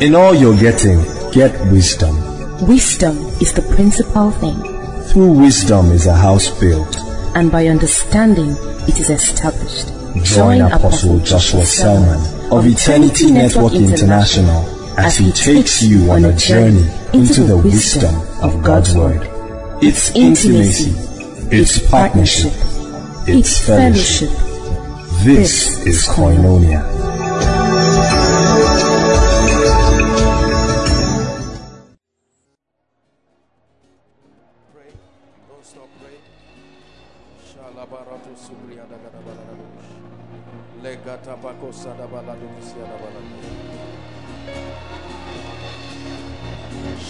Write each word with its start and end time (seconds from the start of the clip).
In 0.00 0.14
all 0.14 0.32
you're 0.34 0.56
getting, 0.56 1.02
get 1.32 1.52
wisdom. 1.72 2.14
Wisdom 2.66 3.16
is 3.40 3.52
the 3.52 3.62
principal 3.74 4.30
thing, 4.30 4.56
Through 5.10 5.32
wisdom 5.32 5.90
is 5.90 6.06
a 6.06 6.14
house 6.14 6.48
built. 6.60 6.96
and 7.34 7.50
by 7.52 7.66
understanding 7.66 8.56
it 8.88 8.98
is 8.98 9.10
established. 9.10 9.88
Join 10.24 10.60
Apostle 10.62 11.18
Joshua 11.20 11.64
Selman 11.64 12.20
of 12.52 12.66
Eternity 12.66 13.30
Network 13.32 13.74
International 13.74 14.64
as 14.98 15.16
he 15.16 15.30
takes 15.32 15.82
you 15.82 16.10
on 16.10 16.24
a 16.24 16.32
journey 16.36 16.86
into 17.12 17.44
the 17.44 17.56
wisdom 17.56 18.14
of 18.42 18.62
God's 18.62 18.94
Word. 18.94 19.22
It's 19.82 20.10
intimacy, 20.14 20.94
it's 21.50 21.78
partnership, 21.90 22.52
it's 23.26 23.64
fellowship. 23.66 24.30
This 25.24 25.84
is 25.86 26.06
Koinonia. 26.06 26.82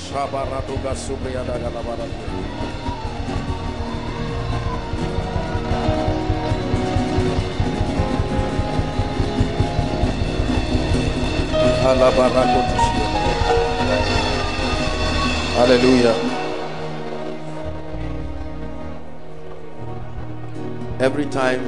Shabaratu 0.08 0.74
ga 0.82 0.92
subriyada 0.96 1.58
gada 1.60 1.82
baladu. 1.84 2.16
Hallelujah. 15.58 16.38
every 21.00 21.26
time 21.26 21.62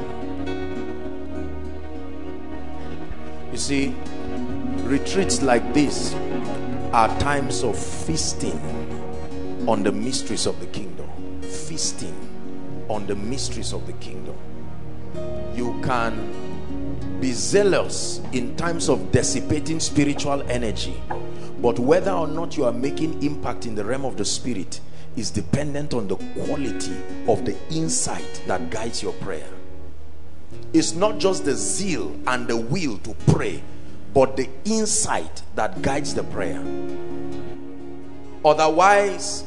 you 3.51 3.57
see 3.57 3.95
retreats 4.83 5.41
like 5.41 5.73
this 5.73 6.13
are 6.93 7.07
times 7.19 7.63
of 7.63 7.77
feasting 7.77 8.59
on 9.67 9.83
the 9.83 9.91
mysteries 9.91 10.45
of 10.45 10.59
the 10.59 10.65
kingdom 10.67 11.09
feasting 11.41 12.15
on 12.89 13.05
the 13.07 13.15
mysteries 13.15 13.73
of 13.73 13.85
the 13.87 13.93
kingdom 13.93 14.35
you 15.55 15.79
can 15.83 17.19
be 17.19 17.31
zealous 17.31 18.21
in 18.33 18.55
times 18.55 18.89
of 18.89 19.11
dissipating 19.11 19.79
spiritual 19.79 20.41
energy 20.49 21.01
but 21.61 21.77
whether 21.77 22.11
or 22.11 22.27
not 22.27 22.57
you 22.57 22.65
are 22.65 22.73
making 22.73 23.21
impact 23.21 23.65
in 23.65 23.75
the 23.75 23.85
realm 23.85 24.03
of 24.03 24.17
the 24.17 24.25
spirit 24.25 24.81
is 25.15 25.29
dependent 25.29 25.93
on 25.93 26.07
the 26.07 26.15
quality 26.15 26.95
of 27.27 27.45
the 27.45 27.55
insight 27.69 28.41
that 28.47 28.69
guides 28.69 29.03
your 29.03 29.13
prayer. 29.13 29.47
It's 30.73 30.93
not 30.93 31.17
just 31.17 31.45
the 31.45 31.53
zeal 31.53 32.17
and 32.27 32.47
the 32.47 32.57
will 32.57 32.97
to 32.99 33.13
pray, 33.27 33.61
but 34.13 34.35
the 34.35 34.49
insight 34.65 35.41
that 35.55 35.81
guides 35.81 36.13
the 36.13 36.23
prayer. 36.23 36.61
Otherwise, 38.43 39.45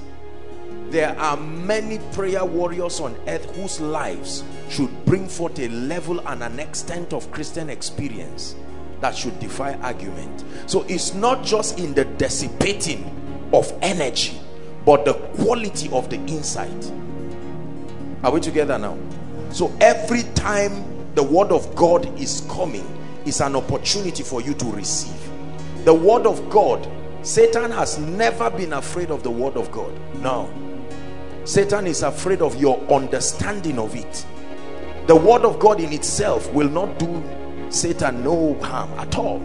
there 0.91 1.19
are 1.19 1.37
many 1.37 1.99
prayer 2.13 2.45
warriors 2.45 3.01
on 3.01 3.17
earth 3.27 3.45
whose 3.57 3.81
lives 3.81 4.45
should 4.69 4.91
bring 5.05 5.27
forth 5.29 5.59
a 5.59 5.69
level 5.69 6.21
and 6.29 6.43
an 6.43 6.61
extent 6.61 7.13
of 7.13 7.31
Christian 7.33 7.69
experience 7.69 8.55
that 9.01 9.17
should 9.17 9.39
defy 9.41 9.75
argument. 9.75 10.45
So 10.67 10.83
it's 10.89 11.15
not 11.15 11.45
just 11.45 11.79
in 11.79 11.95
the 11.95 12.05
dissipating 12.05 13.51
of 13.53 13.73
energy, 13.83 14.41
but 14.85 15.05
the 15.05 15.15
quality 15.15 15.91
of 15.91 16.09
the 16.11 16.17
insight. 16.17 16.93
Are 18.23 18.31
we 18.33 18.41
together 18.41 18.79
now? 18.79 18.97
So 19.51 19.73
every 19.81 20.23
time 20.35 20.85
the 21.15 21.23
word 21.23 21.53
of 21.53 21.75
God 21.75 22.07
is 22.19 22.43
coming, 22.49 22.87
is 23.25 23.41
an 23.41 23.57
opportunity 23.57 24.23
for 24.23 24.41
you 24.41 24.55
to 24.55 24.67
receive. 24.67 25.19
The 25.85 25.95
word 25.95 26.27
of 26.27 26.49
God, 26.51 26.89
Satan 27.23 27.71
has 27.71 27.99
never 27.99 28.51
been 28.51 28.73
afraid 28.73 29.11
of 29.11 29.23
the 29.23 29.31
word 29.31 29.57
of 29.57 29.71
God. 29.71 29.93
No. 30.21 30.53
Satan 31.45 31.87
is 31.87 32.03
afraid 32.03 32.41
of 32.41 32.57
your 32.61 32.79
understanding 32.91 33.79
of 33.79 33.95
it. 33.95 34.27
The 35.07 35.17
word 35.17 35.43
of 35.43 35.59
God 35.59 35.81
in 35.81 35.93
itself 35.93 36.51
will 36.53 36.69
not 36.69 36.99
do 36.99 37.23
Satan 37.69 38.25
no 38.25 38.55
harm 38.63 38.91
at 38.99 39.17
all. 39.17 39.43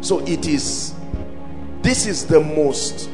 So 0.00 0.20
it 0.26 0.46
is, 0.46 0.94
this 1.82 2.06
is 2.06 2.26
the 2.26 2.40
most 2.40 3.10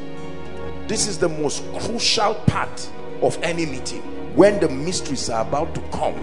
this 0.86 1.06
is 1.06 1.16
the 1.18 1.28
most 1.28 1.64
crucial 1.78 2.34
part 2.46 2.90
of 3.22 3.38
any 3.42 3.64
meeting 3.64 4.02
when 4.36 4.60
the 4.60 4.68
mysteries 4.68 5.30
are 5.30 5.40
about 5.40 5.74
to 5.74 5.80
come 5.92 6.14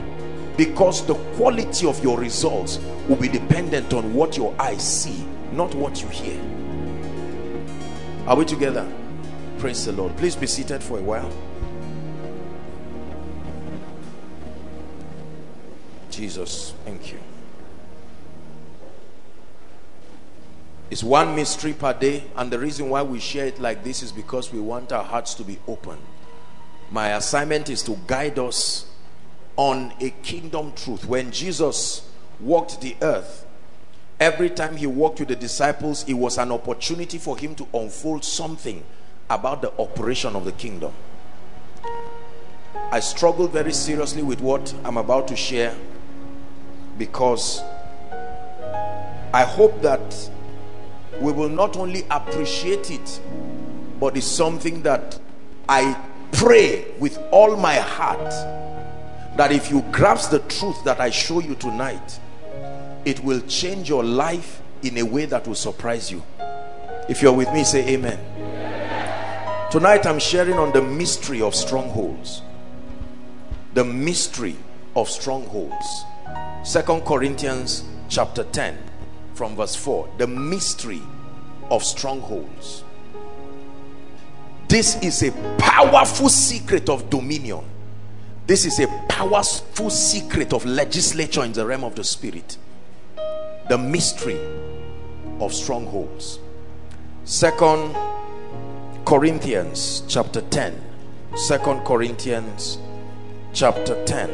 because 0.57 1.05
the 1.05 1.15
quality 1.35 1.87
of 1.87 2.01
your 2.03 2.19
results 2.19 2.79
will 3.07 3.15
be 3.15 3.27
dependent 3.27 3.93
on 3.93 4.13
what 4.13 4.37
your 4.37 4.53
eyes 4.59 4.81
see 4.81 5.25
not 5.51 5.73
what 5.75 6.01
you 6.01 6.07
hear. 6.07 6.39
Are 8.27 8.35
we 8.35 8.45
together? 8.45 8.87
Praise 9.57 9.85
the 9.85 9.91
lord. 9.91 10.15
Please 10.17 10.35
be 10.35 10.47
seated 10.47 10.81
for 10.81 10.97
a 10.97 11.01
while. 11.01 11.31
Jesus 16.09 16.73
thank 16.85 17.11
you. 17.11 17.19
It's 20.89 21.03
one 21.03 21.35
mystery 21.35 21.71
per 21.71 21.93
day, 21.93 22.23
and 22.35 22.51
the 22.51 22.59
reason 22.59 22.89
why 22.89 23.01
we 23.01 23.19
share 23.19 23.45
it 23.45 23.59
like 23.59 23.83
this 23.83 24.03
is 24.03 24.11
because 24.11 24.51
we 24.51 24.59
want 24.59 24.91
our 24.91 25.03
hearts 25.03 25.33
to 25.35 25.43
be 25.43 25.57
open. 25.67 25.97
My 26.91 27.15
assignment 27.15 27.69
is 27.69 27.81
to 27.83 27.97
guide 28.07 28.37
us 28.37 28.90
on 29.55 29.93
a 29.99 30.09
kingdom 30.23 30.73
truth. 30.75 31.05
When 31.05 31.31
Jesus 31.31 32.09
walked 32.39 32.81
the 32.81 32.95
earth, 33.01 33.45
every 34.19 34.49
time 34.49 34.77
he 34.77 34.87
walked 34.87 35.19
with 35.19 35.29
the 35.29 35.35
disciples, 35.35 36.03
it 36.07 36.13
was 36.13 36.37
an 36.37 36.51
opportunity 36.51 37.17
for 37.17 37.37
him 37.37 37.55
to 37.55 37.67
unfold 37.73 38.23
something 38.23 38.83
about 39.29 39.61
the 39.61 39.71
operation 39.79 40.35
of 40.35 40.45
the 40.45 40.51
kingdom. 40.51 40.93
I 42.91 42.99
struggle 42.99 43.47
very 43.47 43.71
seriously 43.71 44.21
with 44.21 44.41
what 44.41 44.73
I'm 44.83 44.97
about 44.97 45.27
to 45.29 45.35
share 45.35 45.73
because 46.97 47.61
I 49.33 49.45
hope 49.45 49.81
that 49.81 50.29
we 51.21 51.31
will 51.31 51.49
not 51.49 51.77
only 51.77 52.05
appreciate 52.09 52.91
it 52.91 53.21
but 53.99 54.17
it's 54.17 54.25
something 54.25 54.81
that 54.81 55.19
I 55.69 55.95
pray 56.31 56.85
with 56.99 57.17
all 57.31 57.55
my 57.55 57.75
heart 57.75 58.33
that 59.35 59.51
if 59.51 59.69
you 59.69 59.81
grasp 59.91 60.31
the 60.31 60.39
truth 60.39 60.83
that 60.83 60.99
I 60.99 61.09
show 61.09 61.39
you 61.39 61.55
tonight 61.55 62.19
it 63.05 63.23
will 63.23 63.41
change 63.41 63.89
your 63.89 64.03
life 64.03 64.61
in 64.83 64.97
a 64.97 65.03
way 65.03 65.25
that 65.25 65.47
will 65.47 65.55
surprise 65.55 66.11
you. 66.11 66.23
If 67.09 67.21
you're 67.21 67.33
with 67.33 67.51
me 67.51 67.63
say 67.63 67.87
amen. 67.89 68.19
Tonight 69.71 70.05
I'm 70.05 70.19
sharing 70.19 70.55
on 70.55 70.71
the 70.71 70.81
mystery 70.81 71.41
of 71.41 71.55
strongholds. 71.55 72.41
The 73.73 73.83
mystery 73.83 74.55
of 74.95 75.09
strongholds. 75.09 76.03
Second 76.63 77.05
Corinthians 77.05 77.85
chapter 78.09 78.43
10 78.43 78.77
from 79.33 79.55
verse 79.55 79.75
4 79.75 80.09
the 80.17 80.27
mystery 80.27 81.01
of 81.69 81.83
strongholds. 81.83 82.83
This 84.67 85.01
is 85.01 85.23
a 85.23 85.31
powerful 85.57 86.29
secret 86.29 86.87
of 86.89 87.09
dominion 87.09 87.65
this 88.51 88.65
is 88.65 88.79
a 88.81 88.87
powerful 89.07 89.89
secret 89.89 90.51
of 90.51 90.65
legislature 90.65 91.41
in 91.45 91.53
the 91.53 91.65
realm 91.65 91.85
of 91.85 91.95
the 91.95 92.03
spirit. 92.03 92.57
The 93.69 93.77
mystery 93.77 94.37
of 95.39 95.53
strongholds. 95.53 96.37
Second 97.23 97.95
corinthians 99.05 100.03
chapter 100.09 100.41
10 100.41 100.81
second 101.35 101.85
corinthians 101.85 102.77
chapter 103.53 104.03
10 104.03 104.29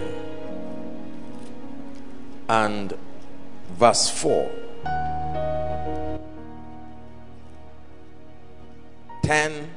and 2.49 2.97
verse 3.77 4.09
4 4.09 4.49
10 9.21 9.69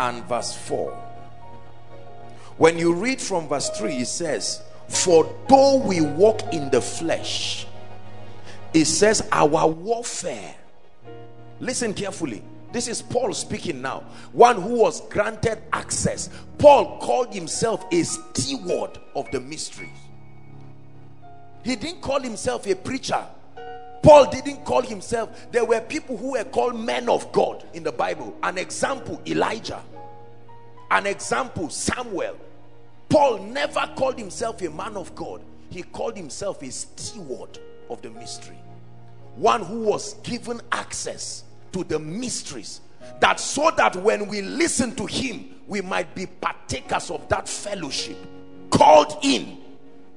and 0.00 0.24
verse 0.24 0.56
4 0.56 1.07
when 2.58 2.78
you 2.78 2.92
read 2.92 3.20
from 3.20 3.48
verse 3.48 3.70
3 3.70 3.96
it 3.96 4.06
says 4.06 4.62
for 4.88 5.34
though 5.48 5.76
we 5.76 6.00
walk 6.00 6.40
in 6.52 6.70
the 6.70 6.80
flesh 6.80 7.66
it 8.74 8.84
says 8.84 9.26
our 9.32 9.66
warfare 9.66 10.54
listen 11.60 11.94
carefully 11.94 12.42
this 12.70 12.86
is 12.86 13.00
Paul 13.00 13.32
speaking 13.32 13.80
now 13.80 14.00
one 14.32 14.60
who 14.60 14.74
was 14.74 15.00
granted 15.08 15.58
access 15.72 16.28
Paul 16.58 16.98
called 16.98 17.32
himself 17.32 17.84
a 17.92 18.02
steward 18.02 18.98
of 19.14 19.30
the 19.30 19.40
mysteries 19.40 19.88
he 21.64 21.76
didn't 21.76 22.00
call 22.02 22.20
himself 22.20 22.66
a 22.66 22.74
preacher 22.74 23.24
Paul 24.02 24.30
didn't 24.30 24.64
call 24.64 24.82
himself. 24.82 25.50
There 25.50 25.64
were 25.64 25.80
people 25.80 26.16
who 26.16 26.32
were 26.32 26.44
called 26.44 26.78
men 26.78 27.08
of 27.08 27.30
God 27.32 27.64
in 27.74 27.82
the 27.82 27.92
Bible. 27.92 28.36
An 28.42 28.56
example, 28.56 29.20
Elijah. 29.26 29.82
An 30.90 31.06
example, 31.06 31.68
Samuel. 31.68 32.36
Paul 33.08 33.38
never 33.38 33.90
called 33.96 34.18
himself 34.18 34.60
a 34.62 34.70
man 34.70 34.96
of 34.96 35.14
God. 35.14 35.42
He 35.70 35.82
called 35.82 36.16
himself 36.16 36.62
a 36.62 36.70
steward 36.70 37.58
of 37.88 38.02
the 38.02 38.10
mystery. 38.10 38.58
One 39.36 39.64
who 39.64 39.80
was 39.80 40.14
given 40.22 40.60
access 40.72 41.44
to 41.72 41.84
the 41.84 41.98
mysteries. 41.98 42.80
That 43.20 43.40
so 43.40 43.70
that 43.76 43.96
when 43.96 44.28
we 44.28 44.42
listen 44.42 44.94
to 44.96 45.06
him, 45.06 45.54
we 45.66 45.80
might 45.80 46.14
be 46.14 46.26
partakers 46.26 47.10
of 47.10 47.28
that 47.28 47.48
fellowship. 47.48 48.16
Called 48.70 49.18
in 49.22 49.58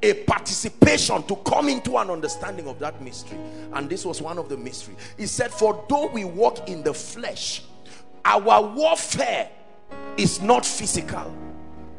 a 0.03 0.13
participation 0.23 1.21
to 1.23 1.35
come 1.37 1.69
into 1.69 1.97
an 1.97 2.09
understanding 2.09 2.67
of 2.67 2.79
that 2.79 3.01
mystery 3.01 3.37
and 3.73 3.89
this 3.89 4.03
was 4.03 4.21
one 4.21 4.37
of 4.39 4.49
the 4.49 4.57
mystery 4.57 4.95
he 5.15 5.27
said 5.27 5.51
for 5.51 5.85
though 5.89 6.07
we 6.07 6.23
walk 6.23 6.67
in 6.67 6.81
the 6.81 6.93
flesh 6.93 7.61
our 8.25 8.61
warfare 8.61 9.47
is 10.17 10.41
not 10.41 10.65
physical 10.65 11.31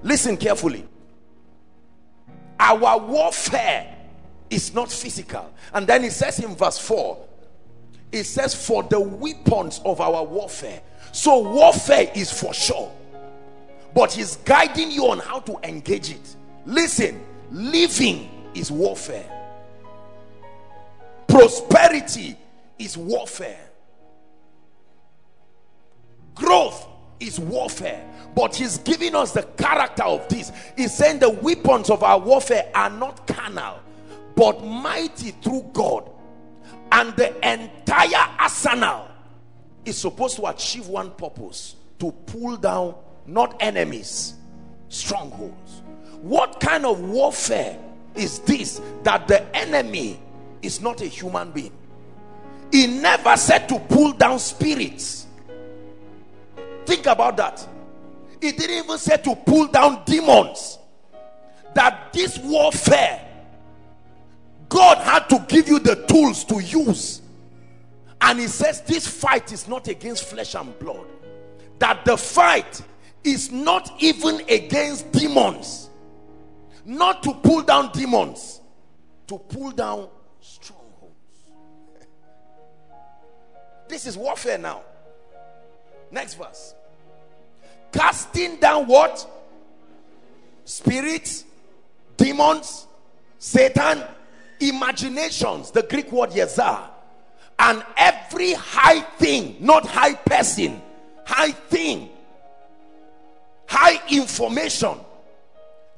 listen 0.02 0.36
carefully. 0.36 0.86
Our 2.58 2.98
warfare 2.98 3.96
is 4.50 4.72
not 4.74 4.90
physical. 4.90 5.52
And 5.72 5.86
then 5.86 6.02
he 6.02 6.10
says 6.10 6.38
in 6.38 6.54
verse 6.54 6.78
4 6.78 7.26
it 8.12 8.24
says 8.24 8.54
for 8.54 8.82
the 8.82 9.00
weapons 9.00 9.80
of 9.84 10.00
our 10.00 10.22
warfare. 10.22 10.82
So 11.12 11.40
warfare 11.40 12.10
is 12.14 12.30
for 12.30 12.52
sure. 12.52 12.92
But 13.94 14.12
he's 14.12 14.36
guiding 14.36 14.90
you 14.90 15.06
on 15.08 15.18
how 15.18 15.40
to 15.40 15.58
engage 15.64 16.10
it. 16.10 16.36
Listen 16.66 17.24
living 17.50 18.30
is 18.54 18.70
warfare. 18.70 19.28
Prosperity 21.26 22.36
is 22.78 22.96
warfare. 22.96 23.70
Growth 26.34 26.86
is 27.22 27.38
warfare 27.38 28.04
but 28.34 28.54
he's 28.54 28.78
giving 28.78 29.14
us 29.14 29.32
the 29.32 29.42
character 29.42 30.04
of 30.04 30.26
this. 30.28 30.52
He's 30.76 30.94
saying 30.94 31.18
the 31.18 31.30
weapons 31.30 31.90
of 31.90 32.02
our 32.02 32.18
warfare 32.18 32.70
are 32.74 32.90
not 32.90 33.26
carnal 33.26 33.80
but 34.34 34.64
mighty 34.64 35.32
through 35.32 35.70
god. 35.72 36.10
And 36.90 37.14
the 37.16 37.34
entire 37.46 38.28
arsenal 38.38 39.08
is 39.84 39.98
supposed 39.98 40.36
to 40.36 40.46
achieve 40.46 40.86
one 40.86 41.10
purpose 41.12 41.76
to 41.98 42.12
pull 42.26 42.56
down 42.56 42.94
not 43.26 43.56
enemies 43.60 44.34
strongholds. 44.88 45.82
What 46.20 46.60
kind 46.60 46.86
of 46.86 47.00
warfare 47.00 47.78
is 48.14 48.38
this 48.40 48.80
that 49.02 49.26
the 49.28 49.44
enemy 49.56 50.20
is 50.60 50.80
not 50.80 51.00
a 51.00 51.06
human 51.06 51.50
being? 51.50 51.72
He 52.70 52.86
never 52.86 53.36
said 53.36 53.68
to 53.68 53.78
pull 53.78 54.12
down 54.12 54.38
spirits 54.38 55.26
think 56.86 57.06
about 57.06 57.36
that. 57.36 57.66
He 58.40 58.52
didn't 58.52 58.84
even 58.84 58.98
say 58.98 59.16
to 59.18 59.36
pull 59.36 59.68
down 59.68 60.02
demons. 60.04 60.78
That 61.74 62.12
this 62.12 62.38
warfare 62.38 63.26
God 64.68 64.98
had 64.98 65.28
to 65.30 65.44
give 65.48 65.68
you 65.68 65.78
the 65.78 65.96
tools 66.06 66.44
to 66.44 66.60
use. 66.60 67.22
And 68.20 68.38
he 68.40 68.46
says 68.46 68.82
this 68.82 69.06
fight 69.06 69.52
is 69.52 69.68
not 69.68 69.88
against 69.88 70.24
flesh 70.24 70.54
and 70.54 70.78
blood. 70.78 71.06
That 71.78 72.04
the 72.04 72.16
fight 72.16 72.82
is 73.24 73.50
not 73.50 73.92
even 74.00 74.40
against 74.48 75.10
demons. 75.12 75.88
Not 76.84 77.22
to 77.22 77.32
pull 77.32 77.62
down 77.62 77.92
demons 77.92 78.60
to 79.28 79.38
pull 79.38 79.70
down 79.70 80.08
strongholds. 80.40 81.14
This 83.88 84.06
is 84.06 84.16
warfare 84.16 84.58
now 84.58 84.82
next 86.12 86.34
verse. 86.34 86.74
Casting 87.92 88.56
down 88.56 88.86
what? 88.86 89.28
Spirits 90.64 91.44
demons 92.22 92.86
satan 93.38 94.02
imaginations 94.60 95.72
the 95.72 95.82
greek 95.82 96.12
word 96.12 96.30
yezah 96.30 96.88
and 97.58 97.84
every 97.96 98.52
high 98.52 99.00
thing 99.18 99.56
not 99.58 99.84
high 99.84 100.14
person 100.14 100.80
high 101.26 101.50
thing 101.50 102.08
high 103.66 104.00
information 104.08 104.94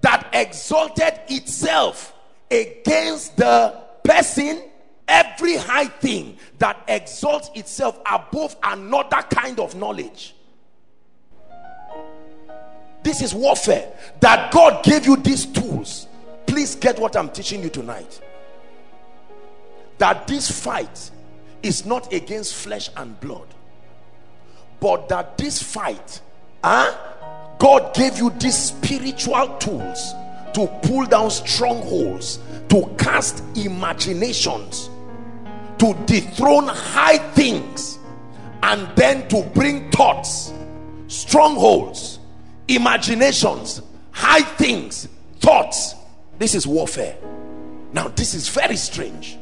that 0.01 0.27
exalted 0.33 1.15
itself 1.29 2.15
against 2.51 3.37
the 3.37 3.79
person 4.03 4.63
every 5.09 5.57
high 5.57 5.87
thing 5.87 6.37
that 6.59 6.83
exalts 6.89 7.51
itself 7.55 7.99
above 8.11 8.57
another 8.63 9.23
kind 9.23 9.61
of 9.61 9.75
knowledge. 9.75 10.35
This 13.03 13.21
is 13.21 13.35
warfare. 13.35 13.93
That 14.21 14.51
God 14.51 14.83
gave 14.83 15.07
you 15.07 15.17
these 15.17 15.45
tools. 15.47 16.09
Please 16.47 16.75
get 16.75 16.99
what 16.99 17.17
I'm 17.17 17.29
teaching 17.29 17.63
you 17.63 17.69
tonight. 17.69 18.21
That 19.99 20.27
this 20.27 20.51
fight 20.51 21.11
is 21.63 21.85
not 21.85 22.13
against 22.13 22.55
flesh 22.55 22.89
and 22.97 23.19
blood. 23.21 23.47
But 24.81 25.09
that 25.11 25.39
this 25.39 25.63
fight 25.63 26.21
huh, 26.65 26.97
God 27.59 27.95
gave 27.95 28.19
you 28.19 28.31
these 28.31 28.57
spiritual 28.57 29.57
tools 29.59 30.15
to 30.55 30.67
pull 30.83 31.05
down 31.07 31.31
strongholds, 31.31 32.39
to 32.69 32.87
cast 32.99 33.43
imaginations, 33.57 34.89
to 35.85 35.93
dethrone 36.07 36.67
high 36.67 37.19
things, 37.35 37.99
and 38.63 38.89
then 38.97 39.29
to 39.29 39.43
bring 39.53 39.91
thoughts, 39.91 40.51
strongholds, 41.09 42.19
imaginations, 42.69 43.83
high 44.11 44.41
things, 44.41 45.09
thoughts. 45.41 45.95
This 46.39 46.55
is 46.55 46.67
warfare. 46.67 47.19
Now, 47.93 48.09
this 48.09 48.33
is 48.33 48.49
very 48.49 48.77
strange. 48.77 49.37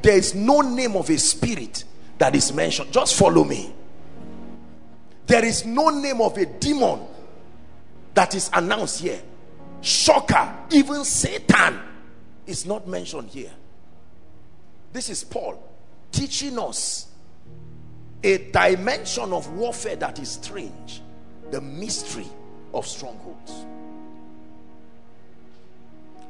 There 0.00 0.16
is 0.16 0.34
no 0.34 0.62
name 0.62 0.96
of 0.96 1.10
a 1.10 1.18
spirit 1.18 1.84
that 2.16 2.34
is 2.34 2.50
mentioned. 2.54 2.90
Just 2.90 3.14
follow 3.14 3.44
me. 3.44 3.74
There 5.26 5.44
is 5.44 5.66
no 5.66 5.90
name 5.90 6.22
of 6.22 6.38
a 6.38 6.46
demon 6.46 7.00
that 8.14 8.34
is 8.34 8.48
announced 8.54 9.02
here. 9.02 9.20
Shocker, 9.82 10.56
even 10.70 11.04
Satan 11.04 11.78
is 12.46 12.64
not 12.64 12.88
mentioned 12.88 13.28
here. 13.28 13.52
This 14.96 15.10
is 15.10 15.24
Paul 15.24 15.62
teaching 16.10 16.58
us 16.58 17.08
a 18.22 18.38
dimension 18.50 19.30
of 19.34 19.46
warfare 19.52 19.94
that 19.96 20.18
is 20.18 20.30
strange 20.30 21.02
the 21.50 21.60
mystery 21.60 22.24
of 22.72 22.86
strongholds. 22.86 23.66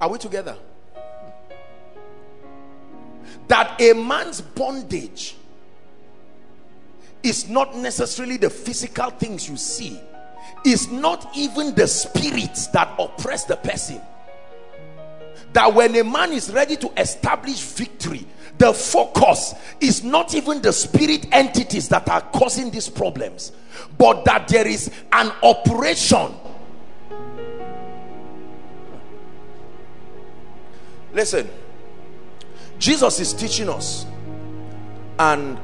Are 0.01 0.09
we 0.11 0.19
together? 0.19 0.57
That 3.47 3.81
a 3.81 3.93
man's 3.93 4.41
bondage 4.41 5.37
is 7.23 7.49
not 7.49 7.77
necessarily 7.77 8.37
the 8.37 8.51
physical 8.51 9.11
things 9.11 9.49
you 9.49 9.57
see 9.57 10.01
is 10.65 10.91
not 10.91 11.31
even 11.37 11.73
the 11.77 11.87
spirits 11.87 12.67
that 12.69 12.97
oppress 12.99 13.45
the 13.45 13.59
person 13.59 14.01
that 15.53 15.73
when 15.73 15.95
a 15.97 16.03
man 16.03 16.33
is 16.33 16.53
ready 16.53 16.77
to 16.77 16.91
establish 17.01 17.61
victory 17.63 18.27
the 18.59 18.73
focus 18.73 19.55
is 19.81 20.03
not 20.03 20.35
even 20.35 20.63
the 20.63 20.73
spirit 20.73 21.27
entities 21.33 21.89
that 21.89 22.09
are 22.09 22.21
causing 22.21 22.71
these 22.71 22.89
problems 22.89 23.53
but 23.99 24.25
that 24.25 24.49
there 24.49 24.67
is 24.67 24.91
an 25.13 25.31
operation. 25.43 26.35
Listen 31.13 31.49
jesus 32.79 33.21
is 33.21 33.33
teaching 33.33 33.69
us 33.71 34.05
and 35.19 35.59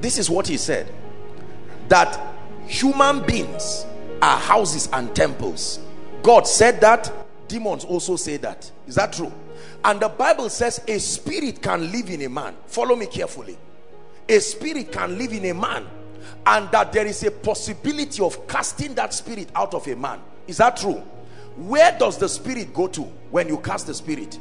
this 0.00 0.18
is 0.18 0.28
what 0.28 0.46
he 0.46 0.56
said 0.56 0.92
that 1.88 2.20
human 2.66 3.20
beings 3.26 3.84
are 4.22 4.38
houses 4.38 4.88
and 4.92 5.14
temples. 5.14 5.80
God 6.22 6.46
said 6.46 6.80
that 6.80 7.12
demons 7.48 7.84
also 7.84 8.16
say 8.16 8.36
that. 8.38 8.70
Is 8.86 8.94
that 8.94 9.12
true 9.12 9.32
and 9.84 10.00
the 10.00 10.08
Bible 10.08 10.48
says 10.50 10.80
a 10.86 10.98
spirit 10.98 11.62
can 11.62 11.90
live 11.90 12.10
in 12.10 12.22
a 12.22 12.28
man. 12.28 12.54
Follow 12.66 12.96
me 12.96 13.06
carefully. 13.06 13.58
A 14.28 14.38
spirit 14.38 14.92
can 14.92 15.16
live 15.16 15.32
in 15.32 15.46
a 15.46 15.54
man. 15.54 15.86
And 16.46 16.70
that 16.70 16.92
there 16.92 17.06
is 17.06 17.22
a 17.24 17.30
possibility 17.30 18.22
of 18.22 18.46
casting 18.46 18.94
that 18.94 19.12
spirit 19.14 19.50
out 19.54 19.74
of 19.74 19.86
a 19.88 19.96
man. 19.96 20.20
Is 20.46 20.58
that 20.58 20.76
true? 20.76 21.02
Where 21.56 21.96
does 21.98 22.18
the 22.18 22.28
spirit 22.28 22.72
go 22.72 22.86
to 22.88 23.02
when 23.30 23.48
you 23.48 23.58
cast 23.58 23.86
the 23.86 23.94
spirit? 23.94 24.38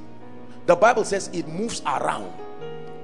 The 0.66 0.76
Bible 0.76 1.04
says 1.04 1.30
it 1.34 1.48
moves 1.48 1.82
around. 1.82 2.32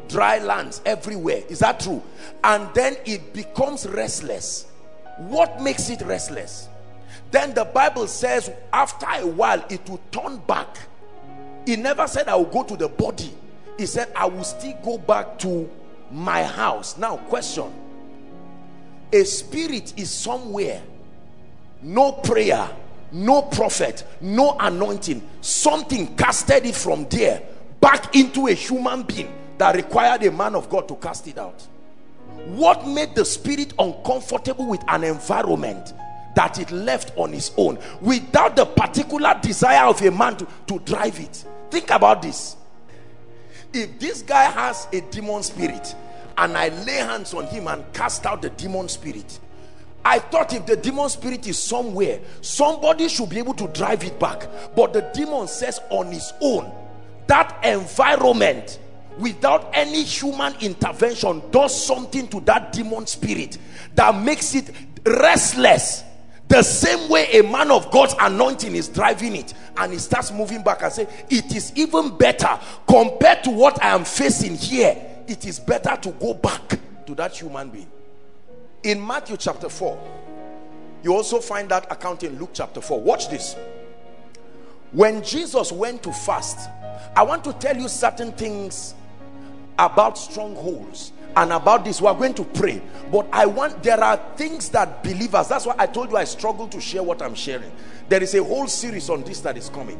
Dry 0.07 0.39
lands 0.39 0.81
everywhere. 0.85 1.43
Is 1.49 1.59
that 1.59 1.79
true? 1.79 2.01
And 2.43 2.71
then 2.73 2.95
it 3.05 3.33
becomes 3.33 3.87
restless. 3.87 4.67
What 5.17 5.61
makes 5.61 5.89
it 5.89 6.01
restless? 6.01 6.69
Then 7.31 7.53
the 7.53 7.65
bible 7.65 8.07
says 8.07 8.51
after 8.71 9.07
a 9.07 9.25
while 9.25 9.63
it 9.69 9.87
will 9.89 9.99
turn 10.11 10.37
back 10.47 10.77
he 11.65 11.75
never 11.75 12.07
said 12.07 12.27
i 12.27 12.35
will 12.35 12.45
go 12.45 12.63
to 12.63 12.75
the 12.75 12.87
body. 12.87 13.33
He 13.77 13.85
said 13.85 14.11
i 14.15 14.25
will 14.25 14.43
still 14.43 14.77
go 14.83 14.97
back 14.97 15.37
to 15.39 15.69
my 16.11 16.43
house. 16.43 16.97
Now 16.97 17.17
question. 17.17 17.71
A 19.11 19.23
spirit 19.23 19.93
is 19.97 20.09
somewhere. 20.09 20.81
No 21.81 22.13
prayer 22.13 22.69
no 23.15 23.41
prophet 23.43 24.03
no 24.21 24.57
anointing. 24.59 25.21
Something 25.41 26.15
casted 26.15 26.65
it 26.65 26.75
from 26.75 27.07
there 27.09 27.41
back 27.79 28.15
into 28.15 28.47
a 28.47 28.53
human 28.53 29.03
being 29.03 29.33
that 29.57 29.75
required 29.75 30.23
a 30.23 30.31
man 30.31 30.55
of 30.55 30.69
god 30.69 30.87
to 30.89 30.95
cast 30.95 31.27
it 31.27 31.37
out. 31.37 31.61
What 32.47 32.85
made 32.85 33.15
the 33.15 33.23
spirit 33.23 33.73
uncomfortable 33.79 34.67
with 34.67 34.83
an 34.87 35.03
environment 35.03 35.93
that 36.35 36.59
it 36.59 36.69
left 36.71 37.13
on 37.17 37.33
its 37.33 37.51
own 37.55 37.79
without 38.01 38.57
the 38.57 38.65
particular 38.65 39.39
desire 39.41 39.85
of 39.85 40.01
a 40.01 40.11
man 40.11 40.35
to, 40.35 40.47
to 40.67 40.79
drive 40.79 41.17
it 41.19 41.45
think 41.75 41.91
about 41.91 42.21
this. 42.21 42.55
If 43.73 43.99
this 43.99 44.21
guy 44.21 44.45
has 44.45 44.87
a 44.93 45.01
demon 45.01 45.43
spirit 45.43 45.93
and 46.37 46.57
I 46.57 46.69
lay 46.69 46.95
hands 46.95 47.33
on 47.33 47.47
him 47.47 47.67
and 47.67 47.83
cast 47.93 48.25
out 48.25 48.41
the 48.41 48.49
demon 48.49 48.87
spirit 48.87 49.39
I 50.05 50.19
thought 50.19 50.53
if 50.53 50.67
the 50.67 50.77
demon 50.77 51.09
spirit 51.09 51.47
is 51.47 51.57
somewhere 51.57 52.19
somebody 52.41 53.09
should 53.09 53.29
be 53.29 53.39
able 53.39 53.55
to 53.55 53.67
drive 53.69 54.03
it 54.03 54.19
back. 54.19 54.47
But 54.75 54.93
the 54.93 55.01
demon 55.15 55.47
says 55.47 55.81
on 55.89 56.11
his 56.11 56.31
own 56.41 56.71
that 57.25 57.59
environment 57.65 58.79
without 59.17 59.71
any 59.73 60.03
human 60.03 60.53
intervention 60.61 61.41
does 61.49 61.85
something 61.85 62.27
to 62.27 62.39
that 62.41 62.71
demon 62.71 63.07
spirit 63.07 63.57
that 63.95 64.15
makes 64.15 64.53
it 64.53 64.69
restless 65.05 66.03
the 66.47 66.61
same 66.61 67.09
way 67.09 67.27
a 67.33 67.41
man 67.43 67.71
of 67.71 67.89
God's 67.91 68.15
anointing 68.19 68.75
is 68.75 68.87
driving 68.87 69.35
it 69.35 69.53
and 69.77 69.91
he 69.91 69.99
starts 69.99 70.31
moving 70.31 70.63
back 70.63 70.83
and 70.83 70.93
say 70.93 71.07
it 71.29 71.55
is 71.55 71.73
even 71.75 72.15
better 72.17 72.59
compared 72.87 73.43
to 73.45 73.49
what 73.49 73.83
I 73.83 73.89
am 73.89 74.05
facing 74.05 74.55
here. 74.55 74.95
It 75.27 75.45
is 75.45 75.59
better 75.59 75.95
to 75.95 76.11
go 76.11 76.35
back 76.35 76.79
to 77.07 77.15
that 77.15 77.35
human 77.35 77.69
being. 77.69 77.89
In 78.83 79.05
Matthew 79.05 79.37
chapter 79.37 79.69
4 79.69 79.99
you 81.03 81.13
also 81.13 81.39
find 81.39 81.69
that 81.69 81.91
account 81.91 82.23
in 82.23 82.37
Luke 82.37 82.51
chapter 82.53 82.81
4 82.81 83.01
watch 83.01 83.29
this. 83.29 83.55
When 84.91 85.23
Jesus 85.23 85.71
went 85.71 86.03
to 86.03 86.11
fast 86.13 86.69
I 87.15 87.23
want 87.23 87.43
to 87.45 87.53
tell 87.53 87.75
you 87.75 87.87
certain 87.87 88.31
things 88.33 88.93
about 89.79 90.17
strongholds 90.17 91.11
and 91.35 91.51
about 91.51 91.83
this 91.83 92.01
we 92.01 92.07
are 92.07 92.15
going 92.15 92.33
to 92.33 92.43
pray. 92.43 92.81
But 93.11 93.27
i 93.31 93.45
want 93.45 93.83
there 93.83 94.01
are 94.01 94.17
things 94.35 94.69
that 94.69 95.03
believers 95.03 95.47
that's 95.47 95.65
why 95.65 95.75
i 95.77 95.85
told 95.85 96.11
you 96.11 96.17
i 96.17 96.23
struggle 96.23 96.67
to 96.69 96.81
share 96.81 97.03
what 97.03 97.21
i'm 97.21 97.35
sharing. 97.35 97.71
There 98.07 98.21
is 98.21 98.33
a 98.35 98.43
whole 98.43 98.67
series 98.67 99.09
on 99.09 99.23
this 99.23 99.41
that 99.41 99.57
is 99.57 99.69
coming. 99.69 99.99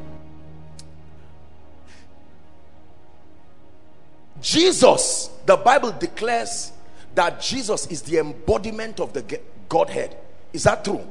Jesus 4.41 5.29
the 5.45 5.57
bible 5.57 5.91
declares 5.91 6.71
that 7.13 7.41
jesus 7.41 7.87
is 7.87 8.01
the 8.01 8.17
embodiment 8.19 8.99
of 8.99 9.13
the 9.13 9.39
godhead. 9.69 10.17
Is 10.53 10.63
that 10.63 10.85
true? 10.85 11.05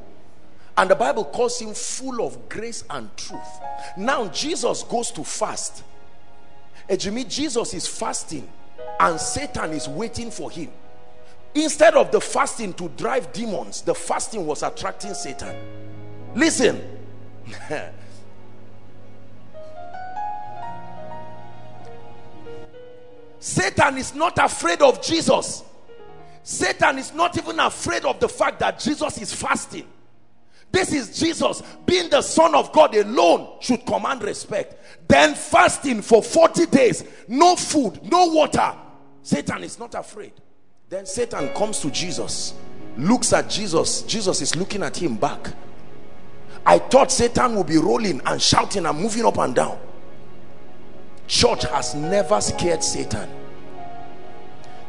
And 0.76 0.90
the 0.90 0.97
bible 0.97 1.25
calls 1.25 1.61
him 1.61 1.73
full 1.75 2.26
of 2.26 2.49
grace 2.49 2.85
and 2.90 3.14
truth. 3.16 3.40
Now 3.97 4.28
jesus 4.28 4.83
goes 4.85 5.11
to 5.12 5.25
fast. 5.25 5.85
Jimmy, 6.99 7.25
Jesus 7.25 7.73
is 7.73 7.87
fasting 7.87 8.47
and 9.01 9.21
Satan 9.21 9.73
is 9.73 9.89
waiting 9.89 10.31
for 10.31 10.51
him. 10.51 10.71
Instead 11.55 11.95
of 11.95 12.11
the 12.11 12.21
fasting 12.21 12.73
to 12.75 12.89
drive 12.91 13.33
demons, 13.33 13.83
the 13.83 13.95
fasting 13.95 14.45
was 14.45 14.63
attracting 14.63 15.15
Satan. 15.15 15.57
Listen. 16.35 16.83
Satan 23.39 23.99
is 23.99 24.15
not 24.15 24.39
afraid 24.39 24.81
of 24.83 25.03
Jesus. 25.03 25.63
Satan 26.43 26.99
is 26.99 27.15
not 27.15 27.37
even 27.39 27.61
afraid 27.61 28.05
of 28.05 28.19
the 28.19 28.29
fact 28.29 28.59
that 28.61 28.81
Jesus 28.81 29.19
is 29.19 29.33
fasting. 29.35 29.87
This 30.73 30.93
is 30.93 31.19
Jesus 31.19 31.63
being 31.87 32.11
the 32.11 32.21
son 32.21 32.55
of 32.55 32.73
God 32.73 32.97
alone 32.97 33.59
should 33.61 33.87
command 33.87 34.23
respect. 34.23 34.77
Then 35.07 35.35
fasting 35.35 36.03
for 36.03 36.23
40 36.23 36.67
days, 36.67 37.05
no 37.29 37.55
food, 37.55 38.01
no 38.11 38.27
water, 38.27 38.75
Satan 39.25 39.64
is 39.64 39.78
not 39.78 39.95
afraid. 39.95 40.33
Then 40.90 41.07
Satan 41.07 41.49
comes 41.54 41.81
to 41.81 41.90
Jesus, 41.90 42.52
looks 42.99 43.33
at 43.33 43.49
Jesus. 43.49 44.02
Jesus 44.02 44.43
is 44.43 44.54
looking 44.54 44.83
at 44.83 44.97
him 44.97 45.16
back. 45.16 45.49
I 46.66 46.78
thought 46.78 47.11
Satan 47.11 47.57
would 47.57 47.66
be 47.66 47.78
rolling 47.78 48.21
and 48.26 48.40
shouting 48.40 48.85
and 48.85 48.99
moving 48.99 49.25
up 49.25 49.38
and 49.38 49.54
down. 49.54 49.78
Church 51.26 51.64
has 51.64 51.95
never 51.95 52.38
scared 52.43 52.85
Satan. 52.85 53.31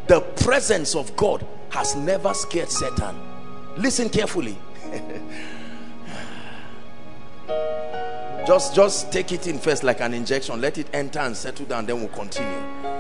The 0.08 0.20
presence 0.20 0.96
of 0.96 1.16
God 1.16 1.48
has 1.70 1.96
never 1.96 2.34
scared 2.34 2.70
Satan. 2.70 3.16
Listen 3.78 4.10
carefully. 4.10 4.58
just 8.46 8.76
just 8.76 9.12
take 9.14 9.32
it 9.32 9.48
in 9.48 9.58
first 9.58 9.84
like 9.84 10.02
an 10.02 10.14
injection 10.14 10.62
let 10.62 10.78
it 10.78 10.88
enter 10.94 11.20
and 11.20 11.36
settle 11.36 11.66
down 11.66 11.86
then 11.86 12.00
we'll 12.00 12.08
continue 12.10 12.95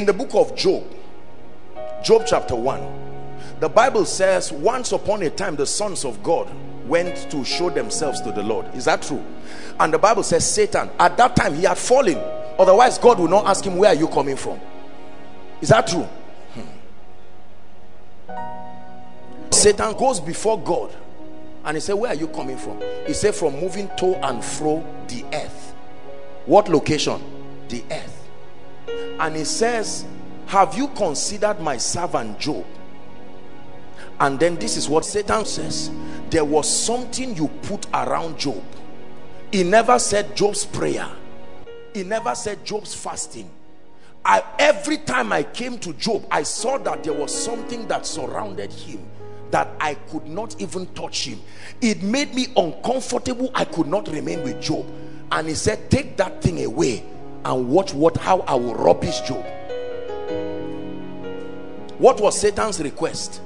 in 0.00 0.06
the 0.06 0.12
book 0.14 0.34
of 0.34 0.56
Job 0.56 0.82
Job 2.02 2.22
chapter 2.26 2.56
1 2.56 3.60
the 3.60 3.68
Bible 3.68 4.06
says 4.06 4.50
once 4.50 4.92
upon 4.92 5.22
a 5.22 5.28
time 5.28 5.56
the 5.56 5.66
sons 5.66 6.06
of 6.06 6.22
God 6.22 6.50
went 6.86 7.30
to 7.30 7.44
show 7.44 7.68
themselves 7.68 8.22
to 8.22 8.32
the 8.32 8.42
Lord. 8.42 8.74
Is 8.74 8.86
that 8.86 9.02
true? 9.02 9.22
And 9.78 9.92
the 9.92 9.98
Bible 9.98 10.22
says 10.22 10.50
Satan 10.50 10.88
at 10.98 11.18
that 11.18 11.36
time 11.36 11.54
he 11.54 11.64
had 11.64 11.76
fallen. 11.76 12.16
Otherwise 12.58 12.96
God 12.96 13.18
will 13.20 13.28
not 13.28 13.44
ask 13.44 13.62
him 13.62 13.76
where 13.76 13.90
are 13.90 13.94
you 13.94 14.08
coming 14.08 14.36
from? 14.36 14.58
Is 15.60 15.68
that 15.68 15.86
true? 15.86 16.08
Hmm. 16.54 18.32
Satan 19.50 19.92
goes 19.98 20.18
before 20.18 20.58
God 20.58 20.96
and 21.66 21.76
he 21.76 21.80
said 21.82 21.92
where 21.96 22.12
are 22.12 22.16
you 22.16 22.28
coming 22.28 22.56
from? 22.56 22.82
He 23.06 23.12
said 23.12 23.34
from 23.34 23.60
moving 23.60 23.90
to 23.98 24.16
and 24.26 24.42
fro 24.42 24.82
the 25.08 25.26
earth. 25.34 25.74
What 26.46 26.70
location? 26.70 27.22
The 27.68 27.84
earth 27.90 28.19
and 29.18 29.36
he 29.36 29.44
says 29.44 30.04
have 30.50 30.76
you 30.76 30.88
considered 30.88 31.60
my 31.60 31.76
servant 31.76 32.40
Job? 32.40 32.66
And 34.18 34.36
then 34.40 34.56
this 34.56 34.76
is 34.76 34.88
what 34.88 35.04
Satan 35.04 35.44
says. 35.44 35.92
There 36.28 36.44
was 36.44 36.68
something 36.68 37.36
you 37.36 37.46
put 37.62 37.86
around 37.94 38.36
Job. 38.36 38.60
He 39.52 39.62
never 39.62 40.00
said 40.00 40.34
Job's 40.34 40.64
prayer. 40.64 41.08
He 41.94 42.02
never 42.02 42.34
said 42.34 42.64
Job's 42.64 42.92
fasting. 42.92 43.48
I 44.24 44.42
every 44.58 44.98
time 44.98 45.32
I 45.32 45.44
came 45.44 45.78
to 45.78 45.92
Job 45.92 46.26
I 46.32 46.42
saw 46.42 46.78
that 46.78 47.04
there 47.04 47.12
was 47.14 47.32
something 47.32 47.86
that 47.86 48.04
surrounded 48.04 48.72
him 48.72 49.08
that 49.52 49.68
I 49.78 49.94
could 49.94 50.26
not 50.26 50.60
even 50.60 50.86
touch 50.94 51.28
him. 51.28 51.40
It 51.80 52.02
made 52.02 52.34
me 52.34 52.48
uncomfortable. 52.56 53.52
I 53.54 53.66
could 53.66 53.86
not 53.86 54.08
remain 54.08 54.42
with 54.42 54.60
Job. 54.60 54.84
And 55.30 55.46
he 55.46 55.54
said 55.54 55.92
take 55.92 56.16
that 56.16 56.42
thing 56.42 56.64
away 56.64 57.04
and 57.44 57.68
watch 57.68 57.94
what 57.94 58.16
how 58.16 58.40
I 58.40 58.54
will 58.54 58.74
rubbish 58.74 59.20
Job. 59.20 59.44
What 61.98 62.20
was 62.20 62.40
Satan's 62.40 62.80
request? 62.80 63.40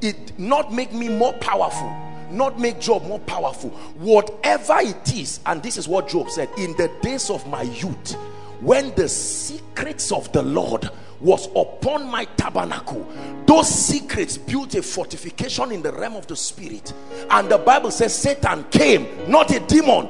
It 0.00 0.38
not 0.38 0.72
make 0.72 0.92
me 0.92 1.08
more 1.08 1.32
powerful, 1.34 1.94
not 2.30 2.58
make 2.58 2.80
Job 2.80 3.04
more 3.04 3.20
powerful. 3.20 3.70
Whatever 3.98 4.78
it 4.80 5.14
is, 5.14 5.40
and 5.46 5.62
this 5.62 5.76
is 5.76 5.86
what 5.86 6.08
Job 6.08 6.30
said, 6.30 6.48
in 6.58 6.72
the 6.76 6.90
days 7.02 7.30
of 7.30 7.46
my 7.46 7.62
youth, 7.62 8.12
when 8.60 8.94
the 8.94 9.08
secrets 9.08 10.10
of 10.12 10.30
the 10.32 10.42
Lord 10.42 10.90
was 11.20 11.46
upon 11.56 12.06
my 12.10 12.24
tabernacle 12.36 13.06
those 13.46 13.68
secrets 13.68 14.36
built 14.36 14.74
a 14.74 14.82
fortification 14.82 15.72
in 15.72 15.82
the 15.82 15.92
realm 15.92 16.16
of 16.16 16.26
the 16.26 16.36
spirit 16.36 16.92
and 17.30 17.48
the 17.48 17.56
bible 17.58 17.90
says 17.90 18.14
satan 18.14 18.64
came 18.64 19.06
not 19.30 19.50
a 19.50 19.60
demon 19.60 20.08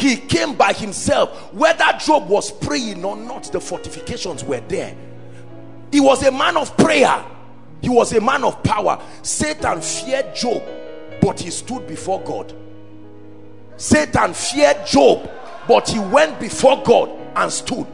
he 0.00 0.16
came 0.16 0.54
by 0.54 0.72
himself 0.72 1.52
whether 1.52 1.84
job 1.98 2.28
was 2.28 2.50
praying 2.50 3.04
or 3.04 3.16
not 3.16 3.44
the 3.52 3.60
fortifications 3.60 4.42
were 4.42 4.60
there. 4.60 4.96
He 5.92 6.00
was 6.00 6.24
a 6.24 6.32
man 6.32 6.56
of 6.56 6.76
prayer. 6.76 7.24
He 7.82 7.88
was 7.88 8.12
a 8.12 8.20
man 8.20 8.44
of 8.44 8.62
power. 8.62 9.02
Satan 9.22 9.80
feared 9.80 10.34
job 10.34 10.62
but 11.20 11.38
he 11.38 11.50
stood 11.50 11.86
before 11.86 12.20
god. 12.22 12.54
Satan 13.76 14.32
feared 14.32 14.86
job 14.86 15.30
but 15.68 15.88
he 15.88 15.98
went 15.98 16.40
before 16.40 16.82
god 16.82 17.10
and 17.36 17.52
stood. 17.52 17.86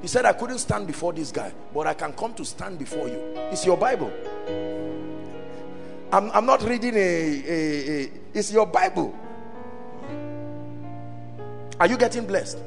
He 0.00 0.08
said 0.08 0.24
i 0.24 0.32
couldn't 0.32 0.58
stand 0.58 0.86
before 0.86 1.12
this 1.12 1.30
guy 1.30 1.52
but 1.72 1.86
i 1.86 1.94
can 1.94 2.12
come 2.14 2.34
to 2.34 2.44
stand 2.44 2.78
before 2.78 3.08
you. 3.08 3.20
It's 3.50 3.66
your 3.66 3.76
bible. 3.76 4.12
I'm, 6.12 6.30
I'm 6.32 6.44
not 6.44 6.62
reading 6.62 6.94
a, 6.94 6.98
a, 6.98 8.04
a 8.04 8.10
it's 8.34 8.52
your 8.52 8.66
bible 8.66 9.18
are 11.80 11.86
you 11.86 11.96
getting 11.96 12.26
blessed? 12.26 12.58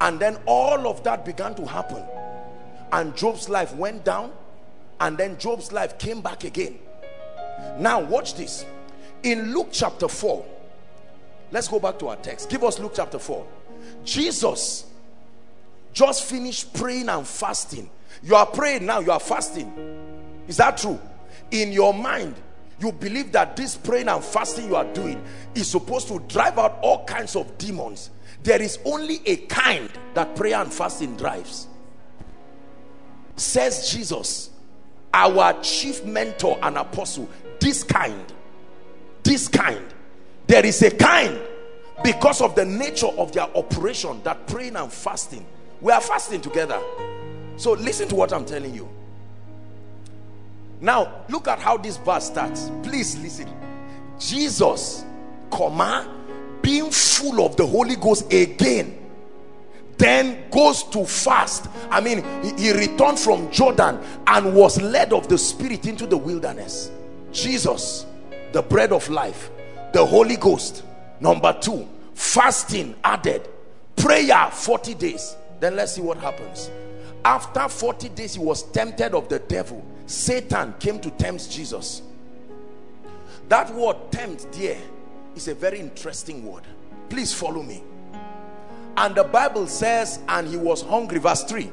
And 0.00 0.18
then 0.18 0.38
all 0.46 0.88
of 0.88 1.02
that 1.04 1.24
began 1.24 1.54
to 1.54 1.66
happen. 1.66 2.02
And 2.92 3.16
Job's 3.16 3.48
life 3.48 3.74
went 3.74 4.04
down. 4.04 4.32
And 5.00 5.16
then 5.16 5.38
Job's 5.38 5.72
life 5.72 5.98
came 5.98 6.20
back 6.20 6.44
again. 6.44 6.78
Now 7.78 8.00
watch 8.00 8.34
this. 8.34 8.64
In 9.22 9.54
Luke 9.54 9.68
chapter 9.70 10.08
4, 10.08 10.44
let's 11.52 11.68
go 11.68 11.78
back 11.78 11.98
to 12.00 12.08
our 12.08 12.16
text. 12.16 12.50
Give 12.50 12.64
us 12.64 12.78
Luke 12.78 12.92
chapter 12.94 13.18
4. 13.18 13.46
Jesus 14.04 14.86
just 15.92 16.24
finished 16.24 16.72
praying 16.74 17.08
and 17.08 17.26
fasting. 17.26 17.88
You 18.22 18.34
are 18.34 18.46
praying 18.46 18.86
now, 18.86 19.00
you 19.00 19.10
are 19.10 19.20
fasting. 19.20 19.72
Is 20.48 20.56
that 20.56 20.76
true? 20.76 20.98
In 21.50 21.72
your 21.72 21.94
mind, 21.94 22.34
you 22.80 22.92
believe 22.92 23.32
that 23.32 23.56
this 23.56 23.76
praying 23.76 24.08
and 24.08 24.22
fasting 24.24 24.68
you 24.68 24.76
are 24.76 24.90
doing 24.92 25.22
is 25.54 25.68
supposed 25.68 26.08
to 26.08 26.18
drive 26.20 26.58
out 26.58 26.78
all 26.82 27.04
kinds 27.04 27.36
of 27.36 27.56
demons. 27.58 28.10
There 28.42 28.60
is 28.60 28.78
only 28.84 29.20
a 29.26 29.36
kind 29.36 29.90
that 30.14 30.34
prayer 30.34 30.56
and 30.56 30.72
fasting 30.72 31.16
drives. 31.16 31.68
Says 33.36 33.90
Jesus, 33.90 34.50
our 35.14 35.60
chief 35.62 36.04
mentor 36.04 36.58
and 36.62 36.76
apostle, 36.76 37.28
this 37.60 37.84
kind, 37.84 38.32
this 39.22 39.48
kind, 39.48 39.84
there 40.46 40.66
is 40.66 40.82
a 40.82 40.90
kind 40.90 41.40
because 42.02 42.40
of 42.40 42.54
the 42.54 42.64
nature 42.64 43.06
of 43.06 43.32
their 43.32 43.48
operation 43.56 44.20
that 44.24 44.46
praying 44.48 44.76
and 44.76 44.92
fasting 44.92 45.46
we 45.82 45.90
are 45.90 46.00
fasting 46.00 46.40
together. 46.40 46.80
So 47.56 47.72
listen 47.72 48.08
to 48.08 48.14
what 48.14 48.32
i'm 48.32 48.46
telling 48.46 48.72
you. 48.72 48.88
Now 50.80 51.24
look 51.28 51.48
at 51.48 51.58
how 51.58 51.76
this 51.76 51.96
verse 51.98 52.26
starts. 52.26 52.70
Please 52.82 53.18
listen. 53.18 53.48
Jesus 54.18 55.04
comma 55.50 56.08
being 56.62 56.90
full 56.90 57.44
of 57.44 57.56
the 57.56 57.66
holy 57.66 57.96
ghost 57.96 58.32
again 58.32 58.98
then 59.98 60.50
goes 60.50 60.82
to 60.84 61.04
fast. 61.04 61.68
I 61.90 62.00
mean 62.00 62.24
he, 62.56 62.72
returned 62.72 63.18
from 63.18 63.50
jordan 63.50 64.00
and 64.26 64.54
was 64.54 64.80
led 64.80 65.12
of 65.12 65.28
the 65.28 65.38
spirit 65.38 65.86
into 65.86 66.06
the 66.06 66.16
wilderness. 66.16 66.90
Jesus 67.32 68.06
the 68.52 68.62
bread 68.62 68.92
of 68.92 69.08
life 69.08 69.50
the 69.92 70.04
holy 70.04 70.36
ghost. 70.36 70.84
Number 71.20 71.56
two 71.60 71.88
fasting 72.14 72.94
added. 73.04 73.48
Prayer 73.96 74.48
40 74.50 74.94
days. 74.94 75.36
Then 75.60 75.76
let's 75.76 75.92
see 75.92 76.00
what 76.00 76.18
happens. 76.18 76.70
After 77.24 77.68
40 77.68 78.08
days 78.10 78.34
he 78.34 78.40
was 78.40 78.64
tempted 78.72 79.14
of 79.14 79.28
the 79.28 79.38
devil. 79.38 79.84
Satan 80.06 80.74
came 80.80 80.98
to 81.00 81.10
tempt 81.10 81.50
jesus. 81.50 82.02
That 83.48 83.72
word 83.74 83.96
tempt 84.10 84.50
there 84.52 84.78
is 85.36 85.48
a 85.48 85.54
very 85.54 85.78
interesting 85.78 86.44
word. 86.44 86.64
Please 87.08 87.32
follow 87.32 87.62
me. 87.62 87.82
And 88.96 89.14
the 89.14 89.24
bible 89.24 89.66
says 89.66 90.18
and 90.28 90.46
he 90.46 90.56
was 90.56 90.82
hungry 90.82 91.18
verse 91.18 91.44
3 91.44 91.70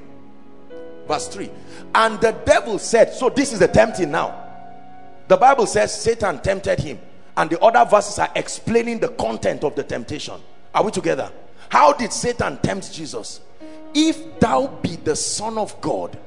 verse 1.07 1.27
3 1.27 1.49
and 1.95 2.21
the 2.21 2.31
devil 2.45 2.79
said 2.79 3.13
so 3.13 3.29
this 3.29 3.51
is 3.51 3.59
the 3.59 3.67
tempting 3.67 4.11
now. 4.11 4.45
The 5.27 5.37
bible 5.37 5.65
says 5.65 5.93
satan 5.93 6.39
tempted 6.39 6.79
him 6.79 6.99
and 7.35 7.49
the 7.49 7.59
other 7.59 7.89
verses 7.89 8.19
are 8.19 8.31
explaining 8.35 8.99
the 8.99 9.09
content 9.09 9.63
of 9.63 9.75
the 9.75 9.83
temptation. 9.83 10.35
Are 10.73 10.83
we 10.83 10.91
together? 10.91 11.31
How 11.67 11.93
did 11.93 12.13
satan 12.13 12.57
tempt 12.57 12.93
jesus? 12.93 13.41
If 13.93 14.39
thou 14.39 14.67
be 14.67 14.95
the 14.95 15.15
son 15.15 15.57
of 15.57 15.79
god 15.81 16.17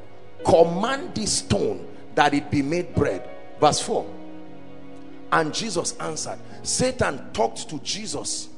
command 0.45 1.15
this 1.15 1.39
stone 1.39 1.87
that 2.15 2.35
it 2.35 2.51
be 2.51 2.61
made 2.61 2.95
bread. 2.95 3.29
Verse 3.61 3.81
4 3.81 4.07
and 5.33 5.55
jesus 5.55 5.97
answered 5.99 6.39
satan 6.63 7.33
talked 7.33 7.69
to 7.69 7.79
jesus 7.81 8.49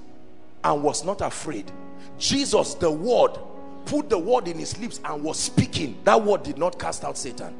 and 0.64 0.82
was 0.82 1.04
not 1.04 1.20
afraid. 1.20 1.70
Jesus 2.18 2.74
the 2.74 2.90
word 2.90 3.38
put 3.84 4.08
the 4.08 4.18
word 4.18 4.48
in 4.48 4.58
his 4.58 4.78
lips 4.78 4.98
and 5.04 5.22
was 5.22 5.38
speaking. 5.38 6.00
That 6.04 6.20
word 6.20 6.42
did 6.42 6.58
not 6.58 6.78
cast 6.78 7.04
out 7.04 7.18
satan. 7.18 7.54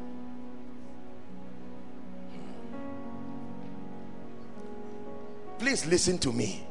Please 5.59 5.85
listen 5.85 6.17
to 6.19 6.33
me. 6.33 6.65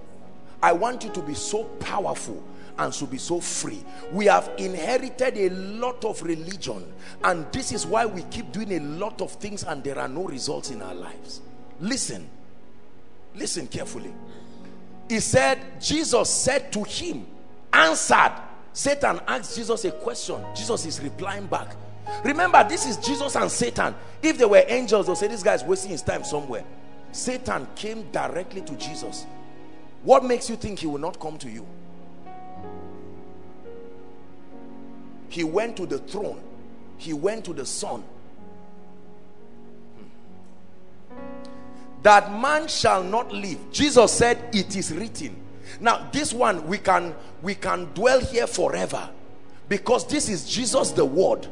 I 0.63 0.73
want 0.73 1.05
you 1.05 1.11
to 1.11 1.23
be 1.23 1.35
so 1.35 1.65
powerful 1.65 2.43
and 2.79 2.93
to 2.95 3.05
be 3.07 3.19
so 3.19 3.41
free. 3.41 3.85
We 4.13 4.27
have 4.27 4.51
inherited 4.59 5.37
a 5.37 5.51
lot 5.51 6.05
of 6.05 6.21
religion 6.23 6.93
and 7.23 7.51
this 7.53 7.71
is 7.71 7.87
why 7.87 8.07
we 8.07 8.23
keep 8.25 8.51
doing 8.51 8.73
a 8.73 8.81
lot 8.81 9.21
of 9.21 9.31
things 9.33 9.63
and 9.63 9.85
there 9.85 9.99
are 9.99 10.09
no 10.09 10.25
results 10.25 10.71
in 10.71 10.83
our 10.83 10.95
lives. 10.95 11.41
Listen 11.81 12.29
listen 13.35 13.67
carefully 13.67 14.13
he 15.09 15.21
said 15.21 15.59
Jesus 15.81 16.31
said 16.31 16.73
to 16.73 16.83
him 16.83 17.27
answered 17.73 18.33
Satan 18.73 19.21
asked 19.27 19.57
Jesus 19.57 19.85
a 19.85 19.91
question 19.91 20.43
Jesus 20.55 20.87
is 20.87 21.01
replying 21.01 21.47
back 21.47 21.77
remember 22.25 22.65
this 22.69 22.87
is 22.87 22.97
Jesus 22.99 23.37
and 23.37 23.51
Satan 23.51 23.95
if 24.23 24.39
they 24.39 24.45
were 24.45 24.65
angels 24.67 25.07
they'll 25.07 25.17
say 25.17 25.29
this 25.29 25.43
guy 25.43 25.55
is 25.55 25.63
wasting 25.65 25.91
his 25.91 26.03
time 26.03 26.25
somewhere 26.25 26.65
Satan 27.15 27.69
came 27.77 28.11
directly 28.11 28.61
to 28.63 28.75
Jesus. 28.75 29.25
What 30.03 30.25
makes 30.25 30.51
you 30.51 30.57
think 30.57 30.81
he 30.81 30.89
will 30.89 30.99
not 30.99 31.21
come 31.21 31.39
to 31.39 31.49
you? 31.49 31.65
He 35.29 35.45
went 35.45 35.77
to 35.77 35.87
the 35.87 35.99
throne. 35.99 36.43
He 36.99 37.13
went 37.13 37.45
to 37.45 37.53
the 37.53 37.65
son. 37.65 38.03
That 42.05 42.31
man 42.33 42.69
shall 42.69 43.03
not 43.03 43.33
live. 43.33 43.59
Jesus 43.73 44.13
said 44.13 44.39
it 44.53 44.77
is 44.77 44.93
written. 44.93 45.35
Now 45.81 46.09
this 46.13 46.33
one 46.33 46.67
we 46.69 46.79
can 46.79 47.15
we 47.43 47.57
can 47.57 47.87
dwell 47.95 48.21
here 48.21 48.47
forever 48.47 49.11
because 49.69 50.07
this 50.07 50.29
is 50.29 50.49
Jesus 50.49 50.93
the 50.93 51.05
word 51.05 51.49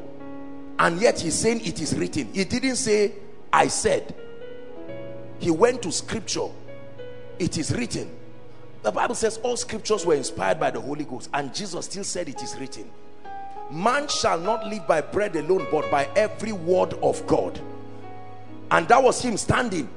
and 0.79 1.01
yet 1.01 1.19
he's 1.19 1.33
saying 1.33 1.65
it 1.65 1.81
is 1.81 1.97
written. 1.97 2.31
He 2.33 2.45
didn't 2.45 2.77
say 2.77 3.13
I 3.51 3.67
said 3.67 4.15
he 5.39 5.51
went 5.51 5.81
to 5.81 5.91
scripture 5.91 6.47
it 7.37 7.57
is 7.57 7.75
written 7.75 8.09
the 8.81 8.91
bible 8.91 9.13
says 9.13 9.37
all 9.43 9.57
scriptures 9.57 10.05
were 10.05 10.15
inspired 10.15 10.57
by 10.59 10.71
the 10.71 10.79
holy 10.79 11.03
ghost 11.03 11.29
and 11.33 11.53
jesus 11.53 11.85
still 11.85 12.03
said 12.03 12.29
it 12.29 12.41
is 12.41 12.57
written 12.59 12.89
man 13.69 14.07
shall 14.07 14.39
not 14.39 14.65
live 14.67 14.87
by 14.87 15.01
bread 15.01 15.35
alone 15.35 15.67
but 15.69 15.89
by 15.91 16.07
every 16.15 16.53
word 16.53 16.93
of 17.01 17.25
god 17.27 17.59
and 18.71 18.87
that 18.87 19.01
was 19.01 19.21
him 19.21 19.35
standing 19.35 19.89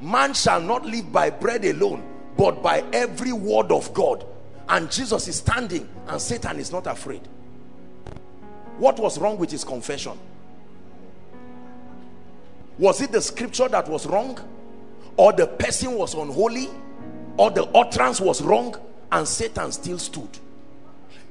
man 0.00 0.34
shall 0.34 0.60
not 0.60 0.84
live 0.86 1.12
by 1.12 1.30
bread 1.30 1.64
alone 1.64 2.02
but 2.36 2.62
by 2.62 2.82
every 2.92 3.32
word 3.32 3.70
of 3.70 3.92
god. 3.92 4.24
And 4.68 4.90
jesus 4.90 5.28
is 5.28 5.36
standing 5.36 5.88
and 6.08 6.20
satan 6.20 6.58
is 6.58 6.72
not 6.72 6.86
afraid. 6.86 7.22
What 8.78 8.98
was 8.98 9.18
wrong 9.18 9.36
with 9.36 9.50
his 9.50 9.62
confession? 9.62 10.18
Was 12.78 13.02
it 13.02 13.12
the 13.12 13.20
scripture 13.20 13.68
that 13.68 13.86
was 13.88 14.06
wrong? 14.06 14.38
Or 15.18 15.34
the 15.34 15.46
person 15.46 15.92
was 15.92 16.14
unholy? 16.14 16.70
Or 17.36 17.50
the 17.50 17.64
utterance 17.76 18.22
was 18.22 18.40
wrong? 18.40 18.74
And 19.12 19.28
Satan 19.28 19.70
still 19.70 19.98
stood. 19.98 20.38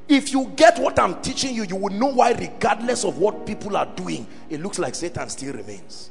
If 0.08 0.32
you 0.32 0.52
get 0.56 0.78
what 0.78 1.00
I'm 1.00 1.20
teaching 1.22 1.56
you 1.56 1.64
you 1.64 1.76
will 1.76 1.94
know 1.94 2.08
why 2.08 2.34
regardless 2.34 3.04
of 3.04 3.18
what 3.18 3.48
people 3.48 3.78
are 3.78 3.88
doing 3.96 4.28
it 4.50 4.60
looks 4.60 4.78
like 4.80 4.96
Satan 4.96 5.30
still 5.30 5.54
remains 5.54 6.10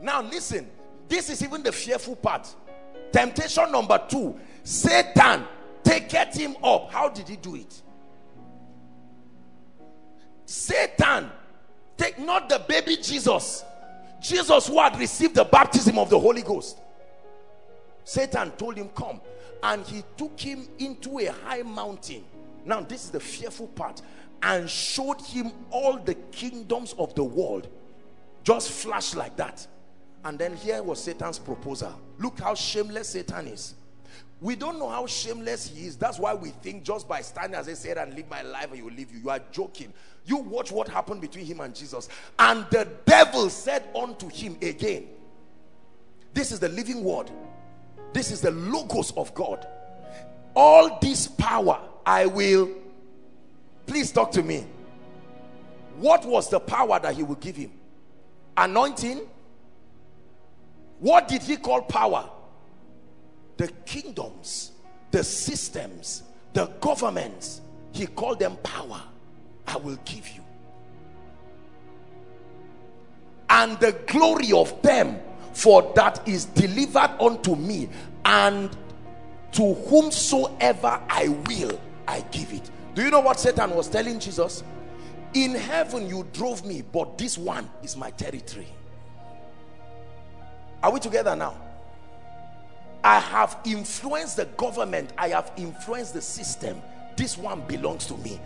now 0.00 0.22
listen 0.22 0.68
this 1.08 1.30
is 1.30 1.42
even 1.42 1.62
the 1.62 1.72
fearful 1.72 2.16
part 2.16 2.54
temptation 3.12 3.70
number 3.72 4.00
two 4.08 4.38
Satan 4.62 5.44
taketh 5.82 6.34
him 6.34 6.56
up 6.62 6.90
how 6.92 7.08
did 7.08 7.28
he 7.28 7.36
do 7.36 7.56
it 7.56 7.82
Satan 10.44 11.30
take 11.96 12.18
not 12.18 12.48
the 12.48 12.62
baby 12.68 12.96
Jesus 12.96 13.64
Jesus 14.20 14.66
who 14.66 14.78
had 14.78 14.98
received 14.98 15.34
the 15.34 15.44
baptism 15.44 15.98
of 15.98 16.10
the 16.10 16.18
Holy 16.18 16.42
Ghost. 16.42 16.78
Satan 18.04 18.50
told 18.52 18.76
him, 18.76 18.90
come. 18.90 19.20
And 19.62 19.84
he 19.86 20.02
took 20.16 20.38
him 20.38 20.68
into 20.78 21.18
a 21.18 21.26
high 21.26 21.62
mountain. 21.62 22.24
Now 22.64 22.80
this 22.80 23.04
is 23.04 23.10
the 23.10 23.20
fearful 23.20 23.68
part. 23.68 24.02
And 24.42 24.68
showed 24.68 25.20
him 25.20 25.52
all 25.70 25.98
the 25.98 26.14
kingdoms 26.14 26.94
of 26.98 27.14
the 27.14 27.24
world. 27.24 27.68
Just 28.42 28.70
flash 28.70 29.14
like 29.14 29.36
that. 29.36 29.66
And 30.24 30.38
then 30.38 30.54
here 30.56 30.82
was 30.82 31.02
Satan's 31.02 31.38
proposal. 31.38 31.98
Look 32.18 32.40
how 32.40 32.54
shameless 32.54 33.10
Satan 33.10 33.48
is. 33.48 33.74
We 34.40 34.56
don't 34.56 34.78
know 34.78 34.88
how 34.88 35.06
shameless 35.06 35.68
he 35.68 35.86
is. 35.86 35.96
That's 35.96 36.18
why 36.18 36.32
we 36.34 36.50
think 36.50 36.82
just 36.82 37.06
by 37.06 37.20
standing 37.20 37.58
as 37.58 37.68
I 37.68 37.74
said 37.74 37.98
and 37.98 38.14
live 38.14 38.28
my 38.30 38.42
life, 38.42 38.72
he 38.72 38.80
will 38.80 38.92
leave 38.92 39.12
you. 39.12 39.20
You 39.20 39.30
are 39.30 39.40
joking. 39.52 39.92
You 40.24 40.38
watch 40.38 40.72
what 40.72 40.88
happened 40.88 41.20
between 41.20 41.44
him 41.44 41.60
and 41.60 41.74
Jesus. 41.74 42.08
And 42.38 42.66
the 42.70 42.88
devil 43.04 43.50
said 43.50 43.88
unto 43.94 44.28
him 44.30 44.56
again, 44.62 45.08
This 46.32 46.52
is 46.52 46.60
the 46.60 46.68
living 46.68 47.04
word. 47.04 47.30
This 48.12 48.30
is 48.30 48.40
the 48.40 48.50
logos 48.50 49.12
of 49.12 49.34
God. 49.34 49.66
All 50.54 50.98
this 51.00 51.28
power 51.28 51.80
I 52.04 52.26
will. 52.26 52.70
Please 53.86 54.10
talk 54.10 54.32
to 54.32 54.42
me. 54.42 54.66
What 55.96 56.24
was 56.24 56.48
the 56.48 56.60
power 56.60 56.98
that 56.98 57.14
he 57.14 57.22
will 57.22 57.34
give 57.36 57.56
him? 57.56 57.72
Anointing? 58.56 59.20
What 61.00 61.28
did 61.28 61.42
he 61.42 61.56
call 61.56 61.82
power? 61.82 62.30
the 63.60 63.68
kingdoms, 63.84 64.72
the 65.10 65.22
systems, 65.22 66.22
the 66.54 66.64
governments, 66.80 67.60
he 67.92 68.06
called 68.06 68.38
them 68.38 68.56
power. 68.62 69.02
I 69.66 69.76
will 69.76 69.98
give 70.06 70.26
you. 70.30 70.42
And 73.50 73.78
the 73.78 73.92
glory 74.06 74.52
of 74.52 74.80
them 74.80 75.20
for 75.52 75.92
that 75.94 76.26
is 76.26 76.46
delivered 76.46 77.10
unto 77.20 77.54
me 77.54 77.90
and 78.24 78.74
to 79.52 79.74
whomsoever 79.74 80.98
I 81.10 81.28
will 81.28 81.78
I 82.06 82.20
give 82.30 82.52
it 82.52 82.70
do 82.94 83.02
you 83.02 83.10
know 83.10 83.18
what 83.20 83.40
Satan 83.40 83.74
was 83.74 83.88
telling 83.88 84.20
Jesus 84.20 84.62
in 85.34 85.56
heaven 85.56 86.08
you 86.08 86.24
drove 86.32 86.64
me 86.64 86.82
but 86.82 87.18
this 87.18 87.36
one 87.36 87.68
is 87.82 87.96
my 87.96 88.10
territory 88.10 88.68
are 90.82 90.92
we 90.92 91.00
together 91.00 91.36
now? 91.36 91.54
I 93.02 93.18
have 93.18 93.58
influenced 93.64 94.36
the 94.36 94.44
government. 94.44 95.12
I 95.16 95.28
have 95.28 95.52
influenced 95.56 96.14
the 96.14 96.20
system. 96.20 96.80
This 97.16 97.38
one 97.38 97.62
belongs 97.62 98.06
to 98.06 98.16
me. 98.18 98.40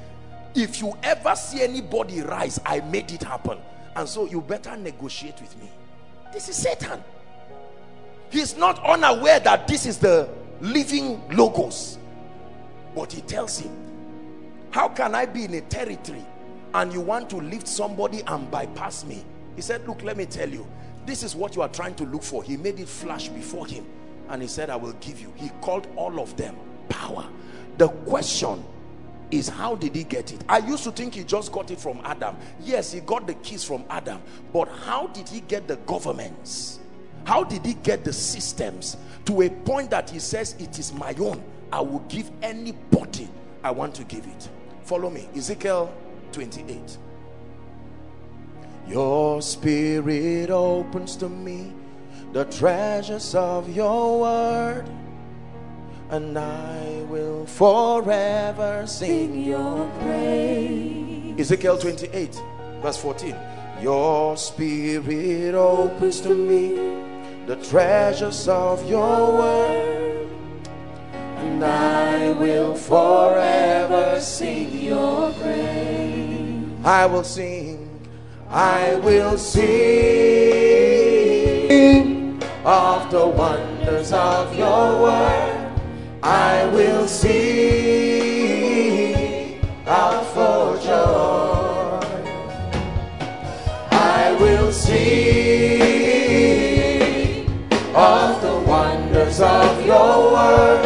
If 0.54 0.80
you 0.80 0.96
ever 1.02 1.34
see 1.34 1.62
anybody 1.62 2.20
rise 2.22 2.60
I 2.64 2.80
made 2.80 3.10
it 3.12 3.22
happen. 3.22 3.58
And 3.96 4.08
so 4.08 4.26
you 4.26 4.40
better 4.40 4.76
negotiate 4.76 5.40
with 5.40 5.56
me. 5.60 5.70
This 6.32 6.48
is 6.48 6.56
Satan. 6.56 7.02
He's 8.30 8.56
not 8.56 8.84
unaware 8.84 9.40
that 9.40 9.68
this 9.68 9.86
is 9.86 9.98
the 9.98 10.28
living 10.60 11.20
logos 11.30 11.98
but 12.94 13.12
he 13.12 13.20
tells 13.22 13.58
him 13.58 13.72
how 14.70 14.88
can 14.88 15.14
I 15.14 15.26
be 15.26 15.44
in 15.44 15.54
a 15.54 15.60
territory 15.60 16.24
and 16.74 16.92
you 16.92 17.00
want 17.00 17.28
to 17.30 17.36
lift 17.36 17.68
somebody 17.68 18.22
and 18.26 18.50
bypass 18.50 19.04
me? 19.04 19.24
He 19.56 19.62
said 19.62 19.86
look 19.86 20.02
let 20.02 20.16
me 20.16 20.26
tell 20.26 20.48
you 20.48 20.66
this 21.06 21.22
is 21.22 21.34
what 21.34 21.54
you 21.56 21.62
are 21.62 21.68
trying 21.68 21.94
to 21.96 22.04
look 22.04 22.22
for. 22.22 22.42
He 22.42 22.56
made 22.56 22.80
it 22.80 22.88
flash 22.88 23.28
before 23.28 23.66
him. 23.66 23.86
And 24.28 24.40
he 24.42 24.48
said 24.48 24.70
I 24.70 24.76
will 24.76 24.92
give 24.94 25.20
you. 25.20 25.32
He 25.36 25.50
called 25.60 25.86
all 25.96 26.20
of 26.20 26.36
them 26.36 26.56
power. 26.88 27.26
The 27.78 27.88
question 27.88 28.64
is 29.30 29.48
how 29.48 29.74
did 29.74 29.94
he 29.94 30.04
get 30.04 30.32
it? 30.32 30.42
I 30.48 30.58
used 30.58 30.84
to 30.84 30.92
think 30.92 31.14
he 31.14 31.24
just 31.24 31.52
got 31.52 31.70
it 31.70 31.80
from 31.80 32.00
adam. 32.04 32.36
Yes 32.60 32.92
he 32.92 33.00
got 33.00 33.26
the 33.26 33.34
keys 33.34 33.64
from 33.64 33.84
adam. 33.90 34.22
But 34.52 34.68
how 34.68 35.08
did 35.08 35.28
he 35.28 35.40
get 35.40 35.68
the 35.68 35.76
governments? 35.76 36.80
How 37.24 37.42
did 37.42 37.64
he 37.64 37.74
get 37.74 38.04
the 38.04 38.12
systems 38.12 38.96
to 39.24 39.42
a 39.42 39.50
point 39.50 39.90
that 39.90 40.10
he 40.10 40.18
says 40.18 40.54
it 40.58 40.78
is 40.78 40.92
my 40.92 41.14
own. 41.18 41.42
I 41.72 41.80
will 41.80 42.00
give 42.00 42.30
anybody 42.42 43.28
i 43.64 43.70
want 43.70 43.94
to 43.94 44.04
give 44.04 44.26
it. 44.26 44.48
Follow 44.82 45.08
me. 45.08 45.26
Ezekiel 45.34 45.92
28 46.32 46.98
your 48.88 49.42
spirit 49.42 50.50
opens 50.50 51.16
to 51.16 51.28
me 51.28 51.72
the 52.32 52.44
treasures 52.44 53.34
of 53.34 53.74
your 53.74 54.20
word 54.20 54.88
and 56.10 56.38
I 56.38 57.02
will 57.08 57.46
forever 57.46 58.86
sing 58.86 59.40
your 59.40 59.90
praise. 60.00 61.40
Ezekiel 61.40 61.78
28, 61.78 62.40
verse 62.82 62.96
14. 62.98 63.36
Your 63.80 64.36
spirit 64.36 65.54
opens 65.54 66.20
to 66.20 66.34
me 66.34 66.76
the 67.46 67.56
treasures 67.56 68.48
of 68.48 68.88
your 68.88 69.32
word, 69.32 70.28
and 71.38 71.64
I 71.64 72.32
will 72.32 72.74
forever 72.74 74.20
sing 74.20 74.70
your 74.78 75.32
praise. 75.32 76.64
I 76.84 77.06
will 77.06 77.24
sing, 77.24 77.83
I 78.54 78.94
will 79.02 79.36
sing 79.36 79.64
of 82.64 83.10
the 83.10 83.26
wonders 83.26 84.12
of 84.12 84.54
your 84.56 85.02
word. 85.02 85.72
I 86.22 86.64
will 86.66 87.08
sing 87.08 88.14
out 89.88 90.24
for 90.26 90.78
joy. 90.78 91.98
I 93.90 94.36
will 94.38 94.70
sing 94.70 96.14
of 97.92 98.40
the 98.40 98.56
wonders 98.68 99.40
of 99.40 99.84
your 99.84 100.32
word, 100.32 100.83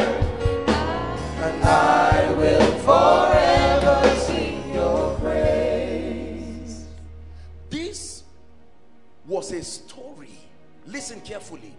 was 9.51 9.61
a 9.61 9.65
story. 9.65 10.39
Listen 10.87 11.21
carefully 11.21 11.75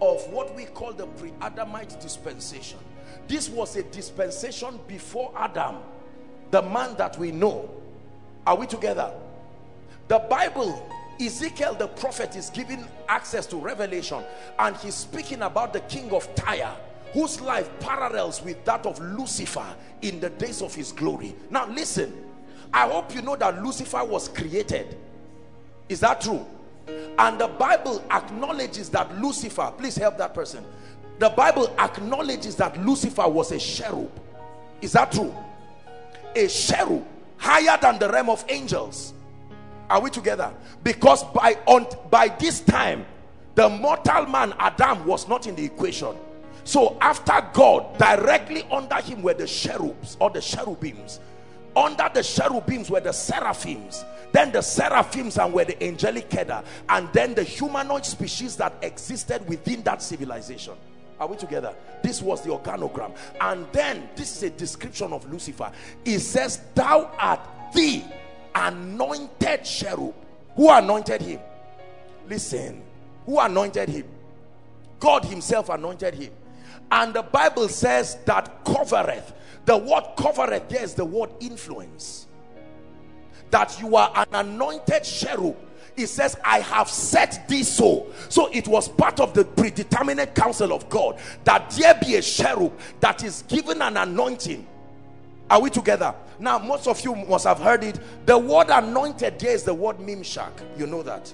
of 0.00 0.26
what 0.28 0.54
we 0.54 0.64
call 0.64 0.92
the 0.92 1.06
pre-Adamite 1.06 2.00
dispensation. 2.00 2.78
This 3.28 3.48
was 3.48 3.76
a 3.76 3.82
dispensation 3.84 4.80
before 4.86 5.32
Adam, 5.36 5.76
the 6.50 6.62
man 6.62 6.96
that 6.96 7.18
we 7.18 7.30
know. 7.30 7.70
Are 8.46 8.56
we 8.56 8.66
together? 8.66 9.12
The 10.08 10.18
Bible, 10.20 10.90
Ezekiel 11.20 11.74
the 11.74 11.88
prophet 11.88 12.34
is 12.34 12.50
giving 12.50 12.84
access 13.08 13.46
to 13.46 13.56
revelation 13.56 14.24
and 14.58 14.74
he's 14.76 14.94
speaking 14.94 15.42
about 15.42 15.72
the 15.72 15.80
king 15.80 16.10
of 16.12 16.34
Tyre 16.34 16.74
whose 17.12 17.40
life 17.42 17.68
parallels 17.78 18.42
with 18.42 18.64
that 18.64 18.86
of 18.86 18.98
Lucifer 18.98 19.66
in 20.00 20.18
the 20.18 20.30
days 20.30 20.62
of 20.62 20.74
his 20.74 20.92
glory. 20.92 21.36
Now 21.50 21.68
listen, 21.68 22.24
I 22.72 22.88
hope 22.88 23.14
you 23.14 23.20
know 23.20 23.36
that 23.36 23.62
Lucifer 23.62 24.02
was 24.02 24.28
created. 24.28 24.96
Is 25.90 26.00
that 26.00 26.22
true? 26.22 26.46
And 27.18 27.40
the 27.40 27.48
Bible 27.48 28.02
acknowledges 28.10 28.88
that 28.90 29.20
Lucifer, 29.20 29.72
please 29.76 29.96
help 29.96 30.18
that 30.18 30.34
person 30.34 30.64
the 31.22 31.30
Bible 31.30 31.72
acknowledges 31.78 32.56
that 32.56 32.84
Lucifer 32.84 33.28
was 33.28 33.52
a 33.52 33.58
cherub. 33.58 34.10
Is 34.80 34.90
that 34.92 35.12
true? 35.12 35.32
A 36.34 36.48
cherub 36.48 37.06
higher 37.36 37.78
than 37.80 38.00
the 38.00 38.08
realm 38.08 38.28
of 38.28 38.44
angels. 38.48 39.14
Are 39.88 40.00
we 40.00 40.10
together? 40.10 40.52
Because 40.82 41.22
by 41.22 41.58
on 41.66 41.86
by 42.10 42.26
this 42.26 42.60
time, 42.60 43.06
the 43.54 43.68
mortal 43.68 44.26
man 44.26 44.52
Adam 44.58 45.06
was 45.06 45.28
not 45.28 45.46
in 45.46 45.54
the 45.54 45.64
equation. 45.64 46.16
So 46.64 46.96
after 47.00 47.40
God, 47.52 47.98
directly 47.98 48.64
under 48.68 48.96
him 48.96 49.22
were 49.22 49.34
the 49.34 49.46
cherubs 49.46 50.16
or 50.20 50.30
the 50.30 50.40
cherubims. 50.40 51.20
Under 51.74 52.10
the 52.12 52.22
cherubims 52.22 52.90
were 52.90 53.00
the 53.00 53.12
seraphims. 53.12 54.04
Then 54.32 54.52
the 54.52 54.62
seraphims 54.62 55.38
and 55.38 55.52
were 55.52 55.64
the 55.64 55.82
angelic 55.82 56.30
kedah. 56.30 56.64
And 56.88 57.12
then 57.12 57.34
the 57.34 57.42
humanoid 57.42 58.04
species 58.04 58.56
that 58.56 58.74
existed 58.82 59.46
within 59.48 59.82
that 59.82 60.02
civilization. 60.02 60.74
Are 61.20 61.28
we 61.28 61.36
together? 61.36 61.74
This 62.02 62.20
was 62.20 62.42
the 62.42 62.50
organogram. 62.50 63.14
And 63.40 63.66
then 63.72 64.08
this 64.16 64.36
is 64.36 64.42
a 64.42 64.50
description 64.50 65.12
of 65.12 65.30
Lucifer. 65.30 65.70
It 66.04 66.18
says, 66.20 66.60
Thou 66.74 67.10
art 67.18 67.40
the 67.74 68.02
anointed 68.54 69.64
cherub. 69.64 70.14
Who 70.56 70.70
anointed 70.70 71.22
him? 71.22 71.40
Listen. 72.28 72.82
Who 73.26 73.38
anointed 73.38 73.88
him? 73.88 74.06
God 74.98 75.24
himself 75.24 75.68
anointed 75.68 76.14
him. 76.14 76.32
And 76.90 77.14
the 77.14 77.22
Bible 77.22 77.68
says 77.68 78.18
that 78.24 78.64
covereth. 78.64 79.32
The 79.64 79.76
word 79.76 80.04
covereth 80.16 80.68
there 80.68 80.82
is 80.82 80.94
the 80.94 81.04
word 81.04 81.30
influence. 81.40 82.26
That 83.50 83.78
you 83.80 83.96
are 83.96 84.12
an 84.16 84.46
anointed 84.46 85.04
cherub. 85.04 85.56
It 85.94 86.06
says 86.06 86.38
i 86.42 86.60
have 86.60 86.88
set 86.88 87.46
thee 87.48 87.62
so. 87.62 88.06
So 88.28 88.48
it 88.50 88.66
was 88.66 88.88
part 88.88 89.20
of 89.20 89.34
the 89.34 89.44
predeterminate 89.44 90.34
counsel 90.34 90.72
of 90.72 90.88
god 90.88 91.18
that 91.44 91.70
there 91.70 91.94
be 91.94 92.16
a 92.16 92.22
cherub 92.22 92.72
that 93.00 93.22
is 93.22 93.42
given 93.48 93.82
an 93.82 93.96
anointing. 93.96 94.66
Are 95.50 95.60
we 95.60 95.68
together? 95.68 96.14
Now 96.38 96.58
most 96.58 96.88
of 96.88 97.00
you 97.04 97.14
must 97.14 97.46
have 97.46 97.58
heard 97.58 97.84
it. 97.84 98.00
The 98.26 98.38
word 98.38 98.70
anointed 98.70 99.38
there 99.38 99.52
is 99.52 99.64
the 99.64 99.74
word 99.74 99.98
mimshak. 99.98 100.52
You 100.78 100.86
know 100.86 101.02
that. 101.02 101.32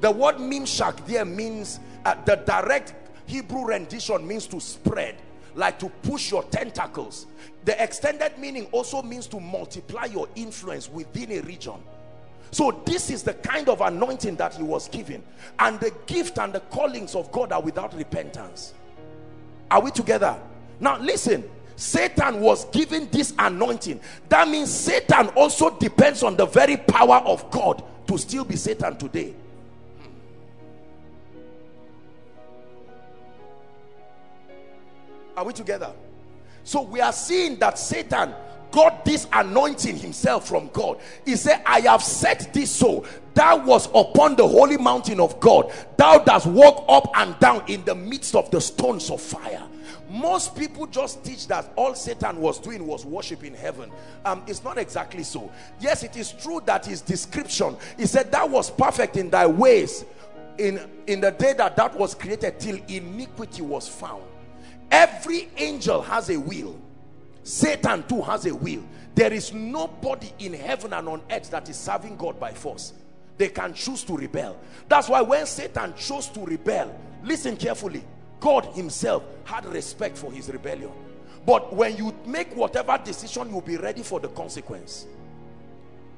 The 0.00 0.10
word 0.10 0.36
mimshak 0.36 1.04
there 1.06 1.24
means 1.24 1.80
uh, 2.04 2.14
the 2.24 2.36
direct 2.36 2.94
hebrew 3.26 3.66
rendition 3.66 4.26
means 4.26 4.46
to 4.46 4.60
spread 4.60 5.16
like 5.54 5.78
to 5.80 5.88
push 5.88 6.30
your 6.30 6.44
tentacles 6.44 7.26
the 7.68 7.82
extended 7.82 8.38
meaning 8.38 8.66
also 8.72 9.02
means 9.02 9.26
to 9.26 9.38
multiply 9.38 10.06
your 10.06 10.26
influence 10.34 10.88
within 10.88 11.32
a 11.32 11.40
region 11.42 11.74
so 12.50 12.82
this 12.84 13.10
is 13.10 13.22
the 13.22 13.34
kind 13.34 13.68
of 13.68 13.80
anointing 13.80 14.36
that 14.36 14.54
he 14.54 14.62
was 14.62 14.88
given. 14.88 15.22
And 15.58 15.78
the 15.80 15.92
gift 16.06 16.38
and 16.38 16.52
the 16.52 16.60
callings 16.60 17.14
of 17.14 17.30
God 17.30 17.52
are 17.52 17.60
without 17.60 17.94
repentance. 17.94 18.74
Are 19.70 19.82
we 19.82 19.90
together? 19.90 20.40
Now 20.80 20.98
listen, 20.98 21.48
Satan 21.76 22.40
was 22.40 22.64
given 22.66 23.08
this 23.10 23.34
anointing. 23.38 24.00
That 24.28 24.48
means 24.48 24.72
Satan 24.72 25.28
also 25.28 25.76
depends 25.78 26.22
on 26.22 26.36
the 26.36 26.46
very 26.46 26.76
power 26.76 27.16
of 27.16 27.50
God 27.50 27.84
to 28.06 28.16
still 28.16 28.44
be 28.44 28.56
Satan 28.56 28.96
today. 28.96 29.34
Are 35.36 35.44
we 35.44 35.52
together? 35.52 35.92
So 36.68 36.82
we 36.82 37.00
are 37.00 37.14
seeing 37.14 37.58
that 37.60 37.78
Satan 37.78 38.34
got 38.72 39.02
this 39.02 39.26
anointing 39.32 39.96
himself 39.96 40.46
from 40.46 40.68
God. 40.74 41.00
He 41.24 41.34
said, 41.34 41.62
I 41.64 41.80
have 41.80 42.02
set 42.02 42.52
this 42.52 42.70
so 42.70 43.06
that 43.32 43.64
was 43.64 43.86
upon 43.94 44.36
the 44.36 44.46
holy 44.46 44.76
mountain 44.76 45.18
of 45.18 45.40
God. 45.40 45.72
Thou 45.96 46.18
dost 46.18 46.46
walk 46.46 46.84
up 46.86 47.10
and 47.14 47.38
down 47.38 47.64
in 47.68 47.86
the 47.86 47.94
midst 47.94 48.34
of 48.34 48.50
the 48.50 48.60
stones 48.60 49.10
of 49.10 49.18
fire. 49.18 49.66
Most 50.10 50.54
people 50.56 50.86
just 50.86 51.24
teach 51.24 51.48
that 51.48 51.72
all 51.74 51.94
Satan 51.94 52.38
was 52.38 52.58
doing 52.58 52.86
was 52.86 53.06
worshiping 53.06 53.54
heaven. 53.54 53.90
Um, 54.26 54.42
it's 54.46 54.62
not 54.62 54.76
exactly 54.76 55.22
so. 55.22 55.50
Yes, 55.80 56.02
it 56.02 56.18
is 56.18 56.32
true 56.32 56.60
that 56.66 56.84
his 56.84 57.00
description, 57.00 57.78
he 57.96 58.04
said, 58.04 58.30
that 58.32 58.50
was 58.50 58.70
perfect 58.70 59.16
in 59.16 59.30
thy 59.30 59.46
ways 59.46 60.04
in 60.58 60.86
in 61.06 61.22
the 61.22 61.30
day 61.30 61.54
that 61.54 61.76
that 61.76 61.96
was 61.96 62.14
created 62.14 62.60
till 62.60 62.78
iniquity 62.88 63.62
was 63.62 63.88
found 63.88 64.22
every 64.90 65.48
angel 65.56 66.02
has 66.02 66.30
a 66.30 66.38
will. 66.38 66.80
Satan 67.42 68.02
too 68.04 68.22
has 68.22 68.46
a 68.46 68.54
will. 68.54 68.84
There 69.14 69.32
is 69.32 69.52
nobody 69.52 70.32
in 70.38 70.52
heaven 70.54 70.92
and 70.92 71.08
on 71.08 71.22
earth 71.30 71.50
that 71.50 71.68
is 71.68 71.76
serving 71.76 72.16
god 72.16 72.38
by 72.38 72.52
force. 72.52 72.92
They 73.36 73.48
can 73.48 73.72
choose 73.72 74.04
to 74.04 74.16
rebel. 74.16 74.56
That's 74.88 75.08
why 75.08 75.22
when 75.22 75.46
satan 75.46 75.94
chose 75.96 76.28
to 76.28 76.44
rebel 76.44 76.94
listen 77.22 77.56
carefully. 77.56 78.04
God 78.40 78.66
himself 78.66 79.24
had 79.44 79.66
respect 79.66 80.16
for 80.16 80.30
his 80.30 80.48
rebellion. 80.48 80.92
But 81.44 81.74
when 81.74 81.96
you 81.96 82.14
make 82.26 82.54
whatever 82.54 82.98
decision 83.02 83.50
you'll 83.50 83.60
be 83.60 83.76
ready 83.76 84.02
for 84.02 84.20
the 84.20 84.28
consequence. 84.28 85.06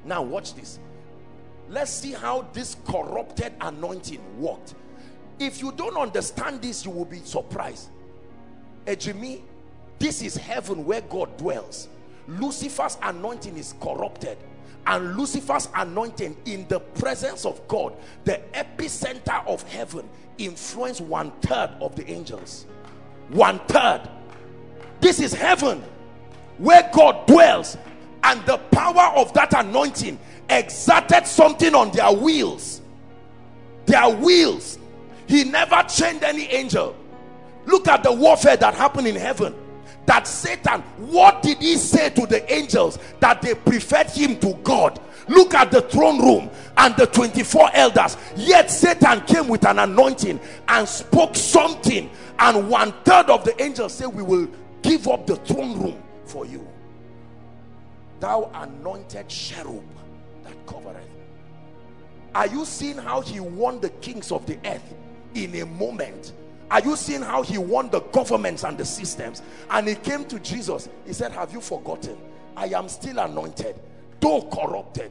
Now 0.04 0.22
watch 0.22 0.54
this. 0.54 0.78
Let's 1.68 1.90
see 1.90 2.12
how 2.12 2.48
this 2.52 2.76
corrupted 2.84 3.52
anointing 3.60 4.20
worked. 4.38 4.74
If 5.38 5.62
you 5.62 5.72
don't 5.72 5.96
understand 5.96 6.60
this 6.60 6.84
you 6.84 6.90
will 6.90 7.04
be 7.04 7.20
surprised 7.20 7.90
Ejimi, 8.90 9.40
this 9.98 10.22
is 10.22 10.36
heaven 10.36 10.84
where 10.84 11.00
God 11.02 11.36
dwells. 11.36 11.88
Lucifer's 12.26 12.98
anointing 13.02 13.56
is 13.56 13.74
corrupted 13.80 14.38
and 14.86 15.16
Lucifer's 15.16 15.68
anointing 15.74 16.36
in 16.46 16.66
the 16.68 16.80
presence 16.80 17.44
of 17.44 17.66
God 17.68 17.94
the 18.24 18.40
epicenter 18.54 19.46
of 19.46 19.62
heaven 19.64 20.08
influenced 20.38 21.00
one 21.02 21.30
third 21.42 21.70
of 21.80 21.94
the 21.96 22.08
angels. 22.10 22.66
One 23.28 23.58
third 23.60 24.08
this 25.00 25.18
is 25.20 25.32
heaven 25.32 25.82
where 26.58 26.88
God 26.92 27.26
dwells 27.26 27.76
and 28.22 28.44
the 28.44 28.58
power 28.58 29.16
of 29.16 29.32
that 29.32 29.52
anointing 29.54 30.18
exerted 30.48 31.26
something 31.26 31.74
on 31.74 31.90
their 31.92 32.12
wheels. 32.12 32.82
Their 33.86 34.10
wheels. 34.10 34.78
He 35.26 35.44
never 35.44 35.82
chained 35.84 36.22
any 36.22 36.44
angel 36.46 36.94
look 37.70 37.88
at 37.88 38.02
the 38.02 38.12
warfare 38.12 38.56
that 38.56 38.74
happened 38.74 39.06
in 39.06 39.16
heaven. 39.16 39.54
That 40.06 40.26
Satan 40.26 40.80
what 40.96 41.42
did 41.42 41.58
he 41.58 41.76
say 41.76 42.10
to 42.10 42.26
the 42.26 42.50
angels 42.52 42.98
that 43.20 43.42
they 43.42 43.54
preferred 43.54 44.08
him 44.08 44.38
to 44.40 44.54
God? 44.64 45.00
Look 45.28 45.54
at 45.54 45.70
the 45.70 45.82
throne 45.82 46.18
room 46.20 46.50
and 46.76 46.96
the 46.96 47.06
24 47.06 47.70
elders. 47.74 48.16
Yet 48.36 48.70
Satan 48.70 49.20
came 49.22 49.46
with 49.46 49.64
an 49.64 49.78
anointing 49.78 50.40
and 50.68 50.88
spoke 50.88 51.36
something 51.36 52.10
and 52.38 52.68
one 52.68 52.92
third 53.04 53.30
of 53.30 53.44
the 53.44 53.60
angels 53.62 53.94
say 53.94 54.06
we 54.06 54.22
will 54.22 54.48
give 54.82 55.06
up 55.06 55.26
the 55.26 55.36
throne 55.36 55.80
room 55.80 56.02
for 56.24 56.46
you. 56.46 56.66
Thou 58.18 58.50
anointed 58.54 59.28
cherub 59.28 59.84
that 60.44 60.66
covereth. 60.66 61.06
Are 62.34 62.46
you 62.46 62.64
seeing 62.64 62.96
how 62.96 63.20
he 63.20 63.40
won 63.40 63.80
the 63.80 63.90
kings 63.90 64.32
of 64.32 64.44
the 64.46 64.58
earth 64.64 64.94
in 65.34 65.54
a 65.56 65.66
moment 65.66 66.32
are 66.70 66.80
you 66.80 66.96
seeing 66.96 67.22
how 67.22 67.42
he 67.42 67.58
won 67.58 67.90
the 67.90 68.00
governments 68.00 68.64
and 68.64 68.78
the 68.78 68.84
systems? 68.84 69.42
And 69.70 69.88
he 69.88 69.94
came 69.94 70.24
to 70.26 70.38
jesus. 70.38 70.88
He 71.06 71.12
said 71.12 71.32
have 71.32 71.52
you 71.52 71.60
forgotten? 71.60 72.16
I 72.56 72.66
am 72.66 72.88
still 72.88 73.18
anointed. 73.18 73.76
Though 74.20 74.42
corrupted 74.42 75.10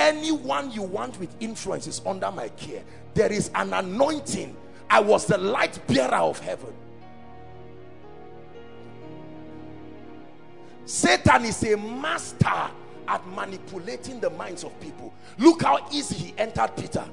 anyone 0.00 0.72
you 0.72 0.82
want 0.82 1.20
with 1.20 1.34
influence 1.40 1.86
is 1.86 2.00
under 2.06 2.32
my 2.32 2.48
care. 2.48 2.82
There 3.14 3.30
is 3.30 3.50
an 3.54 3.72
anointing. 3.74 4.56
I 4.88 5.00
was 5.00 5.26
the 5.26 5.38
light 5.38 5.78
bearer 5.86 6.14
of 6.14 6.40
heaven. 6.40 6.72
Satan 10.86 11.44
is 11.44 11.62
a 11.62 11.76
master 11.76 12.70
at 13.06 13.26
manipulating 13.28 14.18
the 14.18 14.30
minds 14.30 14.64
of 14.64 14.78
people. 14.80 15.12
Look 15.38 15.62
how 15.62 15.86
easy 15.92 16.14
he 16.16 16.34
entered 16.38 16.74
Peter. 16.76 17.04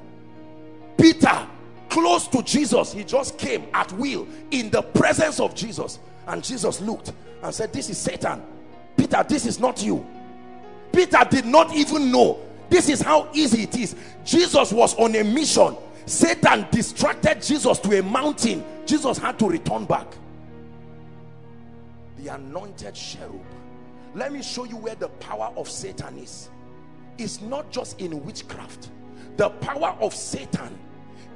Peter, 0.96 1.46
close 1.88 2.28
to 2.28 2.42
Jesus, 2.42 2.92
he 2.92 3.04
just 3.04 3.38
came 3.38 3.66
at 3.74 3.90
will 3.92 4.26
in 4.50 4.70
the 4.70 4.82
presence 4.82 5.40
of 5.40 5.54
Jesus. 5.54 5.98
And 6.26 6.42
Jesus 6.42 6.80
looked 6.80 7.12
and 7.42 7.54
said, 7.54 7.72
This 7.72 7.90
is 7.90 7.98
Satan. 7.98 8.42
Peter, 8.96 9.24
this 9.28 9.46
is 9.46 9.60
not 9.60 9.82
you. 9.82 10.06
Peter 10.92 11.26
did 11.30 11.46
not 11.46 11.74
even 11.74 12.10
know. 12.10 12.40
This 12.68 12.88
is 12.88 13.00
how 13.00 13.28
easy 13.32 13.62
it 13.62 13.76
is. 13.76 13.96
Jesus 14.24 14.72
was 14.72 14.94
on 14.96 15.14
a 15.14 15.24
mission. 15.24 15.76
Satan 16.06 16.66
distracted 16.70 17.42
Jesus 17.42 17.78
to 17.80 17.98
a 17.98 18.02
mountain. 18.02 18.64
Jesus 18.86 19.18
had 19.18 19.38
to 19.38 19.48
return 19.48 19.84
back. 19.84 20.06
The 22.18 22.34
anointed 22.34 22.94
cherub 22.94 23.44
let 24.14 24.32
me 24.32 24.42
show 24.42 24.64
you 24.64 24.76
where 24.76 24.94
the 24.94 25.08
power 25.08 25.52
of 25.56 25.68
Satan 25.68 26.18
is 26.18 26.48
it's 27.18 27.40
not 27.40 27.70
just 27.70 28.00
in 28.00 28.22
witchcraft 28.24 28.90
the 29.36 29.50
power 29.50 29.96
of 30.00 30.14
Satan 30.14 30.78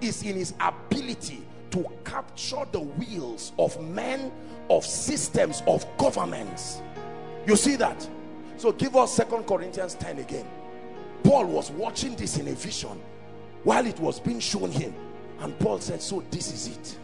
is 0.03 0.23
in 0.23 0.37
his 0.37 0.55
ability 0.61 1.43
to 1.71 1.87
capture 2.05 2.65
the 2.73 2.81
wheels 2.81 3.53
of 3.59 3.81
men 3.83 4.31
of 4.69 4.85
systems 4.85 5.63
of 5.67 5.87
governments. 5.97 6.83
You 7.47 7.57
see 7.57 7.77
that? 7.77 8.09
So 8.57 8.73
give 8.73 8.95
us 8.97 9.15
second 9.15 9.45
Corinthians 9.45 9.95
10 9.95 10.19
again. 10.19 10.47
Paul 11.25 11.47
was 11.47 11.71
watching 11.71 12.15
this 12.15 12.39
in 12.39 12.49
a 12.49 12.53
vision 12.53 13.01
while 13.65 13.87
it 13.87 13.99
was 14.01 14.21
being 14.21 14.41
shown 14.41 14.71
him. 14.71 14.95
And 15.41 15.59
Paul 15.59 15.81
said 15.81 16.03
so 16.03 16.23
this 16.31 16.53
is 16.53 16.77
it. 16.77 16.99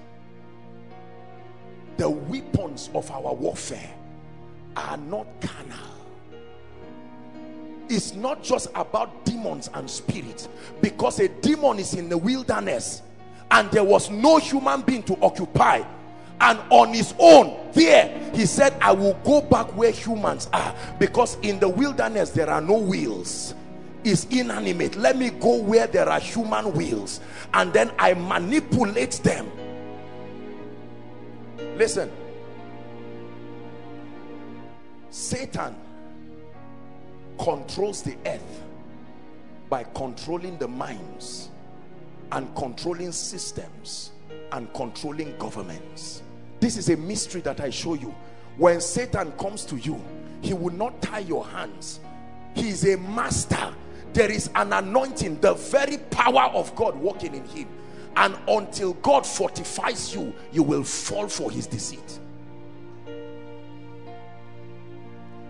The 1.96 2.08
weapons 2.08 2.90
of 2.94 3.10
our 3.10 3.34
warfare 3.34 3.90
are 4.76 4.96
not 4.96 5.26
carnal 5.40 5.97
it's 7.88 8.14
not 8.14 8.42
just 8.42 8.68
about 8.74 9.24
demons 9.24 9.70
and 9.74 9.88
spirits 9.88 10.48
because 10.80 11.20
a 11.20 11.28
demon 11.28 11.78
is 11.78 11.94
in 11.94 12.08
the 12.08 12.16
wilderness 12.16 13.02
and 13.50 13.70
there 13.70 13.84
was 13.84 14.10
no 14.10 14.38
human 14.38 14.82
being 14.82 15.02
to 15.04 15.18
occupy. 15.22 15.82
And 16.40 16.60
on 16.70 16.94
his 16.94 17.14
own 17.18 17.72
there 17.72 18.30
he 18.32 18.46
said 18.46 18.72
i 18.80 18.92
will 18.92 19.14
go 19.24 19.40
back 19.40 19.66
where 19.76 19.90
humans 19.90 20.48
are 20.52 20.74
because 20.98 21.36
in 21.42 21.58
the 21.58 21.68
wilderness 21.68 22.30
there 22.30 22.48
are 22.48 22.60
no 22.60 22.78
wheels. 22.78 23.54
Is 24.04 24.26
inanimate. 24.30 24.94
Let 24.94 25.18
me 25.18 25.30
go 25.30 25.60
where 25.60 25.88
there 25.88 26.08
are 26.08 26.20
human 26.20 26.72
wheels 26.72 27.20
and 27.52 27.72
then 27.72 27.90
i 27.98 28.14
manipulate 28.14 29.20
them. 29.24 29.50
Listen. 31.76 32.10
Satan 35.10 35.74
controls 37.38 38.02
the 38.02 38.16
earth 38.26 38.62
by 39.68 39.84
controlling 39.94 40.58
the 40.58 40.68
minds 40.68 41.50
and 42.32 42.54
controlling 42.56 43.12
systems 43.12 44.12
and 44.52 44.72
controlling 44.74 45.36
governments. 45.38 46.22
This 46.60 46.76
is 46.76 46.88
a 46.88 46.96
mystery 46.96 47.40
that 47.42 47.60
I 47.60 47.70
show 47.70 47.94
you. 47.94 48.14
When 48.56 48.80
Satan 48.80 49.32
comes 49.32 49.64
to 49.66 49.76
you, 49.76 50.02
he 50.40 50.54
will 50.54 50.72
not 50.72 51.00
tie 51.00 51.20
your 51.20 51.46
hands. 51.46 52.00
He 52.54 52.68
is 52.70 52.84
a 52.86 52.96
master. 52.96 53.72
There 54.12 54.30
is 54.30 54.50
an 54.54 54.72
anointing, 54.72 55.40
the 55.40 55.54
very 55.54 55.98
power 56.10 56.50
of 56.52 56.74
God 56.74 56.96
working 56.96 57.34
in 57.34 57.44
him. 57.46 57.68
And 58.16 58.36
until 58.48 58.94
God 58.94 59.24
fortifies 59.24 60.14
you, 60.14 60.34
you 60.50 60.62
will 60.62 60.82
fall 60.82 61.28
for 61.28 61.50
his 61.50 61.66
deceit. 61.66 62.18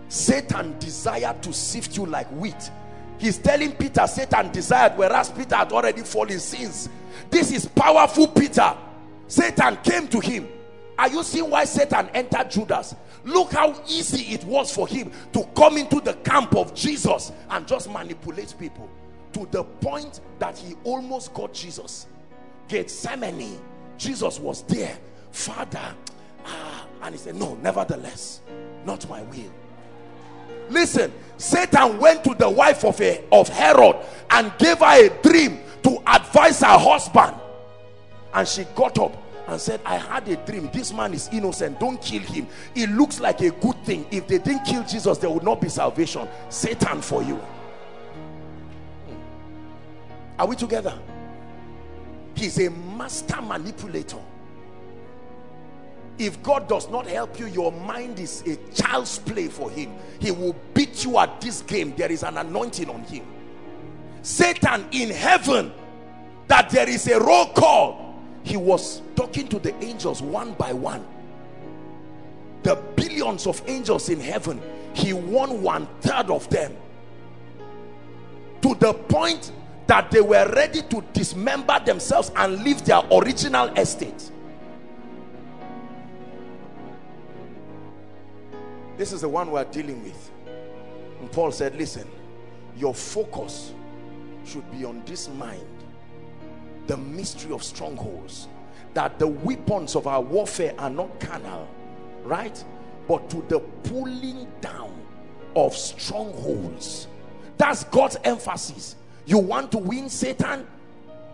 Satan 0.09 0.77
desired 0.79 1.41
to 1.43 1.53
sift 1.53 1.95
you 1.95 2.05
like 2.05 2.27
wheat. 2.31 2.71
He's 3.19 3.37
telling 3.37 3.73
Peter, 3.73 4.05
Satan 4.07 4.51
desired, 4.51 4.93
whereas 4.97 5.29
Peter 5.29 5.55
had 5.55 5.71
already 5.71 6.01
fallen 6.01 6.39
since. 6.39 6.89
This 7.29 7.51
is 7.51 7.67
powerful 7.67 8.27
Peter. 8.27 8.75
Satan 9.27 9.77
came 9.83 10.07
to 10.07 10.19
him. 10.19 10.47
Are 10.97 11.09
you 11.09 11.23
seeing 11.23 11.49
why 11.49 11.65
Satan 11.65 12.09
entered 12.13 12.49
Judas? 12.49 12.95
Look 13.23 13.51
how 13.53 13.79
easy 13.87 14.33
it 14.33 14.43
was 14.45 14.73
for 14.73 14.87
him 14.87 15.11
to 15.33 15.43
come 15.55 15.77
into 15.77 16.01
the 16.01 16.13
camp 16.13 16.55
of 16.55 16.73
Jesus 16.73 17.31
and 17.51 17.67
just 17.67 17.89
manipulate 17.91 18.55
people 18.57 18.89
to 19.33 19.47
the 19.51 19.63
point 19.63 20.21
that 20.39 20.57
he 20.57 20.75
almost 20.83 21.33
got 21.33 21.53
Jesus. 21.53 22.07
Gethsemane, 22.67 23.59
Jesus 23.97 24.39
was 24.39 24.63
there. 24.63 24.97
Father, 25.31 25.93
ah, 26.45 26.87
and 27.03 27.13
he 27.13 27.19
said, 27.19 27.35
No, 27.35 27.55
nevertheless, 27.55 28.41
not 28.85 29.07
my 29.07 29.21
will 29.23 29.51
listen 30.69 31.11
satan 31.37 31.97
went 31.99 32.23
to 32.23 32.33
the 32.35 32.49
wife 32.49 32.83
of 32.83 32.99
a 33.01 33.23
of 33.31 33.47
herod 33.49 33.95
and 34.31 34.51
gave 34.57 34.79
her 34.79 35.05
a 35.05 35.09
dream 35.21 35.59
to 35.83 36.01
advise 36.07 36.59
her 36.61 36.77
husband. 36.77 37.35
And 38.33 38.47
she 38.47 38.63
got 38.75 38.97
up 38.99 39.15
and 39.47 39.59
said 39.59 39.81
i 39.85 39.97
had 39.97 40.27
a 40.27 40.35
dream. 40.45 40.69
This 40.71 40.93
man 40.93 41.13
is 41.13 41.29
innocent. 41.31 41.79
Don't 41.79 42.01
kill 42.01 42.21
him. 42.21 42.47
It 42.75 42.89
looks 42.91 43.19
like 43.19 43.41
a 43.41 43.51
good 43.51 43.83
thing. 43.83 44.05
If 44.11 44.27
they 44.27 44.37
didn't 44.37 44.65
kill 44.65 44.83
jesus 44.83 45.17
there 45.17 45.29
would 45.29 45.43
not 45.43 45.61
be 45.61 45.69
salvation. 45.69 46.27
Satan 46.49 47.01
for 47.01 47.23
you. 47.23 47.35
Hmm. 49.05 49.15
Are 50.39 50.47
we 50.47 50.55
together? 50.55 50.97
He's 52.35 52.59
a 52.59 52.69
master 52.69 53.41
manipulator 53.41 54.19
if 56.19 56.43
God 56.43 56.67
does 56.67 56.89
not 56.89 57.07
help 57.07 57.39
you 57.39 57.47
your 57.47 57.71
mind 57.71 58.19
is 58.19 58.43
a 58.45 58.57
child's 58.73 59.17
play 59.17 59.47
for 59.47 59.71
him. 59.71 59.93
He 60.19 60.31
will 60.31 60.55
beat 60.73 61.05
you 61.05 61.17
at 61.17 61.39
this 61.39 61.61
game. 61.61 61.95
There 61.95 62.11
is 62.11 62.23
an 62.23 62.37
anointing 62.37 62.89
on 62.89 63.03
him. 63.03 63.25
Satan 64.21 64.85
in 64.91 65.09
heaven 65.09 65.71
that 66.47 66.69
there 66.69 66.89
is 66.89 67.07
a 67.07 67.19
roll 67.19 67.47
call. 67.53 68.19
He 68.43 68.57
was 68.57 69.01
talking 69.15 69.47
to 69.47 69.59
the 69.59 69.73
angels 69.83 70.21
one 70.21 70.53
by 70.53 70.73
one. 70.73 71.07
The 72.63 72.75
billions 72.97 73.47
of 73.47 73.63
angels 73.67 74.09
in 74.09 74.19
heaven 74.19 74.61
he 74.93 75.13
won 75.13 75.61
one 75.61 75.87
third 76.01 76.29
of 76.29 76.49
them. 76.49 76.75
To 78.61 78.75
the 78.75 78.93
point 78.93 79.53
that 79.87 80.11
they 80.11 80.19
were 80.19 80.51
ready 80.53 80.81
to 80.81 81.01
dismember 81.13 81.79
themselves 81.79 82.31
and 82.35 82.61
leave 82.63 82.83
their 82.83 83.01
original 83.09 83.67
estate 83.69 84.31
this 88.99 89.13
is 89.13 89.21
the 89.21 89.29
one 89.29 89.49
we're 89.49 89.63
dealing 89.63 90.03
with. 90.03 90.31
And 91.19 91.31
Paul 91.31 91.51
said 91.51 91.75
listen 91.75 92.07
your 92.77 92.93
focus 92.93 93.73
should 94.45 94.69
be 94.71 94.85
on 94.85 95.01
this 95.05 95.27
mind 95.29 95.65
the 96.87 96.95
mystery 96.95 97.51
of 97.51 97.63
strongholds 97.63 98.47
that 98.93 99.17
the 99.17 99.27
weapons 99.27 99.95
of 99.95 100.05
our 100.05 100.21
warfare 100.21 100.73
are 100.77 100.89
not 100.89 101.19
carnal 101.19 101.67
right? 102.23 102.63
But 103.07 103.29
to 103.31 103.43
the 103.47 103.59
pulling 103.59 104.47
down 104.61 104.93
of 105.55 105.73
strongholds. 105.75 107.07
That's 107.57 107.83
God's 107.85 108.17
emphasis. 108.23 108.95
You 109.25 109.39
want 109.39 109.71
to 109.71 109.77
win 109.77 110.09
Satan? 110.09 110.67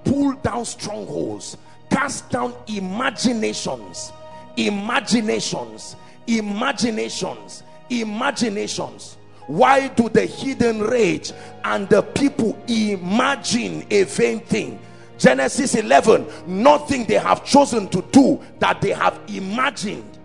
Pull 0.04 0.34
down 0.34 0.66
strongholds. 0.66 1.58
Cast 1.90 2.30
down 2.30 2.54
imaginations. 2.68 4.12
Imaginations 4.58 5.96
imaginations 6.28 7.64
imaginations. 7.90 9.18
Why 9.48 9.90
do 9.90 10.10
the 10.10 10.26
heathen 10.26 10.82
rage 10.82 11.32
and 11.64 11.88
the 11.90 12.02
people 12.02 12.58
imagine 12.68 13.86
a 13.92 14.04
vain 14.04 14.40
thing? 14.40 14.80
Genesis 15.18 15.76
11 15.76 16.28
nothing 16.48 17.06
they 17.06 17.14
have 17.16 17.46
chosen 17.46 17.88
to 17.90 18.02
do 18.12 18.42
that 18.60 18.82
they 18.82 18.92
have 18.92 19.20
imagined. 19.28 20.18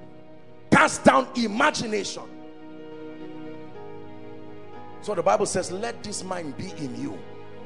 Cast 0.73 1.05
down 1.05 1.29
imagination. 1.37 2.23
So 5.03 5.15
the 5.15 5.23
Bible 5.23 5.47
says 5.47 5.71
let 5.71 6.03
this 6.03 6.25
mind 6.25 6.57
be 6.57 6.71
in 6.79 7.01
you. 7.01 7.19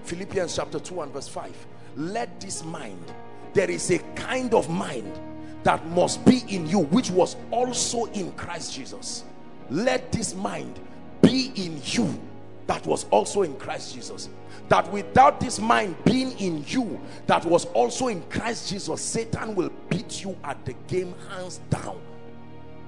Philippians 0.03 0.55
chapter 0.55 0.79
2 0.79 1.03
and 1.03 1.13
verse 1.13 1.29
5 1.29 1.67
let 1.97 2.41
this 2.41 2.65
mind 2.65 3.13
there 3.55 3.71
is 3.71 3.91
a 3.93 3.99
kind 4.17 4.53
of 4.53 4.69
mind 4.69 5.19
that 5.65 5.85
must 5.89 6.25
be 6.25 6.43
in 6.49 6.67
you 6.69 6.81
which 6.81 7.11
was 7.11 7.37
also 7.51 8.05
in 8.07 8.33
Christ 8.33 8.75
Jesus. 8.75 9.25
Let 9.71 10.13
this 10.13 10.35
mind 10.35 10.79
be 11.23 11.53
in 11.57 11.81
you 11.85 12.21
that 12.67 12.87
was 12.87 13.05
also 13.11 13.43
in 13.43 13.55
Christ 13.57 13.95
Jesus. 13.95 14.29
That 14.69 14.91
without 14.93 15.41
this 15.41 15.59
mind 15.59 15.97
being 16.05 16.39
in 16.39 16.65
you 16.69 17.01
that 17.27 17.45
was 17.45 17.65
also 17.67 18.09
in 18.09 18.23
Christ 18.31 18.71
Jesus 18.71 19.01
Satan 19.01 19.55
will 19.55 19.71
beat 19.89 20.23
you 20.23 20.37
at 20.45 20.65
the 20.65 20.75
game 20.87 21.15
hands 21.31 21.61
down. 21.71 22.01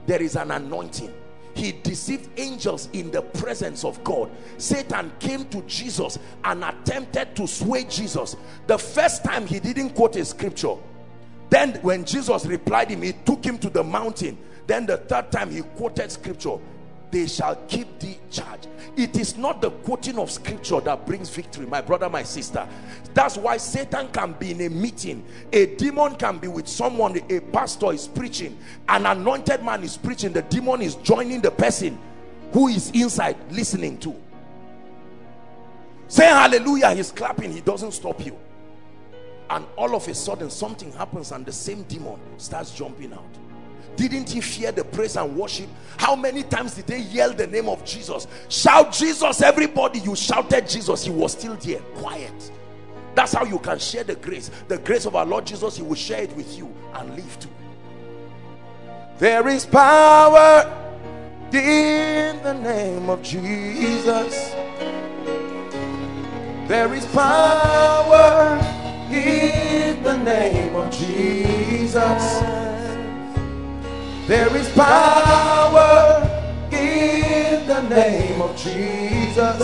There 0.06 0.22
is 0.22 0.36
an 0.36 0.50
anointing. 0.50 1.12
He 1.54 1.72
deceived 1.72 2.28
angels 2.38 2.90
in 2.92 3.10
the 3.10 3.22
presence 3.22 3.82
of 3.82 4.04
God. 4.04 4.30
Satan 4.58 5.10
came 5.18 5.46
to 5.46 5.62
Jesus 5.62 6.18
and 6.44 6.62
attempted 6.62 7.34
to 7.36 7.46
sway 7.46 7.84
Jesus. 7.84 8.36
The 8.66 8.78
first 8.78 9.24
time 9.24 9.46
he 9.46 9.58
didn't 9.58 9.90
quote 9.90 10.16
a 10.16 10.24
scripture 10.26 10.74
then 11.50 11.74
when 11.82 12.04
Jesus 12.04 12.44
replied 12.46 12.90
him 12.90 13.02
he 13.02 13.12
took 13.12 13.44
him 13.44 13.58
to 13.58 13.70
the 13.70 13.84
mountain. 13.84 14.38
Then 14.66 14.86
the 14.86 14.96
third 14.96 15.30
time 15.30 15.50
he 15.50 15.62
quoted 15.62 16.10
scripture 16.10 16.58
they 17.10 17.26
shall 17.28 17.54
keep 17.68 18.00
the 18.00 18.16
charge. 18.30 18.66
It 18.96 19.16
is 19.16 19.36
not 19.36 19.60
the 19.60 19.70
quoting 19.70 20.18
of 20.18 20.30
scripture 20.30 20.80
that 20.80 21.06
brings 21.06 21.30
victory 21.30 21.64
my 21.64 21.80
brother 21.80 22.10
my 22.10 22.24
sister. 22.24 22.68
That's 23.14 23.36
why 23.36 23.58
satan 23.58 24.08
can 24.08 24.32
be 24.32 24.50
in 24.50 24.60
a 24.62 24.68
meeting. 24.68 25.24
A 25.52 25.66
demon 25.76 26.16
can 26.16 26.38
be 26.38 26.48
with 26.48 26.66
someone. 26.66 27.18
A 27.30 27.40
pastor 27.40 27.92
is 27.92 28.08
preaching. 28.08 28.58
An 28.88 29.06
anointed 29.06 29.62
man 29.62 29.84
is 29.84 29.96
preaching. 29.96 30.32
The 30.32 30.42
demon 30.42 30.82
is 30.82 30.96
joining 30.96 31.40
the 31.40 31.50
person 31.50 31.98
who 32.52 32.68
is 32.68 32.90
inside 32.90 33.36
listening 33.52 33.98
to. 33.98 34.14
Say 36.08 36.26
hallelujah. 36.26 36.92
He's 36.92 37.12
clapping. 37.12 37.52
He 37.52 37.60
doesn't 37.60 37.92
stop 37.92 38.24
you 38.24 38.36
and 39.50 39.64
all 39.76 39.94
of 39.94 40.08
a 40.08 40.14
sudden 40.14 40.50
something 40.50 40.92
happens 40.92 41.32
and 41.32 41.46
the 41.46 41.52
same 41.52 41.82
demon 41.84 42.18
starts 42.36 42.72
jumping 42.72 43.12
out. 43.12 43.24
Didn't 43.96 44.28
he 44.28 44.40
fear 44.40 44.72
the 44.72 44.84
praise 44.84 45.16
and 45.16 45.36
worship? 45.36 45.68
How 45.96 46.14
many 46.14 46.42
times 46.42 46.74
did 46.74 46.86
they 46.86 47.00
yell 47.00 47.32
the 47.32 47.46
name 47.46 47.68
of 47.68 47.84
jesus? 47.84 48.26
Shout 48.48 48.92
jesus 48.92 49.40
everybody. 49.40 50.00
You 50.00 50.14
shouted 50.14 50.68
jesus. 50.68 51.04
He 51.04 51.10
was 51.10 51.32
still 51.32 51.54
there 51.56 51.80
quiet. 51.94 52.50
That's 53.14 53.32
how 53.32 53.44
you 53.44 53.58
can 53.58 53.78
share 53.78 54.04
the 54.04 54.16
grace. 54.16 54.50
The 54.68 54.78
grace 54.78 55.06
of 55.06 55.16
our 55.16 55.24
lord 55.24 55.46
jesus 55.46 55.76
he 55.76 55.82
will 55.82 55.94
share 55.94 56.22
it 56.22 56.36
with 56.36 56.58
you 56.58 56.72
and 56.94 57.16
live 57.16 57.40
too. 57.40 57.48
There 59.18 59.48
is 59.48 59.64
power 59.64 60.70
in 61.52 62.42
the 62.42 62.52
name 62.52 63.08
of 63.08 63.22
jesus. 63.22 64.54
There 66.68 66.92
is 66.92 67.06
power 67.06 68.65
in 69.16 70.02
the 70.02 70.16
name 70.18 70.76
of 70.76 70.90
jesus 70.90 72.66
there 74.26 74.54
is 74.56 74.68
power 74.70 76.28
in 76.72 77.64
the 77.68 77.80
name 77.82 78.42
of 78.42 78.56
Jesus 78.56 79.58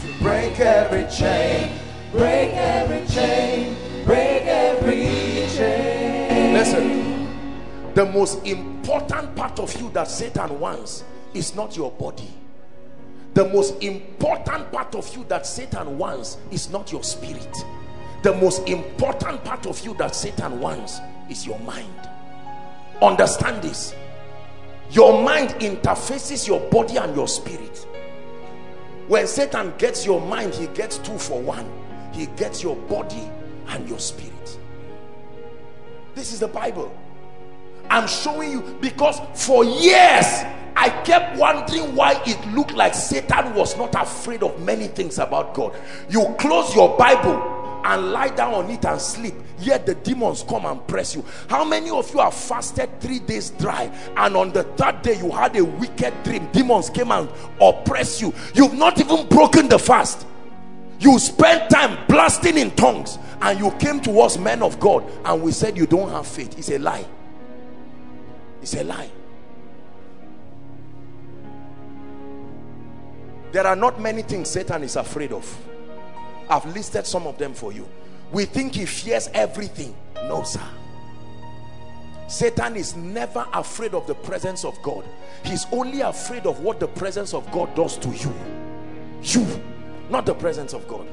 to 0.00 0.22
break 0.22 0.60
every 0.60 1.10
chain, 1.10 1.76
break 2.12 2.52
every 2.54 3.04
chain, 3.08 3.76
break 4.04 4.42
every 4.42 5.48
chain. 5.56 6.54
Listen, 6.54 7.26
the 7.94 8.06
most 8.06 8.46
important 8.46 9.34
part 9.34 9.58
of 9.58 9.74
you 9.80 9.90
that 9.90 10.06
Satan 10.06 10.60
wants 10.60 11.02
is 11.34 11.52
not 11.56 11.76
your 11.76 11.90
body. 11.90 12.30
The 13.36 13.44
most 13.50 13.82
important 13.82 14.72
part 14.72 14.94
of 14.94 15.14
you 15.14 15.22
that 15.24 15.44
Satan 15.46 15.98
wants 15.98 16.38
is 16.50 16.70
not 16.70 16.90
your 16.90 17.04
spirit. 17.04 17.54
The 18.22 18.34
most 18.34 18.66
important 18.66 19.44
part 19.44 19.66
of 19.66 19.78
you 19.84 19.92
that 19.98 20.16
Satan 20.16 20.58
wants 20.58 21.00
is 21.28 21.46
your 21.46 21.58
mind. 21.58 22.08
Understand 23.02 23.62
this. 23.62 23.94
Your 24.90 25.22
mind 25.22 25.50
interfaces 25.60 26.48
your 26.48 26.60
body 26.70 26.96
and 26.96 27.14
your 27.14 27.28
spirit. 27.28 27.86
When 29.06 29.26
satan 29.26 29.74
gets 29.76 30.06
your 30.06 30.22
mind 30.22 30.54
he 30.54 30.68
gets 30.68 30.96
two 30.96 31.18
for 31.18 31.38
one. 31.38 31.70
He 32.14 32.28
gets 32.38 32.62
your 32.62 32.76
body 32.88 33.30
and 33.68 33.86
your 33.86 33.98
spirit. 33.98 34.58
This 36.14 36.32
is 36.32 36.40
the 36.40 36.48
bible 36.48 36.90
i'm 37.90 38.06
showing 38.06 38.50
you 38.50 38.62
because 38.80 39.20
for 39.34 39.64
years 39.64 40.44
i 40.76 40.88
kept 41.04 41.36
wondering 41.38 41.94
why 41.94 42.20
it 42.26 42.54
looked 42.54 42.72
like 42.72 42.94
satan 42.94 43.54
was 43.54 43.76
not 43.76 43.94
afraid 43.94 44.42
of 44.42 44.60
many 44.62 44.88
things 44.88 45.18
about 45.18 45.54
god. 45.54 45.74
You 46.08 46.34
close 46.38 46.74
your 46.74 46.96
bible 46.96 47.80
and 47.84 48.10
lie 48.12 48.30
down 48.30 48.54
on 48.54 48.70
it 48.70 48.84
and 48.84 49.00
sleep 49.00 49.34
yet 49.60 49.86
the 49.86 49.94
demons 49.94 50.44
come 50.48 50.66
and 50.66 50.86
press 50.86 51.14
you. 51.14 51.24
How 51.48 51.64
many 51.64 51.90
of 51.90 52.12
you 52.12 52.20
have 52.20 52.34
fasted 52.34 53.00
three 53.00 53.20
days 53.20 53.50
dry 53.50 53.84
and 54.16 54.36
on 54.36 54.52
the 54.52 54.64
third 54.64 55.02
day 55.02 55.18
you 55.18 55.30
had 55.30 55.56
a 55.56 55.64
wicked 55.64 56.14
dream? 56.24 56.48
Demons 56.52 56.90
came 56.90 57.10
and 57.12 57.28
oppress 57.60 58.20
you. 58.20 58.34
You've 58.54 58.74
not 58.74 59.00
even 59.00 59.28
broken 59.28 59.68
the 59.68 59.78
fast. 59.78 60.26
You 60.98 61.18
spent 61.18 61.70
time 61.70 62.06
blasting 62.08 62.58
in 62.58 62.70
tongues 62.72 63.18
and 63.42 63.58
you 63.58 63.70
came 63.72 64.00
to 64.00 64.20
us 64.20 64.38
men 64.38 64.62
of 64.62 64.80
God 64.80 65.04
and 65.24 65.42
we 65.42 65.52
said 65.52 65.76
you 65.76 65.86
don't 65.86 66.10
have 66.10 66.26
faith. 66.26 66.58
It's 66.58 66.70
a 66.70 66.78
lie 66.78 67.04
it's 68.66 68.74
a 68.74 68.84
lie 68.84 69.10
there 73.52 73.66
are 73.66 73.76
not 73.76 74.00
many 74.00 74.22
things 74.22 74.50
Satan 74.50 74.82
is 74.82 74.96
afraid 74.96 75.32
of 75.32 75.46
I've 76.48 76.66
listed 76.74 77.06
some 77.06 77.26
of 77.26 77.38
them 77.38 77.54
for 77.54 77.72
you. 77.72 77.88
We 78.32 78.44
think 78.44 78.74
he 78.74 78.86
fears 78.86 79.28
everything. 79.34 79.94
No, 80.24 80.42
sir. 80.42 80.62
Satan 82.28 82.76
is 82.76 82.96
never 82.96 83.46
afraid 83.52 83.94
of 83.94 84.06
the 84.06 84.14
presence 84.14 84.64
of 84.64 84.80
God. 84.82 85.04
He's 85.44 85.66
only 85.70 86.00
afraid 86.00 86.46
of 86.46 86.60
what 86.60 86.80
the 86.80 86.88
presence 86.88 87.34
of 87.34 87.50
God 87.52 87.74
does 87.74 87.96
to 87.98 88.08
you. 88.08 88.32
You, 89.22 89.46
not 90.10 90.26
the 90.26 90.34
presence 90.34 90.72
of 90.72 90.86
God. 90.88 91.06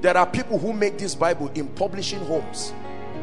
There 0.00 0.16
are 0.16 0.26
people 0.26 0.58
who 0.58 0.72
make 0.72 0.98
this 0.98 1.14
Bible 1.14 1.50
in 1.54 1.68
publishing 1.68 2.20
homes 2.20 2.72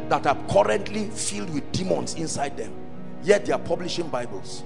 that 0.09 0.25
are 0.27 0.37
currently 0.49 1.09
filled 1.09 1.53
with 1.53 1.71
demons 1.71 2.15
inside 2.15 2.57
them. 2.57 2.73
Yet 3.23 3.45
they 3.45 3.53
are 3.53 3.59
publishing 3.59 4.07
Bibles. 4.09 4.63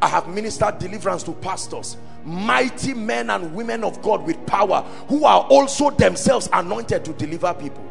I 0.00 0.08
have 0.08 0.28
ministered 0.28 0.78
deliverance 0.78 1.22
to 1.24 1.32
pastors 1.32 1.96
mighty 2.24 2.94
men 2.94 3.30
and 3.30 3.54
women 3.54 3.84
of 3.84 4.00
God 4.02 4.24
with 4.24 4.44
power 4.46 4.82
who 5.08 5.24
are 5.24 5.42
also 5.42 5.90
themselves 5.90 6.48
anointed 6.52 7.04
to 7.04 7.12
deliver 7.14 7.52
people 7.54 7.84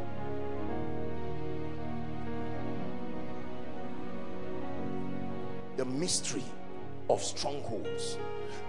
the 5.78 5.86
mystery 5.86 6.44
of 7.10 7.24
strongholds 7.24 8.18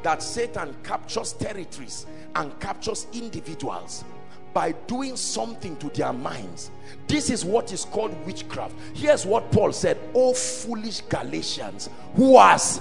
that 0.02 0.22
Satan 0.22 0.74
captures 0.82 1.32
territories 1.34 2.06
and 2.34 2.58
captures 2.58 3.06
individuals 3.12 4.04
by 4.52 4.72
doing 4.86 5.16
something 5.16 5.76
to 5.76 5.88
their 5.90 6.12
minds. 6.12 6.70
This 7.08 7.30
is 7.30 7.44
what 7.44 7.72
is 7.72 7.84
called 7.84 8.14
witchcraft. 8.26 8.74
Here's 8.94 9.24
what 9.24 9.50
Paul 9.52 9.72
said, 9.72 9.98
Oh 10.14 10.34
foolish 10.34 11.00
Galatians, 11.02 11.88
who 12.14 12.38
has 12.38 12.80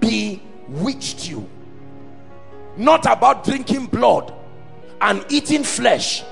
bewitched 0.00 1.28
you. 1.28 1.48
Not 2.76 3.06
about 3.06 3.44
drinking 3.44 3.86
blood 3.86 4.32
and 5.00 5.24
eating 5.28 5.64
flesh. 5.64 6.24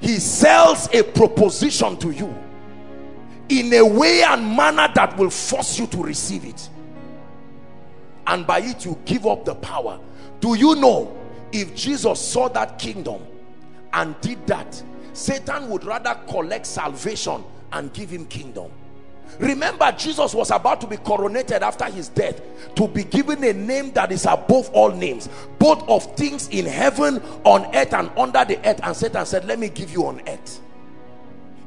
He 0.00 0.18
sells 0.18 0.88
a 0.94 1.02
proposition 1.02 1.96
to 1.98 2.10
you 2.10 2.34
in 3.50 3.72
a 3.74 3.84
way 3.84 4.22
and 4.22 4.56
manner 4.56 4.88
that 4.94 5.16
will 5.16 5.30
force 5.30 5.78
you 5.78 5.86
to 5.88 6.02
receive 6.02 6.44
it 6.44 6.70
and 8.28 8.46
by 8.46 8.60
it 8.60 8.84
you 8.84 8.96
give 9.04 9.26
up 9.26 9.44
the 9.44 9.54
power 9.56 9.98
do 10.38 10.54
you 10.54 10.76
know 10.76 11.16
if 11.52 11.74
jesus 11.74 12.20
saw 12.20 12.48
that 12.48 12.78
kingdom 12.78 13.20
and 13.92 14.18
did 14.20 14.46
that 14.46 14.82
satan 15.12 15.68
would 15.68 15.84
rather 15.84 16.14
collect 16.28 16.66
salvation 16.66 17.44
and 17.72 17.92
give 17.92 18.10
him 18.10 18.26
kingdom. 18.26 18.70
Remember 19.38 19.92
jesus 19.92 20.34
was 20.34 20.50
about 20.50 20.80
to 20.80 20.86
be 20.86 20.96
coronated 20.96 21.60
after 21.60 21.84
his 21.84 22.08
death 22.08 22.40
to 22.74 22.88
be 22.88 23.04
given 23.04 23.42
a 23.44 23.52
name 23.52 23.92
that 23.92 24.10
is 24.10 24.26
above 24.26 24.68
all 24.70 24.90
names 24.90 25.28
both 25.58 25.88
of 25.88 26.16
things 26.16 26.48
in 26.48 26.66
heaven 26.66 27.22
on 27.44 27.64
earth 27.74 27.94
and 27.94 28.10
under 28.16 28.44
the 28.44 28.58
earth. 28.68 28.80
And 28.82 28.96
satan 28.96 29.24
said 29.24 29.44
let 29.44 29.58
me 29.58 29.68
give 29.68 29.92
you 29.92 30.06
on 30.06 30.20
earth. 30.28 30.60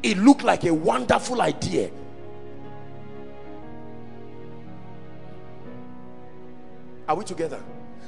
It 0.01 0.17
looked 0.17 0.43
like 0.43 0.65
a 0.65 0.73
wonderful 0.73 1.41
idea. 1.41 1.89
Are 7.07 7.15
we 7.15 7.23
together? 7.23 7.61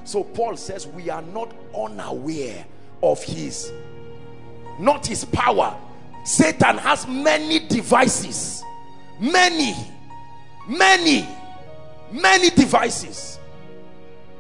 So 0.04 0.24
paul 0.24 0.58
says 0.58 0.86
we 0.86 1.10
are 1.10 1.22
not 1.22 1.54
unaware 1.74 2.66
of 3.02 3.24
his 3.24 3.72
not 4.80 5.06
his 5.06 5.26
power. 5.26 5.78
Satan 6.24 6.78
has 6.78 7.08
many 7.08 7.60
devices. 7.60 8.64
Many 9.20 9.76
many 10.68 11.28
many 12.12 12.50
devices. 12.50 13.40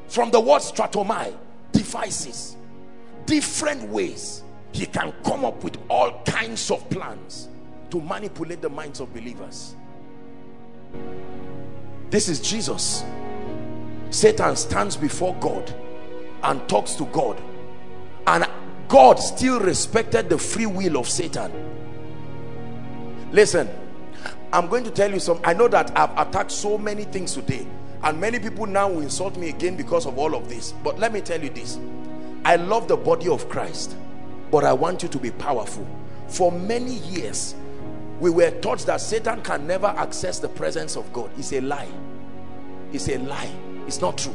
From 0.07 0.31
the 0.31 0.39
word 0.39 0.61
stratomai 0.61 1.35
devices. 1.71 2.55
Different 3.25 3.83
ways 3.89 4.43
he 4.71 4.85
can 4.85 5.13
come 5.23 5.45
up 5.45 5.63
with 5.63 5.77
all 5.89 6.21
kinds 6.25 6.69
of 6.69 6.87
plans 6.89 7.49
to 7.89 8.01
manipulate 8.01 8.61
the 8.61 8.69
minds 8.69 8.99
of 8.99 9.13
believers. 9.13 9.75
This 12.09 12.29
is 12.29 12.39
jesus. 12.39 13.03
Satan 14.09 14.55
stands 14.55 14.95
before 14.95 15.35
god 15.35 15.73
and 16.43 16.67
talks 16.69 16.93
to 16.95 17.05
god. 17.05 17.41
And 18.27 18.45
god 18.87 19.15
still 19.15 19.59
respected 19.59 20.29
the 20.29 20.37
free 20.37 20.65
will 20.65 20.97
of 20.97 21.07
satan 21.07 21.51
listen 23.31 23.69
i'm 24.53 24.67
going 24.67 24.83
to 24.83 24.91
tell 24.91 25.11
you 25.11 25.19
some 25.19 25.39
i 25.43 25.53
know 25.53 25.67
that 25.67 25.95
i've 25.97 26.27
attacked 26.27 26.51
so 26.51 26.77
many 26.77 27.03
things 27.03 27.33
today 27.33 27.65
and 28.03 28.19
many 28.19 28.39
people 28.39 28.65
now 28.65 28.89
will 28.89 29.01
insult 29.01 29.37
me 29.37 29.49
again 29.49 29.75
because 29.75 30.05
of 30.05 30.17
all 30.17 30.35
of 30.35 30.47
this 30.49 30.73
but 30.83 30.99
let 30.99 31.11
me 31.11 31.21
tell 31.21 31.41
you 31.41 31.49
this 31.49 31.79
i 32.43 32.55
love 32.55 32.87
the 32.87 32.97
body 32.97 33.27
of 33.27 33.47
christ 33.49 33.95
but 34.51 34.63
I 34.63 34.73
want 34.73 35.03
you 35.03 35.09
to 35.09 35.17
be 35.17 35.31
powerful. 35.31 35.87
For 36.27 36.51
many 36.51 36.93
years, 36.93 37.55
we 38.19 38.29
were 38.29 38.51
taught 38.61 38.79
that 38.85 39.01
Satan 39.01 39.41
can 39.41 39.67
never 39.67 39.87
access 39.87 40.39
the 40.39 40.47
presence 40.47 40.95
of 40.95 41.11
God. 41.11 41.29
It's 41.37 41.51
a 41.53 41.61
lie. 41.61 41.89
It's 42.93 43.09
a 43.09 43.17
lie. 43.17 43.51
It's 43.87 44.01
not 44.01 44.17
true. 44.17 44.33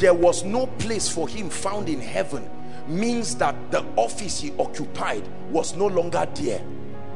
There 0.00 0.14
was 0.14 0.44
no 0.44 0.66
place 0.66 1.10
for 1.10 1.28
him 1.28 1.50
found 1.50 1.90
in 1.90 2.00
heaven 2.00 2.48
means 2.88 3.36
that 3.36 3.54
the 3.70 3.84
office 3.96 4.40
he 4.40 4.50
occupied 4.58 5.28
was 5.50 5.76
no 5.76 5.86
longer 5.88 6.26
there. 6.36 6.62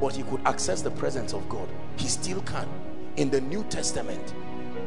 But 0.03 0.14
he 0.14 0.22
could 0.24 0.43
access 0.45 0.82
the 0.82 0.91
presence 0.91 1.32
of 1.32 1.49
God. 1.49 1.66
He 1.97 2.09
still 2.09 2.43
can. 2.43 2.68
In 3.16 3.30
the 3.30 3.41
New 3.41 3.64
Testament, 3.70 4.35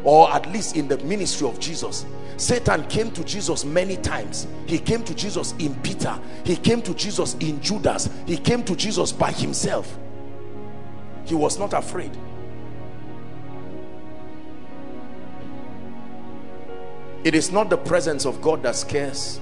or 0.03 0.31
at 0.31 0.45
least 0.51 0.75
in 0.75 0.87
the 0.87 0.99
ministry 0.99 1.47
of 1.47 1.59
Jesus. 1.59 2.05
Satan 2.35 2.85
came 2.85 3.09
to 3.13 3.23
Jesus 3.23 3.65
many 3.65 3.97
times. 3.97 4.45
He 4.67 4.77
came 4.77 5.03
to 5.03 5.15
Jesus 5.15 5.55
in 5.57 5.73
Peter. 5.81 6.19
He 6.43 6.55
came 6.55 6.83
to 6.83 6.93
Jesus 6.93 7.33
in 7.39 7.59
Judas. 7.61 8.11
He 8.27 8.37
came 8.37 8.63
to 8.65 8.75
Jesus 8.75 9.11
by 9.11 9.31
himself. 9.31 9.97
He 11.25 11.33
was 11.33 11.57
not 11.57 11.73
afraid 11.73 12.15
it 17.27 17.35
is 17.35 17.51
not 17.51 17.69
the 17.69 17.77
presence 17.77 18.25
of 18.25 18.41
God 18.41 18.63
that 18.63 18.73
scares 18.73 19.41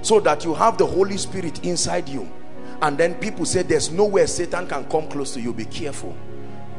so 0.00 0.18
that 0.20 0.46
you 0.46 0.54
have 0.54 0.78
the 0.78 0.86
Holy 0.86 1.18
Spirit 1.18 1.62
inside 1.62 2.08
you 2.08 2.26
and 2.80 2.96
then 2.96 3.14
people 3.16 3.44
say 3.44 3.62
there's 3.62 3.90
nowhere 3.90 4.26
Satan 4.26 4.66
can 4.66 4.88
come 4.88 5.06
close 5.08 5.34
to 5.34 5.40
you 5.40 5.52
be 5.52 5.66
careful 5.66 6.16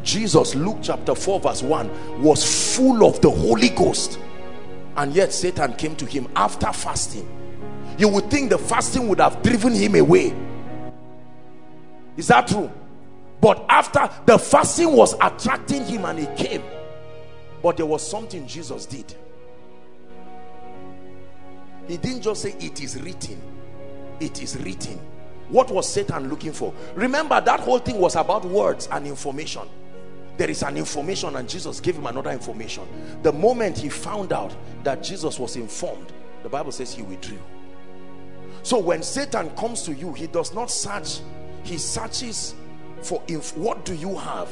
Jesus, 0.02 0.56
Luke 0.56 0.80
chapter 0.82 1.14
4 1.14 1.40
verse 1.40 1.62
1 1.62 2.24
was 2.24 2.76
full 2.76 3.06
of 3.06 3.22
the 3.22 3.30
Holy 3.30 3.70
Ghost 3.70 4.18
and 4.98 5.14
yet 5.14 5.32
Satan 5.32 5.74
came 5.76 5.96
to 5.98 6.06
him 6.06 6.28
after 6.36 6.74
fasting. 6.74 7.30
You 8.00 8.08
would 8.10 8.32
think 8.32 8.50
the 8.50 8.58
fasting 8.58 9.08
would 9.10 9.20
have 9.20 9.42
driven 9.44 9.74
him 9.74 9.94
away. 9.96 10.36
Is 12.18 12.28
that 12.28 12.48
true? 12.48 12.72
But 13.40 13.64
after 13.70 14.10
the 14.26 14.40
fasting 14.40 14.94
was 14.94 15.14
attracting 15.22 15.86
him 15.86 16.06
and 16.06 16.18
he 16.18 16.26
came. 16.36 16.64
But 17.62 17.78
there 17.78 17.86
was 17.86 18.08
something 18.08 18.48
Jesus 18.48 18.88
did. 18.88 19.16
He 21.88 21.98
didn't 21.98 22.22
just 22.22 22.42
say 22.42 22.56
it 22.60 22.82
is 22.82 23.02
written. 23.02 23.42
It 24.20 24.42
is 24.42 24.58
written. 24.58 25.00
What 25.50 25.70
was 25.70 25.92
Satan 25.92 26.30
looking 26.30 26.54
for? 26.54 26.74
Remember 26.96 27.40
that 27.42 27.60
whole 27.60 27.80
thing 27.80 28.00
was 28.00 28.16
about 28.16 28.46
words 28.46 28.88
and 28.92 29.06
information. 29.06 29.68
There 30.38 30.50
is 30.50 30.64
an 30.64 30.78
information 30.78 31.36
and 31.36 31.48
Jesus 31.48 31.80
gave 31.80 31.96
him 31.96 32.08
another 32.08 32.32
information. 32.32 32.88
The 33.22 33.32
moment 33.32 33.78
he 33.78 33.90
found 33.90 34.34
out 34.34 34.56
that 34.84 35.04
Jesus 35.04 35.38
was 35.38 35.56
informed 35.56 36.12
the 36.42 36.50
Bible 36.50 36.74
says 36.74 36.94
he 36.94 37.02
withdrew. 37.02 37.40
So 38.64 38.78
when 38.78 39.02
Satan 39.02 39.50
comes 39.52 39.84
to 39.84 39.94
you 39.94 40.14
he 40.14 40.28
does 40.28 40.54
not 40.54 40.70
search. 40.70 41.20
He 41.64 41.78
searches 41.78 42.56
for 43.02 43.24
if 43.28 43.56
what 43.58 43.86
do 43.86 43.96
you 43.96 44.16
have? 44.16 44.50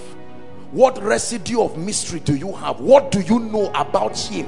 What 0.72 1.02
residue 1.04 1.62
of 1.62 1.78
mystery 1.78 2.22
do 2.22 2.36
you 2.36 2.54
have? 2.54 2.80
What 2.80 3.12
do 3.12 3.20
you 3.22 3.40
know 3.40 3.70
about 3.76 4.18
him? 4.18 4.46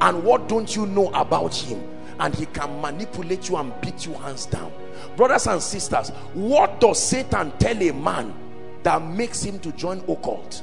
And 0.00 0.22
what 0.22 0.48
don't 0.48 0.74
you 0.76 0.84
know 0.86 1.08
about 1.10 1.54
him 1.54 1.93
and 2.20 2.34
he 2.34 2.46
can 2.46 2.80
manipulate 2.80 3.48
you 3.48 3.56
and 3.56 3.72
beat 3.80 4.06
you 4.06 4.14
hands 4.14 4.46
down. 4.46 4.72
Brothers 5.16 5.46
and 5.46 5.62
sisters 5.62 6.10
what 6.34 6.80
does 6.80 7.02
Satan 7.02 7.52
tell 7.58 7.80
a 7.82 7.92
man 7.92 8.34
that 8.82 9.02
makes 9.02 9.42
him 9.42 9.58
to 9.60 9.72
join 9.72 9.98
occult? 10.08 10.62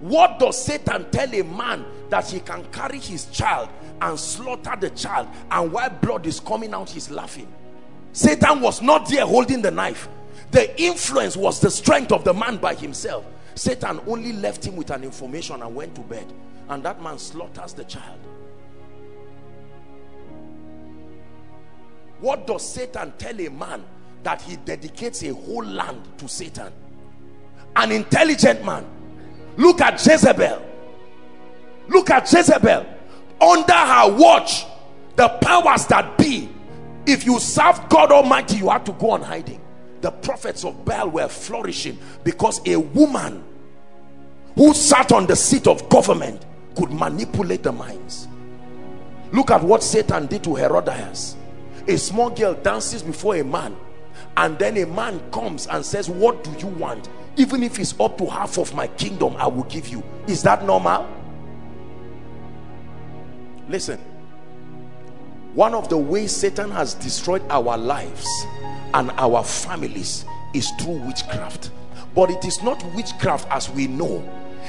What 0.00 0.38
does 0.38 0.62
satan 0.62 1.10
tell 1.10 1.32
a 1.34 1.42
man 1.42 1.84
that 2.10 2.28
he 2.28 2.40
can 2.40 2.62
carry 2.72 2.98
his 2.98 3.24
child 3.26 3.70
and 4.02 4.18
slaughter 4.20 4.74
the 4.78 4.90
child 4.90 5.28
and 5.50 5.72
while 5.72 5.88
blood 5.88 6.26
is 6.26 6.40
coming 6.40 6.74
out 6.74 6.90
he's 6.90 7.10
laughing? 7.10 7.48
Satan 8.12 8.60
was 8.60 8.82
not 8.82 9.08
there 9.08 9.24
holding 9.24 9.62
the 9.62 9.70
knife. 9.70 10.08
The 10.50 10.78
influence 10.80 11.36
was 11.38 11.58
the 11.58 11.70
strength 11.70 12.12
of 12.12 12.22
the 12.22 12.34
man 12.34 12.58
by 12.58 12.74
himself. 12.74 13.24
Satan 13.54 14.00
only 14.06 14.32
left 14.34 14.66
him 14.66 14.76
with 14.76 14.90
an 14.90 15.04
information 15.04 15.62
and 15.62 15.74
went 15.74 15.94
to 15.94 16.02
bed. 16.02 16.30
And 16.68 16.82
that 16.84 17.02
man 17.02 17.18
slaughters 17.18 17.72
the 17.72 17.84
child 17.84 18.18
what 22.24 22.46
does 22.46 22.66
satan 22.66 23.12
tell 23.18 23.38
a 23.40 23.50
man 23.50 23.84
that 24.24 24.42
he 24.42 24.56
dedicates 24.56 25.22
a 25.22 25.32
whole 25.32 25.64
land 25.64 26.02
to 26.18 26.28
Satan. 26.28 26.72
An 27.76 27.92
intelligent 27.92 28.64
man. 28.64 28.84
Look 29.56 29.80
at 29.80 30.04
Jezebel. 30.04 30.62
Look 31.88 32.10
at 32.10 32.30
Jezebel. 32.30 32.86
Under 33.40 33.72
her 33.72 34.16
watch, 34.16 34.64
the 35.16 35.28
powers 35.28 35.86
that 35.86 36.18
be, 36.18 36.48
if 37.06 37.24
you 37.24 37.38
serve 37.38 37.88
God 37.88 38.10
Almighty, 38.10 38.56
you 38.56 38.70
have 38.70 38.84
to 38.84 38.92
go 38.92 39.10
on 39.10 39.22
hiding. 39.22 39.60
The 40.00 40.10
prophets 40.10 40.64
of 40.64 40.84
Baal 40.84 41.10
were 41.10 41.28
flourishing 41.28 41.98
because 42.24 42.66
a 42.66 42.76
woman 42.76 43.44
who 44.54 44.72
sat 44.74 45.12
on 45.12 45.26
the 45.26 45.36
seat 45.36 45.66
of 45.66 45.88
government 45.88 46.44
could 46.76 46.90
manipulate 46.90 47.62
the 47.62 47.72
minds. 47.72 48.28
Look 49.32 49.50
at 49.50 49.62
what 49.62 49.82
Satan 49.82 50.26
did 50.26 50.44
to 50.44 50.54
Herodias. 50.54 51.36
A 51.86 51.98
small 51.98 52.30
girl 52.30 52.54
dances 52.54 53.02
before 53.02 53.36
a 53.36 53.44
man 53.44 53.76
and 54.36 54.58
then 54.58 54.76
a 54.78 54.86
man 54.86 55.20
comes 55.30 55.66
and 55.66 55.84
says 55.84 56.08
what 56.08 56.42
do 56.44 56.50
you 56.58 56.66
want? 56.66 57.08
Even 57.36 57.62
if 57.62 57.78
it's 57.78 57.98
up 58.00 58.16
to 58.18 58.26
half 58.26 58.58
of 58.58 58.74
my 58.74 58.86
kingdom 58.86 59.36
i 59.36 59.46
will 59.46 59.64
give 59.64 59.88
you. 59.88 60.02
Is 60.26 60.42
that 60.42 60.64
normal? 60.64 61.06
Listen. 63.68 63.98
One 65.54 65.74
of 65.74 65.88
the 65.88 65.98
ways 65.98 66.34
satan 66.34 66.70
has 66.70 66.94
destroyed 66.94 67.42
our 67.50 67.76
lives 67.76 68.26
and 68.94 69.10
our 69.12 69.44
families 69.44 70.24
is 70.54 70.70
through 70.80 70.98
witchcraft. 71.06 71.70
But 72.14 72.30
it 72.30 72.44
is 72.44 72.62
not 72.62 72.82
witchcraft 72.94 73.48
as 73.50 73.68
we 73.68 73.88
know 73.88 74.22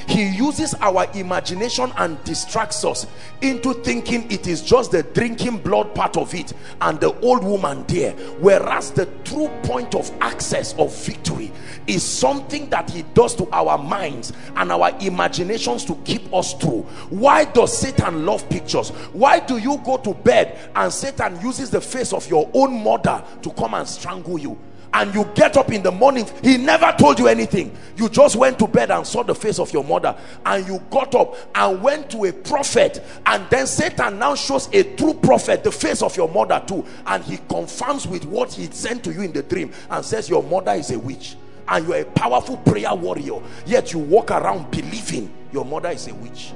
he 0.07 0.27
uses 0.29 0.73
our 0.75 1.07
imagination 1.13 1.91
and 1.97 2.21
distracts 2.23 2.83
us 2.85 3.07
into 3.41 3.73
thinking 3.73 4.29
it 4.31 4.47
is 4.47 4.61
just 4.61 4.91
the 4.91 5.03
drinking 5.03 5.57
blood 5.57 5.93
part 5.95 6.17
of 6.17 6.33
it 6.33 6.53
and 6.81 6.99
the 6.99 7.17
old 7.21 7.43
woman 7.43 7.85
there. 7.87 8.11
Whereas 8.39 8.91
the 8.91 9.05
true 9.23 9.49
point 9.63 9.95
of 9.95 10.11
access 10.21 10.73
of 10.77 10.95
victory 11.05 11.51
is 11.87 12.03
something 12.03 12.69
that 12.69 12.89
he 12.89 13.03
does 13.13 13.35
to 13.35 13.49
our 13.51 13.77
minds 13.77 14.33
and 14.55 14.71
our 14.71 14.91
imaginations 14.99 15.85
to 15.85 15.95
keep 15.97 16.33
us 16.33 16.53
through. 16.55 16.81
Why 17.09 17.45
does 17.45 17.77
satan 17.77 18.25
love 18.25 18.47
pictures? 18.49 18.89
Why 19.13 19.39
do 19.39 19.57
you 19.57 19.77
go 19.85 19.97
to 19.97 20.13
bed 20.13 20.71
and 20.75 20.91
satan 20.91 21.39
uses 21.41 21.69
the 21.69 21.81
face 21.81 22.13
of 22.13 22.29
your 22.29 22.49
own 22.53 22.83
mother 22.83 23.23
to 23.41 23.51
come 23.51 23.73
and 23.73 23.87
strangle 23.87 24.37
you 24.39 24.57
and 24.95 25.13
you 25.13 25.25
get 25.35 25.57
up 25.57 25.73
in 25.73 25.83
the 25.83 25.91
morning 25.91 26.25
he 26.41 26.57
never 26.57 26.93
told 26.97 27.19
you 27.19 27.27
anything. 27.27 27.75
You 27.97 28.07
just 28.07 28.37
went 28.37 28.57
to 28.59 28.67
bed 28.67 28.91
and 28.91 29.05
saw 29.05 29.23
the 29.23 29.35
face 29.35 29.59
of 29.59 29.73
your 29.73 29.83
mother. 29.83 30.15
And 30.45 30.65
you 30.65 30.79
got 30.89 31.13
up 31.15 31.35
and 31.53 31.83
went 31.83 32.09
to 32.11 32.23
a 32.23 32.31
prophet. 32.31 33.03
And 33.25 33.45
then 33.49 33.67
satan 33.67 34.19
now 34.19 34.35
shows 34.35 34.69
a 34.71 34.83
true 34.95 35.13
prophet 35.13 35.65
the 35.65 35.71
face 35.71 36.01
of 36.01 36.15
your 36.15 36.29
mother 36.29 36.63
too. 36.65 36.85
And 37.05 37.21
he 37.25 37.37
confirms 37.49 38.07
with 38.07 38.23
what 38.23 38.53
he 38.53 38.67
sent 38.67 39.03
to 39.03 39.11
you 39.11 39.23
in 39.23 39.33
the 39.33 39.43
dream 39.43 39.73
and 39.89 40.03
says 40.03 40.29
your 40.29 40.41
mother 40.41 40.71
is 40.71 40.91
a 40.91 40.97
witch. 40.97 41.35
And 41.67 41.85
you're 41.85 41.97
a 41.97 42.05
powerful 42.05 42.55
prayer 42.55 42.95
warrior. 42.95 43.41
Yet 43.65 43.91
you 43.91 43.99
walk 43.99 44.31
around 44.31 44.71
believing 44.71 45.29
your 45.51 45.65
mother 45.65 45.89
is 45.89 46.07
a 46.07 46.15
witch. 46.15 46.53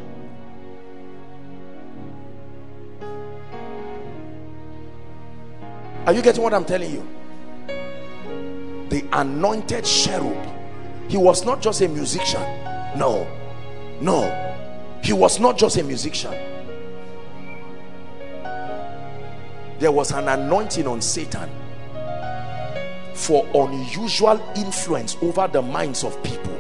Are 6.06 6.14
you 6.14 6.22
getting 6.24 6.42
what 6.42 6.56
i'm 6.56 6.66
telling 6.66 6.92
you 6.92 7.06
the 8.90 9.06
anointed 9.14 9.86
cherub. 9.86 10.38
He 11.08 11.18
was 11.18 11.46
not 11.46 11.62
just 11.62 11.82
a 11.82 11.88
musician. 11.88 12.42
No. 12.98 13.28
No. 14.02 14.46
He 15.04 15.14
was 15.14 15.40
not 15.40 15.58
just 15.58 15.78
a 15.78 15.84
musician. 15.84 16.34
There 19.80 19.92
was 19.92 20.12
an 20.12 20.28
anointing 20.28 20.88
on 20.88 21.02
satan 21.02 21.50
for 23.14 23.46
unusual 23.54 24.42
influence 24.56 25.16
over 25.22 25.48
the 25.48 25.62
minds 25.62 26.04
of 26.04 26.22
people. 26.24 26.58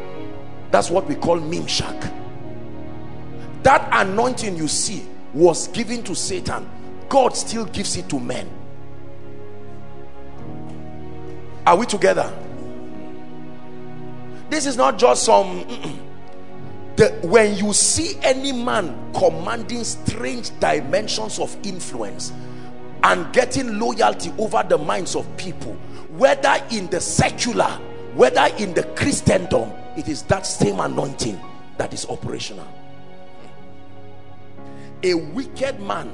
That's 0.71 0.89
what 0.89 1.07
we 1.07 1.15
call 1.15 1.39
mimshak 1.39 2.19
that 3.63 3.89
anointing 3.91 4.55
you 4.55 4.67
see 4.67 5.07
was 5.34 5.67
given 5.69 6.03
to 6.03 6.15
satan. 6.15 6.69
God 7.07 7.36
still 7.36 7.65
gives 7.65 7.97
it 7.97 8.09
to 8.09 8.19
men 8.19 8.49
are 11.66 11.78
we 11.78 11.86
together? 11.86 12.32
This 14.49 14.66
is 14.66 14.78
not 14.78 14.97
just 14.97 15.24
some 15.24 15.66
the, 16.95 17.18
when 17.24 17.55
you 17.55 17.72
see 17.74 18.18
any 18.24 18.51
man 18.51 19.14
commanding 19.14 19.84
strange 19.84 20.57
dimensions 20.60 21.39
of 21.39 21.55
influence 21.64 22.34
and 23.03 23.32
getting 23.32 23.80
loyalty 23.80 24.34
over 24.38 24.64
the 24.68 24.78
minds 24.78 25.16
of 25.16 25.26
people 25.38 25.74
whether 26.18 26.57
in 26.72 26.88
the 26.89 26.99
secular 26.99 27.70
whether 28.16 28.47
in 28.57 28.74
the 28.74 28.84
christendom 28.97 29.72
it 29.95 30.10
is 30.10 30.24
that 30.24 30.45
same 30.45 30.80
anointing 30.80 31.39
that 31.80 31.93
is 31.93 32.05
operational. 32.07 32.68
A 35.03 35.14
wicked 35.14 35.80
man 35.80 36.14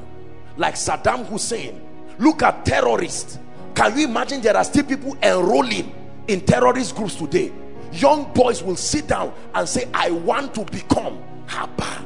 like 0.57 0.75
saddam 0.75 1.25
hussein 1.25 1.81
look 2.19 2.43
at 2.43 2.63
terrorists 2.65 3.39
can 3.75 3.97
you 3.97 4.07
imagine 4.07 4.41
there 4.41 4.55
are 4.55 4.63
still 4.63 4.85
people 4.85 5.17
enrolling 5.21 5.93
in 6.27 6.41
terrorist 6.41 6.95
groups 6.95 7.15
today? 7.15 7.51
Young 7.91 8.31
boys 8.33 8.63
will 8.63 8.75
sit 8.75 9.07
down 9.07 9.33
and 9.53 9.67
say 9.67 9.87
i 9.93 10.09
want 10.09 10.53
to 10.55 10.65
become 10.65 11.21
Haba. 11.47 12.03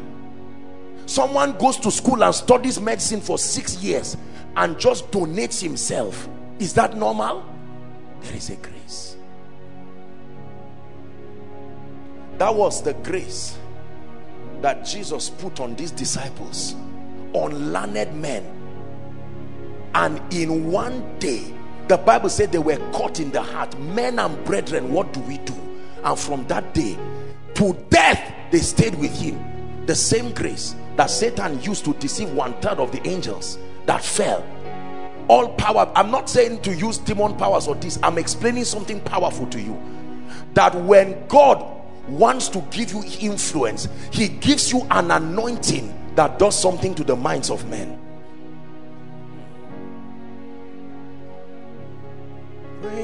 someone 1.06 1.58
goes 1.58 1.78
to 1.78 1.90
school 1.92 2.24
and 2.24 2.34
studies 2.34 2.80
medicine 2.80 3.22
for 3.22 3.38
six 3.38 3.82
years 3.82 4.18
and 4.58 4.78
just 4.80 5.10
donates 5.12 5.62
himself. 5.62 6.28
Is 6.58 6.74
that 6.74 6.98
normal? 6.98 7.46
There 8.22 8.36
is 8.36 8.50
a 8.50 8.56
grace. 8.56 9.16
That 12.38 12.54
was 12.54 12.82
the 12.82 12.94
grace 12.96 13.58
that 14.62 14.86
jesus 14.86 15.30
put 15.30 15.60
on 15.60 15.76
these 15.76 15.92
disciples 15.92 16.76
on 17.34 17.72
learned 17.72 18.14
men. 18.20 18.44
And 19.96 20.22
in 20.34 20.72
one 20.72 21.18
day 21.20 21.54
the 21.90 21.98
bible 21.98 22.30
said 22.30 22.52
they 22.52 22.60
were 22.60 22.78
caught 22.92 23.20
in 23.20 23.32
the 23.32 23.42
heart. 23.42 23.78
Men 23.80 24.20
and 24.20 24.46
brethren 24.46 24.94
what 24.94 25.12
do 25.12 25.20
we 25.22 25.40
do? 25.40 25.56
And 26.04 26.18
from 26.18 26.48
that 26.48 26.74
day 26.76 26.98
to 27.56 27.76
death 27.90 28.34
they 28.52 28.60
stayed 28.60 28.96
with 28.96 29.12
him. 29.12 29.44
The 29.88 29.96
same 29.96 30.32
grace 30.34 30.76
that 30.98 31.10
satan 31.10 31.60
used 31.64 31.84
to 31.86 31.94
deceive 31.96 32.32
one 32.32 32.54
third 32.62 32.78
of 32.80 32.92
the 32.92 33.06
angels 33.08 33.58
that 33.88 34.04
fell. 34.04 34.46
All 35.28 35.50
power 35.56 35.92
i'm 35.96 36.12
not 36.12 36.30
saying 36.30 36.62
to 36.62 36.76
use 36.76 37.00
demon 37.00 37.36
powers 37.36 37.68
or 37.68 37.74
this 37.74 37.98
i'm 38.04 38.20
explaining 38.20 38.66
something 38.66 39.02
powerful 39.02 39.48
to 39.48 39.60
you. 39.60 39.78
That 40.54 40.76
when 40.76 41.28
god 41.28 41.66
wants 42.08 42.50
to 42.50 42.60
give 42.70 42.92
you 42.92 43.04
influence 43.20 43.88
he 44.12 44.28
gives 44.28 44.72
you 44.72 44.86
an 44.92 45.10
anointing 45.10 46.14
that 46.14 46.38
does 46.38 46.60
something 46.60 46.94
to 46.94 47.04
the 47.04 47.16
minds 47.16 47.50
of 47.50 47.68
men 47.68 48.00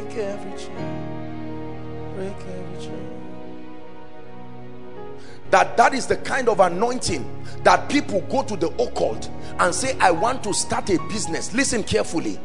break 0.02 0.18
every 0.18 0.60
chain. 0.60 2.16
Break 2.16 2.34
every 2.34 2.86
chain. 2.86 3.10
That 5.52 5.78
that 5.78 5.94
is 5.94 6.08
the 6.08 6.18
kind 6.18 6.50
of 6.50 6.60
anointing 6.60 7.44
that 7.64 7.88
people 7.90 8.22
go 8.22 8.44
to 8.44 8.56
the 8.56 8.68
occult 8.82 9.30
and 9.60 9.74
say 9.74 9.98
i 10.00 10.12
want 10.12 10.44
to 10.44 10.54
start 10.54 10.90
a 10.90 11.00
business. 11.08 11.54
Listen 11.54 11.84
carefully. 11.84 12.40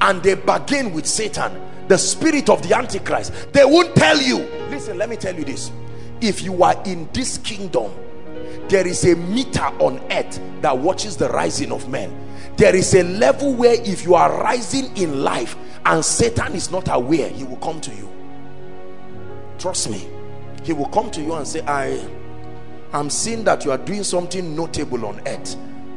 And 0.00 0.22
they 0.22 0.34
bargain 0.34 0.92
with 0.92 1.06
satan 1.06 1.60
the 1.86 1.96
spirit 1.96 2.48
of 2.48 2.66
the 2.66 2.76
antichrist. 2.76 3.52
They 3.52 3.64
won't 3.64 3.94
tell 3.94 4.20
you. 4.20 4.38
Listen 4.70 4.98
let 4.98 5.08
me 5.08 5.16
tell 5.16 5.34
you 5.34 5.44
this. 5.44 5.70
If 6.20 6.42
you 6.42 6.62
are 6.64 6.80
in 6.84 7.08
this 7.12 7.38
kingdom 7.38 7.92
there 8.68 8.86
is 8.86 9.04
a 9.04 9.14
meter 9.14 9.66
on 9.78 10.00
earth 10.10 10.40
that 10.60 10.76
watches 10.76 11.16
the 11.16 11.28
rising 11.28 11.70
of 11.70 11.88
men. 11.88 12.12
There 12.56 12.74
is 12.74 12.94
a 12.94 13.04
level 13.04 13.54
where 13.54 13.74
if 13.82 14.04
you 14.04 14.14
are 14.14 14.42
rising 14.42 14.96
in 14.96 15.22
life 15.22 15.56
and 15.86 16.04
Satan 16.04 16.54
is 16.54 16.70
not 16.70 16.88
aware 16.90 17.28
he 17.28 17.44
will 17.44 17.56
come 17.58 17.80
to 17.80 17.94
you. 17.94 18.10
Trust 19.58 19.88
me. 19.88 20.08
He 20.64 20.72
will 20.72 20.88
come 20.88 21.12
to 21.12 21.22
you 21.22 21.32
and 21.34 21.46
say 21.46 21.60
I 21.60 22.04
am 22.92 23.08
seeing 23.08 23.44
that 23.44 23.64
you 23.64 23.70
are 23.70 23.78
doing 23.78 24.02
something 24.02 24.56
notable 24.56 25.06
on 25.06 25.20
earth 25.28 25.56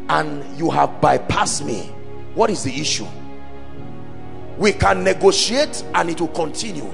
and 0.10 0.46
you 0.60 0.70
have 0.70 0.90
bypassed 1.02 1.66
me. 1.66 1.92
What 2.36 2.52
is 2.52 2.64
the 2.64 2.80
issue? 2.80 3.08
We 4.60 4.74
can 4.74 5.04
negotiate 5.04 5.84
and 5.96 6.10
it 6.12 6.22
will 6.22 6.28
continue. 6.30 6.86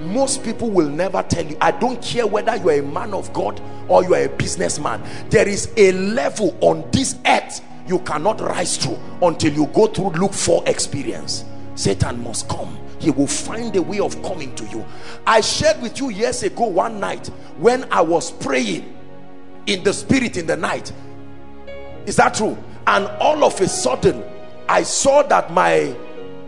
Most 0.00 0.42
people 0.42 0.68
will 0.68 0.88
never 0.88 1.22
tell 1.22 1.46
you. 1.46 1.56
I 1.60 1.70
don't 1.70 2.02
care 2.02 2.26
whether 2.26 2.56
you 2.56 2.70
are 2.70 2.80
a 2.80 2.82
man 2.82 3.14
of 3.14 3.32
god 3.32 3.62
or 3.86 4.02
you 4.02 4.16
are 4.16 4.24
a 4.24 4.28
businessman. 4.28 5.00
There 5.30 5.46
is 5.46 5.72
a 5.76 5.92
level 5.92 6.58
on 6.60 6.90
this 6.90 7.16
earth 7.24 7.60
you 7.86 8.00
cannot 8.00 8.40
rise 8.40 8.76
to 8.78 8.98
until 9.22 9.52
you 9.52 9.66
go 9.66 9.86
through 9.86 10.10
Luke 10.10 10.32
4 10.32 10.64
experience 10.66 11.44
satan 11.82 12.22
must 12.22 12.48
come. 12.48 12.78
He 13.00 13.10
will 13.10 13.26
find 13.26 13.74
a 13.74 13.82
way 13.82 13.98
of 13.98 14.20
coming 14.22 14.54
to 14.54 14.64
you. 14.66 14.84
I 15.26 15.40
shared 15.40 15.82
with 15.82 15.98
you 15.98 16.10
years 16.10 16.44
ago 16.44 16.66
one 16.66 17.00
night 17.00 17.26
when 17.58 17.84
i 17.92 18.00
was 18.00 18.30
praying 18.30 18.96
in 19.66 19.82
the 19.82 19.92
spirit 19.92 20.36
in 20.36 20.46
the 20.46 20.56
night. 20.56 20.92
Is 22.06 22.16
that 22.16 22.34
true? 22.34 22.56
And 22.86 23.06
all 23.20 23.44
of 23.44 23.60
a 23.60 23.68
sudden 23.68 24.22
i 24.68 24.82
saw 24.82 25.22
that 25.24 25.52
my 25.52 25.94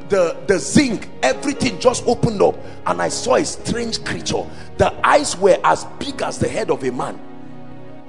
the 0.08 0.36
the 0.46 0.58
zinc 0.58 1.08
everything 1.22 1.80
just 1.80 2.06
opened 2.06 2.40
up 2.40 2.54
and 2.86 3.02
i 3.02 3.08
saw 3.08 3.34
a 3.34 3.44
strange 3.44 4.04
creature. 4.04 4.44
The 4.76 4.94
eyes 5.04 5.36
were 5.36 5.58
as 5.64 5.84
big 5.98 6.22
as 6.22 6.38
the 6.38 6.48
head 6.48 6.70
of 6.70 6.84
a 6.84 6.92
man 6.92 7.18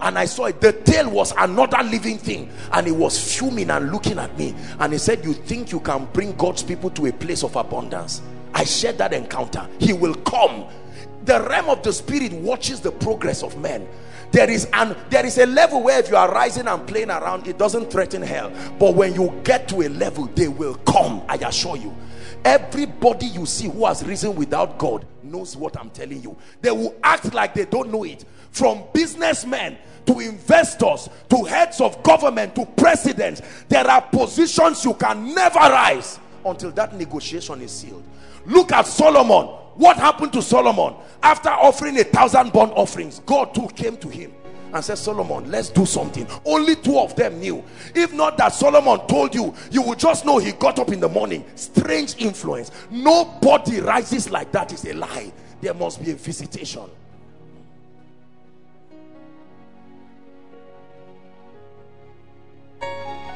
and 0.02 0.18
I 0.18 0.26
saw 0.26 0.46
it. 0.46 0.62
The 0.62 0.74
tail 0.74 1.10
was 1.10 1.34
another 1.38 1.82
living 1.84 2.18
thing, 2.18 2.50
and 2.72 2.86
he 2.86 2.92
was 2.92 3.38
fuming 3.38 3.70
and 3.70 3.92
looking 3.92 4.20
at 4.20 4.38
me. 4.38 4.56
And 4.80 4.94
he 4.94 5.00
said, 5.00 5.24
You 5.24 5.34
think 5.34 5.72
you 5.72 5.80
can 5.80 6.06
bring 6.14 6.34
God's 6.36 6.64
people 6.64 6.90
to 6.92 7.08
a 7.08 7.14
place 7.14 7.44
of 7.44 7.56
abundance? 7.56 8.22
I 8.54 8.64
shared 8.64 8.98
that 9.00 9.14
encounter. 9.14 9.68
He 9.80 9.94
will 9.94 10.16
come. 10.16 10.66
The 11.26 11.42
realm 11.50 11.70
of 11.70 11.82
the 11.84 11.92
spirit 11.92 12.32
watches 12.34 12.82
the 12.82 12.92
progress 12.92 13.44
of 13.44 13.58
men. 13.60 13.88
There 14.32 14.50
is 14.50 14.68
an 14.74 14.96
there 15.10 15.26
is 15.26 15.38
a 15.38 15.46
level 15.46 15.82
where 15.84 16.00
if 16.00 16.10
you 16.10 16.18
are 16.18 16.32
rising 16.32 16.68
and 16.68 16.86
playing 16.88 17.10
around, 17.10 17.48
it 17.48 17.58
doesn't 17.58 17.92
threaten 17.92 18.22
hell. 18.22 18.52
But 18.80 18.96
when 18.96 19.14
you 19.16 19.34
get 19.44 19.68
to 19.70 19.82
a 19.82 19.90
level, 19.90 20.26
they 20.36 20.48
will 20.48 20.76
come. 20.76 21.24
I 21.28 21.36
assure 21.36 21.78
you. 21.78 21.96
Everybody 22.44 23.26
you 23.28 23.46
see 23.46 23.68
who 23.68 23.86
has 23.86 24.04
risen 24.06 24.36
without 24.36 24.78
God 24.78 25.06
knows 25.24 25.58
what 25.58 25.80
I'm 25.80 25.90
telling 25.90 26.22
you. 26.22 26.38
They 26.62 26.72
will 26.72 26.96
act 27.04 27.34
like 27.34 27.54
they 27.54 27.66
don't 27.66 27.92
know 27.92 28.04
it. 28.04 28.24
From 28.56 28.84
businessmen 28.94 29.78
to 30.06 30.22
investors 30.22 31.10
to 31.30 31.44
heads 31.44 31.82
of 31.82 32.02
government 32.04 32.56
to 32.56 32.66
presidents, 32.66 33.42
there 33.68 33.86
are 33.86 34.02
positions 34.02 34.86
you 34.86 34.94
can 34.94 35.36
never 35.36 35.60
rise 35.60 36.22
until 36.46 36.72
that 36.72 36.96
negotiation 36.96 37.62
is 37.62 37.72
sealed. 37.72 38.06
Look 38.46 38.72
at 38.72 38.88
Solomon. 38.88 39.48
What 39.76 39.98
happened 39.98 40.32
to 40.32 40.42
Solomon 40.42 40.96
after 41.22 41.50
offering 41.50 42.00
a 42.00 42.06
thousand 42.06 42.54
burnt 42.54 42.72
offerings? 42.78 43.20
God 43.26 43.54
too 43.54 43.68
came 43.76 43.98
to 43.98 44.08
him 44.08 44.32
and 44.74 44.86
said, 44.86 45.00
Solomon, 45.00 45.52
let's 45.52 45.68
do 45.68 45.86
something. 45.86 46.26
Only 46.46 46.78
two 46.78 46.98
of 46.98 47.14
them 47.18 47.42
knew. 47.42 47.62
If 47.94 48.14
not 48.14 48.38
that 48.38 48.54
Solomon 48.54 49.06
told 49.08 49.36
you, 49.36 49.54
you 49.70 49.82
would 49.82 50.00
just 50.00 50.26
know 50.26 50.38
he 50.38 50.54
got 50.54 50.80
up 50.80 50.94
in 50.94 51.02
the 51.02 51.10
morning. 51.10 51.44
Strange 51.56 52.16
influence. 52.20 52.72
Nobody 52.90 53.82
rises 53.82 54.30
like 54.30 54.54
that 54.54 54.72
is 54.72 54.86
a 54.86 54.94
lie. 54.94 55.34
There 55.60 55.74
must 55.74 56.02
be 56.02 56.12
a 56.12 56.16
visitation. 56.16 56.90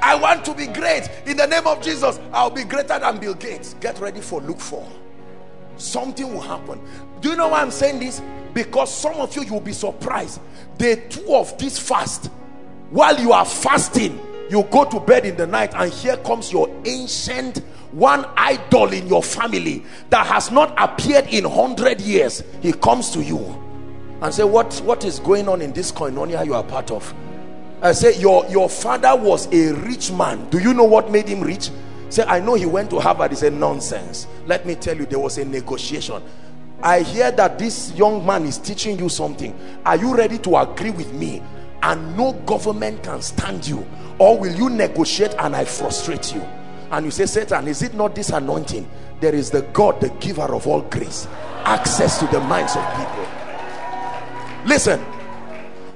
I 0.01 0.15
want 0.15 0.45
to 0.45 0.53
be 0.53 0.67
great 0.67 1.09
in 1.25 1.37
the 1.37 1.45
name 1.45 1.67
of 1.67 1.81
Jesus. 1.81 2.19
I'll 2.31 2.49
be 2.49 2.63
greater 2.63 2.99
than 2.99 3.19
Bill 3.19 3.33
Gates. 3.33 3.75
Get 3.79 3.99
ready 3.99 4.21
for 4.21 4.41
Luke 4.41 4.59
4. 4.59 4.87
Something 5.77 6.33
will 6.33 6.41
happen. 6.41 6.81
Do 7.21 7.29
you 7.29 7.35
know 7.35 7.49
why 7.49 7.61
I'm 7.61 7.71
saying 7.71 7.99
this? 7.99 8.21
Because 8.53 8.93
some 8.93 9.15
of 9.15 9.35
you, 9.35 9.43
you'll 9.43 9.59
be 9.59 9.73
surprised. 9.73 10.41
The 10.77 10.97
two 11.09 11.33
of 11.33 11.57
this 11.57 11.77
fast, 11.77 12.31
while 12.89 13.19
you 13.19 13.33
are 13.33 13.45
fasting, 13.45 14.19
you 14.49 14.63
go 14.63 14.83
to 14.85 14.99
bed 14.99 15.25
in 15.25 15.35
the 15.35 15.45
night 15.45 15.73
and 15.75 15.91
here 15.91 16.17
comes 16.17 16.51
your 16.51 16.69
ancient 16.85 17.59
one 17.91 18.25
idol 18.35 18.91
in 18.93 19.07
your 19.07 19.23
family 19.23 19.83
that 20.09 20.25
has 20.25 20.51
not 20.51 20.73
appeared 20.77 21.27
in 21.27 21.49
100 21.49 22.01
years. 22.01 22.43
He 22.61 22.71
comes 22.73 23.11
to 23.11 23.23
you 23.23 23.37
and 24.21 24.33
say, 24.33 24.43
what, 24.43 24.73
what 24.83 25.05
is 25.05 25.19
going 25.19 25.47
on 25.47 25.61
in 25.61 25.71
this 25.73 25.91
koinonia 25.91 26.45
you 26.45 26.53
are 26.55 26.63
part 26.63 26.91
of? 26.91 27.13
I 27.81 27.93
say, 27.93 28.19
your, 28.19 28.45
your 28.47 28.67
father 28.67 29.15
was 29.15 29.47
a 29.53 29.73
rich 29.73 30.11
man. 30.11 30.49
Do 30.49 30.59
you 30.59 30.73
know 30.73 30.83
what 30.83 31.11
made 31.11 31.29
him 31.29 31.41
rich? 31.41 31.69
Say, 32.09 32.23
I 32.23 32.39
know 32.39 32.55
he 32.55 32.65
went 32.65 32.89
to 32.89 32.99
Harvard. 32.99 33.31
He 33.31 33.37
said, 33.37 33.53
nonsense. 33.53 34.27
Let 34.45 34.65
me 34.65 34.75
tell 34.75 34.97
you, 34.97 35.05
there 35.05 35.19
was 35.19 35.37
a 35.37 35.45
negotiation. 35.45 36.21
I 36.83 37.01
hear 37.01 37.31
that 37.31 37.57
this 37.57 37.93
young 37.93 38.25
man 38.25 38.45
is 38.45 38.57
teaching 38.57 38.99
you 38.99 39.07
something. 39.07 39.57
Are 39.85 39.95
you 39.95 40.15
ready 40.15 40.37
to 40.39 40.57
agree 40.57 40.91
with 40.91 41.13
me? 41.13 41.41
And 41.81 42.17
no 42.17 42.33
government 42.33 43.03
can 43.03 43.21
stand 43.21 43.65
you. 43.65 43.87
Or 44.17 44.37
will 44.37 44.53
you 44.53 44.69
negotiate 44.69 45.33
and 45.39 45.55
I 45.55 45.63
frustrate 45.63 46.33
you? 46.33 46.41
And 46.91 47.05
you 47.05 47.11
say, 47.11 47.27
Satan, 47.27 47.67
is 47.67 47.81
it 47.81 47.93
not 47.93 48.15
this 48.15 48.31
anointing? 48.31 48.89
There 49.21 49.35
is 49.35 49.51
the 49.51 49.61
God, 49.73 50.01
the 50.01 50.09
giver 50.19 50.53
of 50.53 50.67
all 50.67 50.81
grace. 50.81 51.27
Access 51.63 52.19
to 52.19 52.27
the 52.27 52.41
minds 52.41 52.75
of 52.75 52.83
people. 52.95 53.27
Listen, 54.65 54.99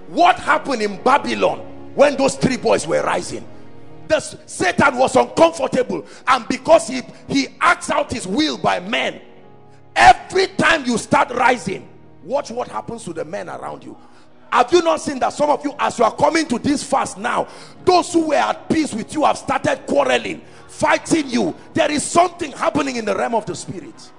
what 0.07 0.38
happened 0.38 0.81
in 0.81 1.01
Babylon 1.03 1.72
when 1.95 2.15
those 2.17 2.35
three 2.35 2.57
boys 2.57 2.87
were 2.87 3.01
rising. 3.03 3.47
The 4.07 4.19
satan 4.19 4.97
was 4.97 5.15
uncomfortable 5.15 6.05
and 6.27 6.47
because 6.47 6.87
he 6.87 7.01
he 7.27 7.47
acts 7.61 7.89
out 7.89 8.11
his 8.11 8.27
will 8.27 8.57
by 8.57 8.79
men 8.79 9.21
every 9.95 10.47
time 10.47 10.85
you 10.85 10.97
start 10.97 11.31
rising 11.31 11.87
watch 12.23 12.51
what 12.51 12.67
happens 12.67 13.03
to 13.05 13.13
the 13.13 13.25
men 13.25 13.49
around 13.49 13.83
you. 13.83 13.97
Have 14.51 14.71
you 14.71 14.81
not 14.81 15.01
seen 15.01 15.19
that 15.19 15.29
some 15.33 15.49
of 15.49 15.63
you 15.65 15.73
as 15.79 15.97
you 15.97 16.05
are 16.05 16.15
coming 16.15 16.45
to 16.47 16.59
this 16.59 16.83
fast 16.83 17.17
now 17.17 17.47
those 17.85 18.11
who 18.13 18.27
were 18.27 18.35
at 18.35 18.69
peace 18.69 18.93
with 18.93 19.13
you 19.13 19.23
have 19.23 19.37
started 19.37 19.85
quarreling 19.87 20.41
fighting 20.67 21.29
you? 21.29 21.55
There 21.73 21.89
is 21.89 22.03
something 22.03 22.51
happening 22.51 22.97
in 22.97 23.05
the 23.05 23.15
realm 23.15 23.35
of 23.35 23.45
the 23.45 23.55
spirit. 23.55 24.11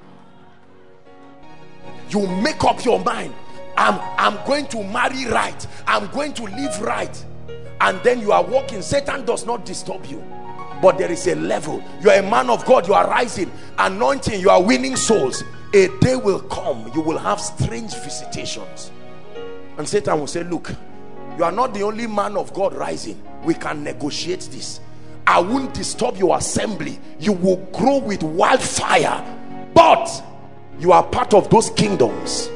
You 2.08 2.26
make 2.26 2.64
up 2.64 2.84
your 2.84 3.00
mind. 3.00 3.34
I'm 3.76 4.00
i'm 4.18 4.46
going 4.46 4.66
to 4.68 4.82
marry 4.82 5.26
right. 5.26 5.66
I'm 5.86 6.06
going 6.08 6.32
to 6.34 6.44
live 6.44 6.80
right 6.80 7.24
and 7.80 8.00
then 8.02 8.20
you 8.20 8.32
are 8.32 8.42
walking 8.44 8.82
satan 8.82 9.24
does 9.24 9.46
not 9.46 9.64
disturb 9.64 10.04
you. 10.06 10.22
But 10.82 10.98
there 10.98 11.10
is 11.10 11.26
a 11.28 11.34
level. 11.36 11.82
You 12.02 12.10
are 12.10 12.18
a 12.18 12.22
man 12.22 12.50
of 12.50 12.64
god 12.64 12.86
you 12.86 12.94
are 12.94 13.08
rising 13.08 13.50
anointing 13.78 14.40
you 14.40 14.50
are 14.50 14.62
winning 14.62 14.96
souls. 14.96 15.42
A 15.72 15.88
day 16.00 16.16
will 16.16 16.40
come 16.40 16.90
you 16.94 17.00
will 17.00 17.18
have 17.18 17.40
strange 17.40 17.94
visitations. 17.94 18.90
And 19.78 19.88
satan 19.88 20.18
will 20.20 20.26
say 20.26 20.44
look 20.44 20.72
you 21.36 21.44
are 21.44 21.52
not 21.52 21.74
the 21.74 21.82
only 21.82 22.06
man 22.06 22.36
of 22.36 22.52
god 22.54 22.74
rising. 22.74 23.20
We 23.44 23.54
can 23.54 23.82
negotiate 23.82 24.48
this. 24.52 24.80
I 25.26 25.40
won't 25.40 25.74
disturb 25.74 26.16
your 26.16 26.36
assembly. 26.36 26.98
You 27.18 27.32
will 27.32 27.56
grow 27.72 27.98
with 27.98 28.22
wildfire. 28.22 29.22
But 29.74 30.22
you 30.78 30.92
are 30.92 31.02
part 31.02 31.34
of 31.34 31.48
those 31.50 31.70
kingdoms 31.70 32.48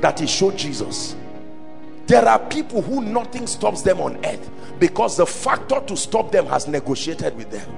that 0.00 0.18
he 0.18 0.26
showed 0.26 0.56
jesus 0.56 1.14
there 2.10 2.28
are 2.28 2.40
people 2.40 2.82
who 2.82 3.02
nothing 3.02 3.46
stops 3.46 3.82
them 3.82 4.00
on 4.00 4.16
earth 4.26 4.50
because 4.80 5.16
the 5.16 5.24
factor 5.24 5.80
to 5.86 5.96
stop 5.96 6.32
them 6.32 6.44
has 6.46 6.66
negotiated 6.66 7.36
with 7.36 7.48
them. 7.52 7.70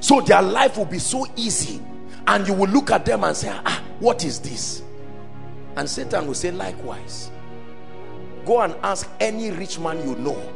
So 0.00 0.20
their 0.20 0.42
life 0.42 0.76
will 0.76 0.84
be 0.86 0.98
so 0.98 1.28
easy 1.36 1.80
and 2.26 2.44
you 2.48 2.54
will 2.54 2.68
look 2.68 2.90
at 2.90 3.04
them 3.04 3.22
and 3.22 3.36
say 3.36 3.50
ah 3.64 3.82
what 4.00 4.24
is 4.24 4.40
this? 4.40 4.82
And 5.76 5.88
satan 5.88 6.26
will 6.26 6.34
say 6.34 6.50
likewise. 6.50 7.30
Go 8.44 8.62
and 8.62 8.74
ask 8.82 9.08
any 9.20 9.52
rich 9.52 9.78
man 9.78 9.98
you 10.08 10.16
know. 10.16 10.52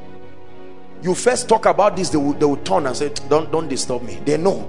You 1.01 1.15
first 1.15 1.49
talk 1.49 1.67
about 1.67 1.95
this 1.95 2.09
they 2.09 2.19
will, 2.19 2.33
they 2.33 2.45
will 2.45 2.57
turn 2.57 2.87
and 2.87 2.97
say 2.97 3.13
don't 3.29 3.53
don't 3.53 3.69
disturb 3.69 4.03
me. 4.03 4.19
They 4.25 4.37
know. 4.37 4.69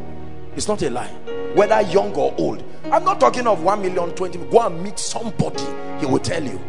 It's 0.56 0.68
not 0.68 0.84
a 0.84 0.92
lie. 0.92 1.08
Whether 1.56 1.82
young 1.82 2.14
or 2.14 2.36
old 2.38 2.64
i'm 2.92 3.04
not 3.04 3.20
talking 3.20 3.48
of 3.48 3.64
1 3.64 3.82
million 3.82 4.12
20 4.12 4.38
go 4.50 4.62
and 4.68 4.82
meet 4.84 5.00
somebody 5.00 5.64
he 6.00 6.06
will 6.06 6.20
tell 6.20 6.44
you. 6.44 6.60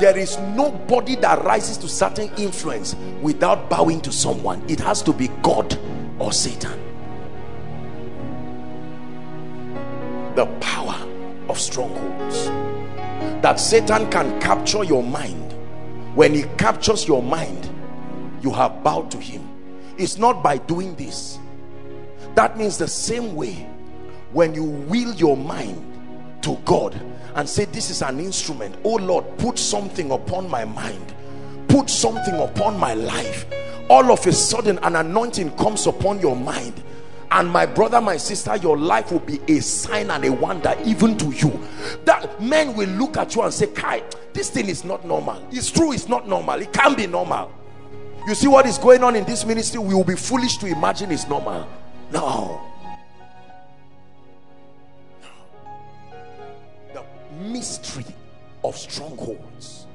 There 0.00 0.16
is 0.16 0.38
nobody 0.38 1.16
that 1.16 1.42
rises 1.44 1.76
to 1.78 1.88
certain 1.88 2.30
influence 2.36 2.94
without 3.20 3.68
bowing 3.68 4.00
to 4.02 4.12
someone. 4.12 4.62
It 4.68 4.78
has 4.80 5.02
to 5.02 5.12
be 5.12 5.28
god 5.42 5.76
or 6.18 6.32
satan. 6.32 6.78
The 10.36 10.46
power 10.60 10.94
of 11.48 11.58
strongholds. 11.58 12.46
That 13.42 13.58
satan 13.58 14.10
can 14.10 14.40
capture 14.40 14.84
your 14.84 15.02
mind. 15.02 15.52
When 16.14 16.34
he 16.34 16.42
captures 16.58 17.08
your 17.08 17.22
mind 17.22 17.68
you 18.40 18.50
have 18.52 18.84
bowed 18.84 19.10
to 19.12 19.18
him. 19.18 19.48
It's 19.96 20.16
not 20.16 20.44
by 20.44 20.58
doing 20.58 20.94
this 20.94 21.40
that 22.38 22.56
means 22.56 22.78
the 22.78 22.86
same 22.86 23.34
way 23.34 23.66
when 24.32 24.54
you 24.54 24.62
will 24.62 25.12
your 25.14 25.36
mind 25.36 25.84
to 26.40 26.54
God 26.64 26.94
and 27.34 27.48
say 27.48 27.64
this 27.64 27.90
is 27.90 28.00
an 28.00 28.20
instrument. 28.20 28.76
Oh 28.84 28.94
Lord 28.94 29.24
put 29.38 29.58
something 29.58 30.12
upon 30.12 30.48
my 30.48 30.64
mind. 30.64 31.14
Put 31.66 31.90
something 31.90 32.38
upon 32.38 32.78
my 32.78 32.94
life. 32.94 33.44
All 33.90 34.12
of 34.12 34.24
a 34.24 34.32
sudden 34.32 34.78
an 34.84 34.94
anointing 34.94 35.56
comes 35.56 35.88
upon 35.88 36.20
your 36.20 36.36
mind. 36.36 36.80
And 37.32 37.50
my 37.50 37.66
brother 37.66 38.00
my 38.00 38.16
sister 38.16 38.54
your 38.58 38.78
life 38.78 39.10
will 39.10 39.18
be 39.18 39.40
a 39.48 39.58
sign 39.58 40.08
and 40.12 40.24
a 40.24 40.30
wonder 40.30 40.76
even 40.84 41.18
to 41.18 41.32
you. 41.32 41.60
That 42.04 42.40
men 42.40 42.76
will 42.76 42.90
look 42.90 43.16
at 43.16 43.34
you 43.34 43.42
and 43.42 43.52
say 43.52 43.66
kai 43.66 44.04
this 44.32 44.48
thing 44.48 44.68
is 44.68 44.84
not 44.84 45.04
normal. 45.04 45.44
It's 45.50 45.72
true 45.72 45.90
it's 45.90 46.08
not 46.08 46.28
normal. 46.28 46.62
It 46.62 46.72
can't 46.72 46.96
be 46.96 47.08
normal. 47.08 47.52
You 48.28 48.36
see 48.36 48.46
what 48.46 48.64
is 48.64 48.78
going 48.78 49.02
on 49.02 49.16
in 49.16 49.24
this 49.24 49.44
ministry? 49.44 49.80
We 49.80 49.92
will 49.92 50.04
be 50.04 50.14
foolish 50.14 50.58
to 50.58 50.68
imagine 50.68 51.10
it's 51.10 51.26
normal 51.26 51.68
no. 52.12 52.60
The 56.94 57.04
mystery 57.40 58.04
of 58.64 58.76
strongholds. 58.76 59.86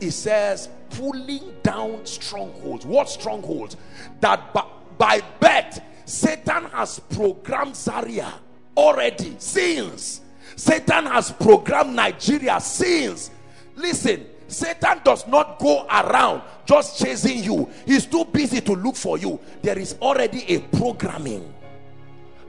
It 0.00 0.10
says 0.10 0.68
pulling 0.90 1.54
down 1.62 2.04
strongholds. 2.04 2.84
What 2.84 3.08
strongholds? 3.08 3.76
That 4.20 4.52
by, 4.52 4.64
by 4.98 5.22
birth 5.40 5.80
satan 6.04 6.64
has 6.66 6.98
programmed 6.98 7.76
zaria 7.76 8.32
already. 8.76 9.36
Since. 9.38 10.20
Satan 10.56 11.06
has 11.06 11.32
programmed 11.32 11.94
nigeria 11.94 12.60
since. 12.60 13.30
Listen 13.76 14.26
Satan 14.52 15.00
does 15.02 15.26
not 15.26 15.58
go 15.58 15.86
around 15.86 16.42
just 16.66 16.98
chasing 17.02 17.42
you. 17.42 17.68
He's 17.86 18.06
too 18.06 18.24
busy 18.26 18.60
to 18.60 18.72
look 18.74 18.96
for 18.96 19.18
you. 19.18 19.40
There 19.62 19.78
is 19.78 19.96
already 20.00 20.44
a 20.54 20.60
programming. 20.60 21.52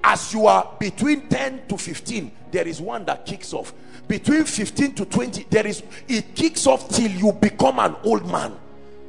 As 0.03 0.33
you 0.33 0.47
are 0.47 0.69
between 0.79 1.27
10 1.29 1.67
to 1.69 1.77
15, 1.77 2.31
there 2.51 2.67
is 2.67 2.81
one 2.81 3.05
that 3.05 3.25
kicks 3.25 3.53
off. 3.53 3.73
Between 4.07 4.43
15 4.43 4.95
to 4.95 5.05
20, 5.05 5.47
there 5.49 5.65
is 5.65 5.81
it 6.09 6.35
kicks 6.35 6.67
off 6.67 6.89
till 6.89 7.09
you 7.09 7.31
become 7.31 7.79
an 7.79 7.95
old 8.03 8.29
man. 8.29 8.53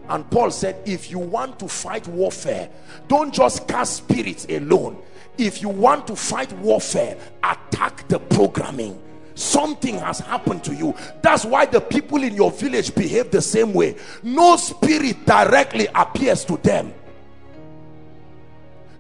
And 0.08 0.30
Paul 0.30 0.50
said, 0.50 0.76
if 0.86 1.10
you 1.10 1.18
want 1.18 1.58
to 1.58 1.68
fight 1.68 2.06
warfare, 2.06 2.68
don't 3.08 3.34
just 3.34 3.66
cast 3.66 3.96
spirits 3.96 4.46
alone. 4.48 5.02
If 5.36 5.62
you 5.62 5.68
want 5.68 6.06
to 6.06 6.14
fight 6.14 6.52
warfare, 6.58 7.16
attack 7.42 8.06
the 8.06 8.20
programming 8.20 9.00
something 9.34 9.98
has 9.98 10.20
happened 10.20 10.64
to 10.64 10.74
you. 10.74 10.94
That's 11.22 11.44
why 11.44 11.66
the 11.66 11.80
people 11.80 12.22
in 12.22 12.34
your 12.34 12.50
village 12.50 12.94
behave 12.94 13.30
the 13.30 13.42
same 13.42 13.72
way. 13.72 13.96
No 14.22 14.56
spirit 14.56 15.24
directly 15.26 15.88
appears 15.94 16.44
to 16.46 16.56
them. 16.58 16.92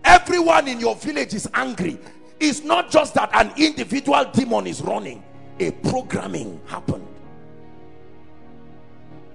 Everyone 0.04 0.68
in 0.68 0.80
your 0.80 0.96
village 0.96 1.34
is 1.34 1.48
angry. 1.54 1.98
It's 2.38 2.62
not 2.62 2.90
just 2.90 3.14
that 3.14 3.30
an 3.32 3.52
individual 3.56 4.24
demon 4.32 4.66
is 4.66 4.82
running. 4.82 5.22
A 5.60 5.70
programming 5.70 6.60
happened. 6.66 7.06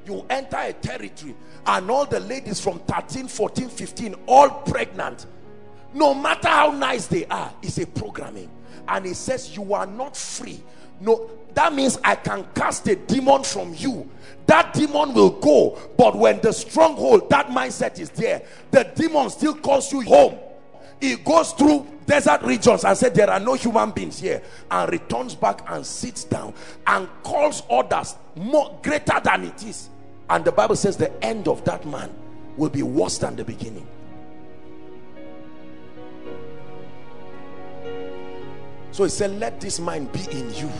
You 0.06 0.26
enter 0.30 0.58
a 0.58 0.74
territory 0.74 1.36
and 1.66 1.90
all 1.90 2.06
the 2.06 2.20
ladies 2.20 2.60
from 2.60 2.80
13 2.80 3.28
14 3.28 3.70
15 3.70 4.16
all 4.26 4.50
pregnant. 4.50 5.28
No 5.94 6.14
matter 6.14 6.48
how 6.48 6.72
nice 6.72 7.08
they 7.08 7.26
are 7.26 7.54
it's 7.62 7.78
a 7.78 7.88
programming. 7.88 8.50
And 8.88 9.06
it 9.06 9.16
says 9.16 9.56
you 9.56 9.74
are 9.74 9.86
not 9.86 10.18
free 10.18 10.64
no 11.00 11.30
that 11.54 11.74
means 11.74 11.98
i 12.04 12.16
can 12.16 12.46
cast 12.56 12.88
a 12.88 12.96
demon 12.96 13.44
from 13.44 13.74
you. 13.76 14.10
That 14.46 14.74
demon 14.74 15.14
will 15.14 15.32
go 15.32 15.78
but 15.98 16.16
when 16.16 16.40
the 16.42 16.52
stronghold 16.52 17.30
that 17.30 17.48
mindset 17.48 18.00
is 18.00 18.10
there 18.10 18.44
the 18.72 18.84
demon 18.96 19.30
still 19.30 19.56
calls 19.56 19.92
you 19.92 20.02
home. 20.02 20.38
It 21.02 21.24
goes 21.24 21.54
through 21.54 21.88
desert 22.06 22.42
regions 22.42 22.84
and 22.84 22.98
said 22.98 23.16
there 23.16 23.30
are 23.30 23.40
no 23.40 23.54
human 23.54 23.92
beings 23.92 24.20
here 24.20 24.42
and 24.70 24.92
returns 24.92 25.36
back 25.36 25.64
and 25.70 25.86
sits 25.86 26.24
down 26.24 26.54
and 26.88 27.08
calls 27.24 27.64
others 27.70 28.16
more 28.36 28.78
greater 28.82 29.20
than 29.24 29.46
it 29.46 29.64
is. 29.64 29.90
And 30.30 30.44
the 30.44 30.52
bible 30.52 30.76
says 30.76 30.98
the 30.98 31.24
end 31.24 31.48
of 31.48 31.64
that 31.66 31.86
man 31.86 32.14
will 32.58 32.70
be 32.70 32.84
worse 32.84 33.18
than 33.18 33.36
the 33.36 33.44
beginning 33.46 33.88
so 38.92 39.04
he 39.04 39.10
said 39.10 39.40
let 39.40 39.60
this 39.60 39.80
mind 39.80 40.12
be 40.12 40.22
in 40.32 40.54
you. 40.54 40.72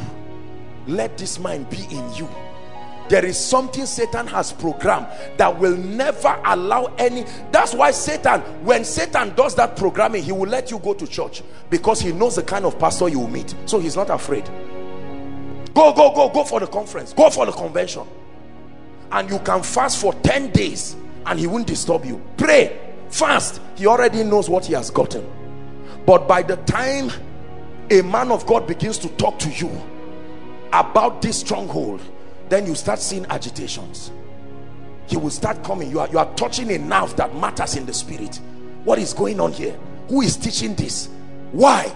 Let 0.88 1.18
this 1.18 1.40
mind 1.40 1.70
be 1.70 1.84
in 1.92 2.14
you. 2.14 2.28
There 3.10 3.26
is 3.26 3.44
something 3.44 3.88
Satan 3.88 4.28
has 4.28 4.54
programmed 4.54 5.08
that 5.38 5.58
will 5.60 5.76
never 5.76 6.40
allow 6.46 6.86
any 7.00 7.26
that's 7.52 7.74
why 7.74 7.90
Satan 7.92 8.42
when 8.64 8.86
Satan 8.86 9.34
does 9.36 9.56
that 9.56 9.76
programming 9.76 10.22
he 10.24 10.32
will 10.32 10.48
let 10.48 10.70
you 10.70 10.78
go 10.80 10.94
to 10.94 11.08
church 11.08 11.42
because 11.72 12.00
he 12.00 12.12
knows 12.12 12.36
the 12.36 12.44
kind 12.44 12.66
of 12.66 12.78
pastor 12.78 13.10
you 13.10 13.20
will 13.20 13.28
meet. 13.28 13.56
So 13.66 13.80
he's 13.80 13.96
not 13.96 14.10
afraid. 14.12 14.46
Go 15.74 15.92
go 15.94 16.14
go 16.14 16.30
go 16.30 16.44
for 16.44 16.60
the 16.60 16.68
conference. 16.68 17.14
Go 17.14 17.30
for 17.32 17.46
the 17.48 17.52
convention. 17.52 18.06
And 19.12 19.28
you 19.28 19.40
can 19.40 19.64
fast 19.64 20.00
for 20.00 20.14
10 20.14 20.52
days 20.52 20.96
and 21.26 21.40
he 21.40 21.48
won't 21.48 21.66
disturb 21.66 22.06
you. 22.06 22.22
Pray. 22.38 22.80
Fast. 23.10 23.60
He 23.76 23.88
already 23.88 24.24
knows 24.24 24.50
what 24.50 24.66
he 24.66 24.74
has 24.74 24.92
gotten. 24.92 25.28
But 26.06 26.28
by 26.28 26.44
the 26.44 26.58
time 26.58 27.10
a 27.92 28.02
man 28.04 28.32
of 28.32 28.46
God 28.46 28.68
begins 28.68 28.98
to 29.00 29.10
talk 29.10 29.40
to 29.40 29.50
you 29.50 29.72
about 30.72 31.22
this 31.22 31.40
stronghold 31.40 32.02
then 32.50 32.66
you 32.66 32.74
start 32.74 33.00
seeing 33.00 33.26
agitations. 33.28 34.12
He 35.08 35.18
will 35.18 35.30
start 35.30 35.64
coming. 35.64 35.90
You 35.90 36.00
are 36.00 36.10
you 36.10 36.18
are 36.18 36.32
touching 36.34 36.72
a 36.72 36.78
nerve 36.78 37.16
that 37.16 37.36
matters 37.36 37.76
in 37.76 37.86
the 37.86 37.94
spirit. 37.94 38.40
What 38.84 39.00
is 39.00 39.14
going 39.14 39.40
on 39.40 39.54
here? 39.54 39.78
Who 40.10 40.22
is 40.22 40.36
teaching 40.36 40.76
this? 40.76 41.10
Why? 41.52 41.96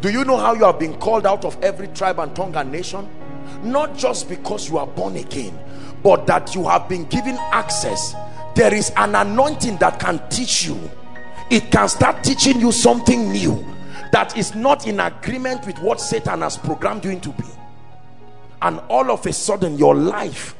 Do 0.00 0.10
you 0.10 0.24
know 0.24 0.36
how 0.36 0.54
you 0.54 0.64
have 0.64 0.78
been 0.78 0.98
called 0.98 1.26
out 1.26 1.44
of 1.44 1.62
every 1.62 1.88
tribe 1.88 2.18
and 2.18 2.34
tongue 2.34 2.56
and 2.56 2.72
nation? 2.72 3.08
Not 3.62 3.96
just 3.96 4.28
because 4.28 4.68
you 4.68 4.78
are 4.78 4.86
born 4.86 5.16
again 5.16 5.58
but 6.02 6.26
that 6.26 6.54
you 6.54 6.68
have 6.68 6.86
been 6.86 7.04
given 7.06 7.36
access. 7.50 8.14
There 8.54 8.72
is 8.72 8.92
an 8.96 9.14
anointing 9.14 9.78
that 9.78 9.98
can 9.98 10.20
teach 10.28 10.66
you 10.66 10.78
it 11.50 11.70
can 11.70 11.88
start 11.88 12.24
teaching 12.24 12.60
you 12.60 12.72
something 12.72 13.30
new 13.30 13.64
that 14.12 14.36
is 14.36 14.54
not 14.54 14.86
in 14.86 15.00
agreement 15.00 15.66
with 15.66 15.78
what 15.80 16.00
Satan 16.00 16.40
has 16.40 16.56
programmed 16.56 17.04
you 17.04 17.10
into 17.10 17.30
be 17.30 17.44
and 18.62 18.80
all 18.88 19.10
of 19.10 19.24
a 19.26 19.32
sudden 19.32 19.76
your 19.78 19.94
life 19.94 20.56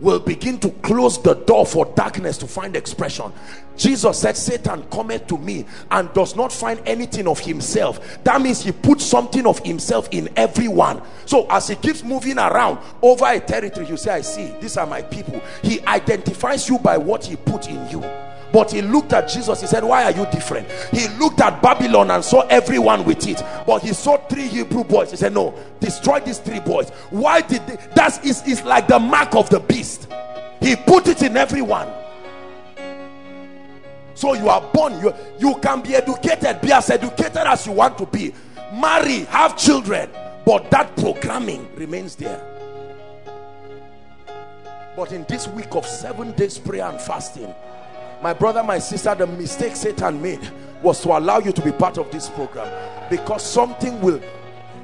will 0.00 0.18
begin 0.18 0.58
to 0.58 0.70
close 0.82 1.22
the 1.22 1.34
door 1.34 1.66
for 1.66 1.84
darkness 1.94 2.38
to 2.38 2.46
find 2.46 2.74
expression. 2.74 3.30
Jesus 3.76 4.18
said 4.18 4.36
satan 4.36 4.82
cometh 4.90 5.26
to 5.26 5.36
me 5.38 5.66
and 5.90 6.12
does 6.14 6.34
not 6.34 6.50
find 6.50 6.80
anything 6.86 7.28
of 7.28 7.38
himself. 7.38 8.18
That 8.24 8.40
means 8.40 8.62
he 8.62 8.72
puts 8.72 9.04
something 9.04 9.46
of 9.46 9.58
himself 9.60 10.08
in 10.10 10.28
everyone. 10.36 11.02
So 11.26 11.46
as 11.50 11.68
he 11.68 11.76
keeps 11.76 12.02
moving 12.02 12.38
around 12.38 12.78
over 13.02 13.26
a 13.26 13.38
territory 13.40 13.86
you 13.86 13.96
say 13.96 14.12
i 14.12 14.20
see 14.22 14.54
these 14.60 14.76
are 14.76 14.86
my 14.86 15.02
people. 15.02 15.40
He 15.62 15.80
identifies 15.86 16.68
you 16.68 16.78
by 16.78 16.96
what 16.96 17.24
he 17.26 17.36
put 17.36 17.68
in 17.68 17.88
you 17.90 18.02
but 18.52 18.72
he 18.72 18.82
looked 18.82 19.12
at 19.12 19.28
Jesus. 19.28 19.60
He 19.60 19.66
said 19.66 19.84
why 19.84 20.04
are 20.04 20.12
you 20.12 20.26
different? 20.32 20.70
He 20.90 21.08
looked 21.18 21.40
at 21.40 21.62
Babylon 21.62 22.10
and 22.10 22.24
saw 22.24 22.42
everyone 22.48 23.04
with 23.04 23.26
it. 23.26 23.42
But 23.66 23.82
he 23.82 23.92
saw 23.92 24.16
three 24.16 24.48
Hebrew 24.48 24.84
boys. 24.84 25.10
He 25.10 25.16
said 25.16 25.32
no 25.34 25.54
destroy 25.80 26.20
these 26.20 26.38
three 26.38 26.60
boys. 26.60 26.90
Why 27.10 27.40
did 27.40 27.66
they 27.66 27.76
that 27.94 28.24
is 28.24 28.46
is 28.46 28.62
like 28.64 28.88
the 28.88 28.98
mark 28.98 29.34
of 29.34 29.50
the 29.50 29.60
beast. 29.60 30.08
He 30.60 30.76
put 30.76 31.08
it 31.08 31.22
in 31.22 31.36
everyone 31.36 31.90
so 34.14 34.34
you 34.34 34.50
are 34.50 34.60
born 34.74 35.00
you 35.00 35.14
you 35.38 35.54
can 35.62 35.80
be 35.80 35.94
educated 35.94 36.60
be 36.60 36.70
as 36.72 36.90
educated 36.90 37.38
as 37.38 37.66
you 37.66 37.72
want 37.72 37.96
to 37.96 38.06
be. 38.06 38.34
Marry 38.74 39.20
have 39.24 39.56
children. 39.56 40.10
But 40.44 40.70
that 40.70 40.94
programming 40.96 41.68
remains 41.74 42.16
there. 42.16 42.46
But 44.96 45.12
in 45.12 45.24
this 45.28 45.48
week 45.48 45.74
of 45.74 45.86
seven 45.86 46.32
days 46.32 46.58
prayer 46.58 46.84
and 46.84 47.00
fasting 47.00 47.54
my 48.22 48.32
brother 48.34 48.62
my 48.62 48.78
sister 48.78 49.14
the 49.14 49.26
mistake 49.26 49.74
satan 49.76 50.20
made 50.20 50.50
was 50.82 51.00
to 51.02 51.08
allow 51.10 51.38
you 51.38 51.52
to 51.52 51.62
be 51.62 51.72
part 51.72 51.98
of 51.98 52.10
this 52.10 52.28
program. 52.30 52.68
Because 53.10 53.44
something 53.44 54.00
will 54.00 54.20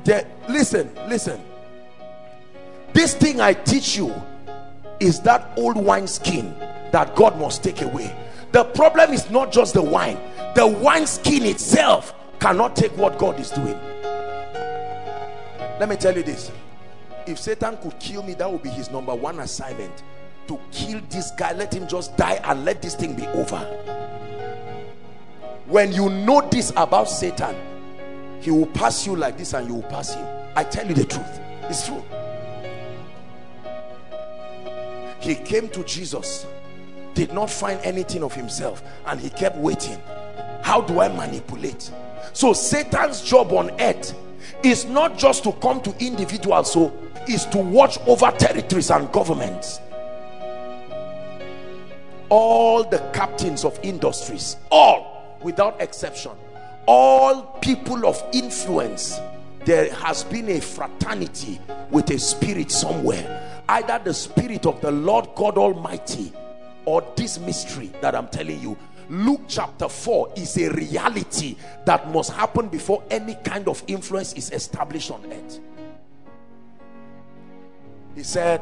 there 0.05 0.26
listen 0.49 0.93
listen. 1.09 1.41
This 2.93 3.14
thing 3.14 3.41
i 3.41 3.53
teach 3.53 3.97
you 3.97 4.14
is 5.01 5.20
that 5.20 5.51
old 5.57 5.76
wine 5.76 6.07
skin 6.07 6.55
that 6.93 7.14
god 7.14 7.39
must 7.39 7.62
take 7.62 7.82
away. 7.82 8.14
The 8.53 8.64
problem 8.64 9.12
is 9.12 9.30
not 9.30 9.53
just 9.53 9.74
the 9.74 9.82
wine. 9.82 10.18
The 10.55 10.66
wine 10.66 11.07
skin 11.07 11.45
itself 11.45 12.14
cannot 12.41 12.76
take 12.76 12.97
what 12.97 13.18
god 13.18 13.39
is 13.39 13.51
doing. 13.51 13.78
Let 15.78 15.89
me 15.89 15.97
tell 15.97 16.16
you 16.16 16.22
this. 16.22 16.51
If 17.26 17.39
satan 17.39 17.76
could 17.78 17.99
kill 17.99 18.22
me 18.22 18.34
that 18.34 18.51
would 18.51 18.62
be 18.62 18.70
his 18.70 18.91
number 18.91 19.14
one 19.14 19.41
assignment 19.41 20.03
to 20.49 20.61
kill 20.70 21.01
this 21.11 21.30
guy. 21.32 21.53
Let 21.53 21.72
him 21.74 21.86
just 21.86 22.16
die 22.16 22.40
and 22.44 22.64
let 22.64 22.82
this 22.82 22.94
thing 22.94 23.14
be 23.14 23.26
over. 23.28 23.59
When 25.66 25.92
you 25.92 26.09
know 26.09 26.47
this 26.49 26.70
about 26.76 27.09
satan 27.09 27.57
he 28.40 28.51
will 28.53 28.66
pass 28.66 29.05
you 29.07 29.16
like 29.16 29.36
this 29.36 29.53
and 29.55 29.66
you 29.66 29.74
will 29.74 29.82
pass 29.82 30.14
him. 30.14 30.24
I 30.55 30.62
tell 30.62 30.86
you 30.86 30.94
the 30.94 31.05
truth. 31.05 31.40
It's 31.62 31.86
true. 31.86 32.03
He 35.18 35.34
came 35.34 35.68
to 35.70 35.82
jesus 35.84 36.47
did 37.14 37.32
not 37.32 37.51
find 37.51 37.80
anything 37.80 38.22
of 38.22 38.34
himself 38.34 38.82
and 39.07 39.18
he 39.18 39.30
kept 39.30 39.57
waiting. 39.57 39.99
How 40.62 40.80
do 40.80 41.01
i 41.01 41.09
manipulate? 41.09 41.90
So 42.32 42.53
satan's 42.53 43.22
job 43.22 43.53
on 43.53 43.70
earth 43.80 44.14
is 44.62 44.84
not 44.84 45.18
just 45.18 45.42
to 45.44 45.53
come 45.53 45.80
to 45.82 45.94
individuals 45.99 46.72
so 46.72 46.92
is 47.28 47.47
to 47.47 47.59
watch 47.59 47.99
over 48.07 48.30
territories 48.30 48.90
and 48.90 49.11
governments 49.11 49.80
all 52.29 52.85
the 52.85 52.99
captains 53.12 53.64
of 53.64 53.79
industries 53.83 54.57
all 54.70 55.39
without 55.43 55.81
exception 55.81 56.33
all 56.87 57.43
people 57.61 58.07
of 58.07 58.22
influence 58.33 59.18
there 59.66 59.93
has 59.95 60.22
been 60.22 60.49
a 60.49 60.61
fraternity 60.61 61.61
with 61.91 62.09
a 62.11 62.18
spirit 62.20 62.70
somewhere. 62.70 63.64
Either 63.68 64.01
the 64.05 64.14
spirit 64.14 64.64
of 64.64 64.81
the 64.81 64.93
Lord 64.93 65.29
God 65.35 65.59
Almighty 65.59 66.33
or 66.85 67.05
this 67.16 67.41
mystery 67.41 67.91
that 68.01 68.14
I'm 68.14 68.29
telling 68.29 68.61
you. 68.61 68.79
Luke 69.09 69.43
chapter 69.49 69.89
4 69.89 70.35
is 70.37 70.57
a 70.57 70.70
reality 70.70 71.57
that 71.85 72.12
must 72.12 72.31
happen 72.33 72.68
before 72.68 73.03
any 73.11 73.35
kind 73.45 73.66
of 73.66 73.83
influence 73.89 74.35
is 74.35 74.53
established 74.53 75.11
on 75.11 75.24
earth. 75.33 75.59
He 78.14 78.22
said 78.22 78.61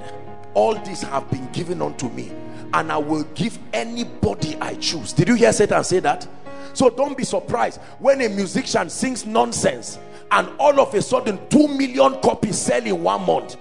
all 0.55 0.75
these 0.85 1.03
have 1.03 1.31
been 1.31 1.51
given 1.53 1.83
unto 1.83 2.09
me 2.09 2.33
and 2.75 2.91
I 2.91 2.99
will 2.99 3.22
give 3.35 3.59
anybody 3.72 4.57
I 4.61 4.75
choose. 4.75 5.12
Did 5.12 5.29
you 5.29 5.35
hear 5.35 5.53
Satan 5.53 5.83
say 5.85 6.01
that? 6.01 6.27
So 6.75 6.91
don't 6.91 7.16
be 7.16 7.25
surprised 7.25 7.81
when 8.01 8.20
a 8.20 8.29
musician 8.29 8.91
sings 8.91 9.25
nonsense 9.25 9.99
and 10.33 10.49
all 10.59 10.81
of 10.81 10.93
a 10.93 11.01
sudden 11.01 11.39
2 11.49 11.68
million 11.68 12.20
copies 12.20 12.59
sell 12.59 12.85
in 12.85 13.03
one 13.03 13.25
month. 13.25 13.57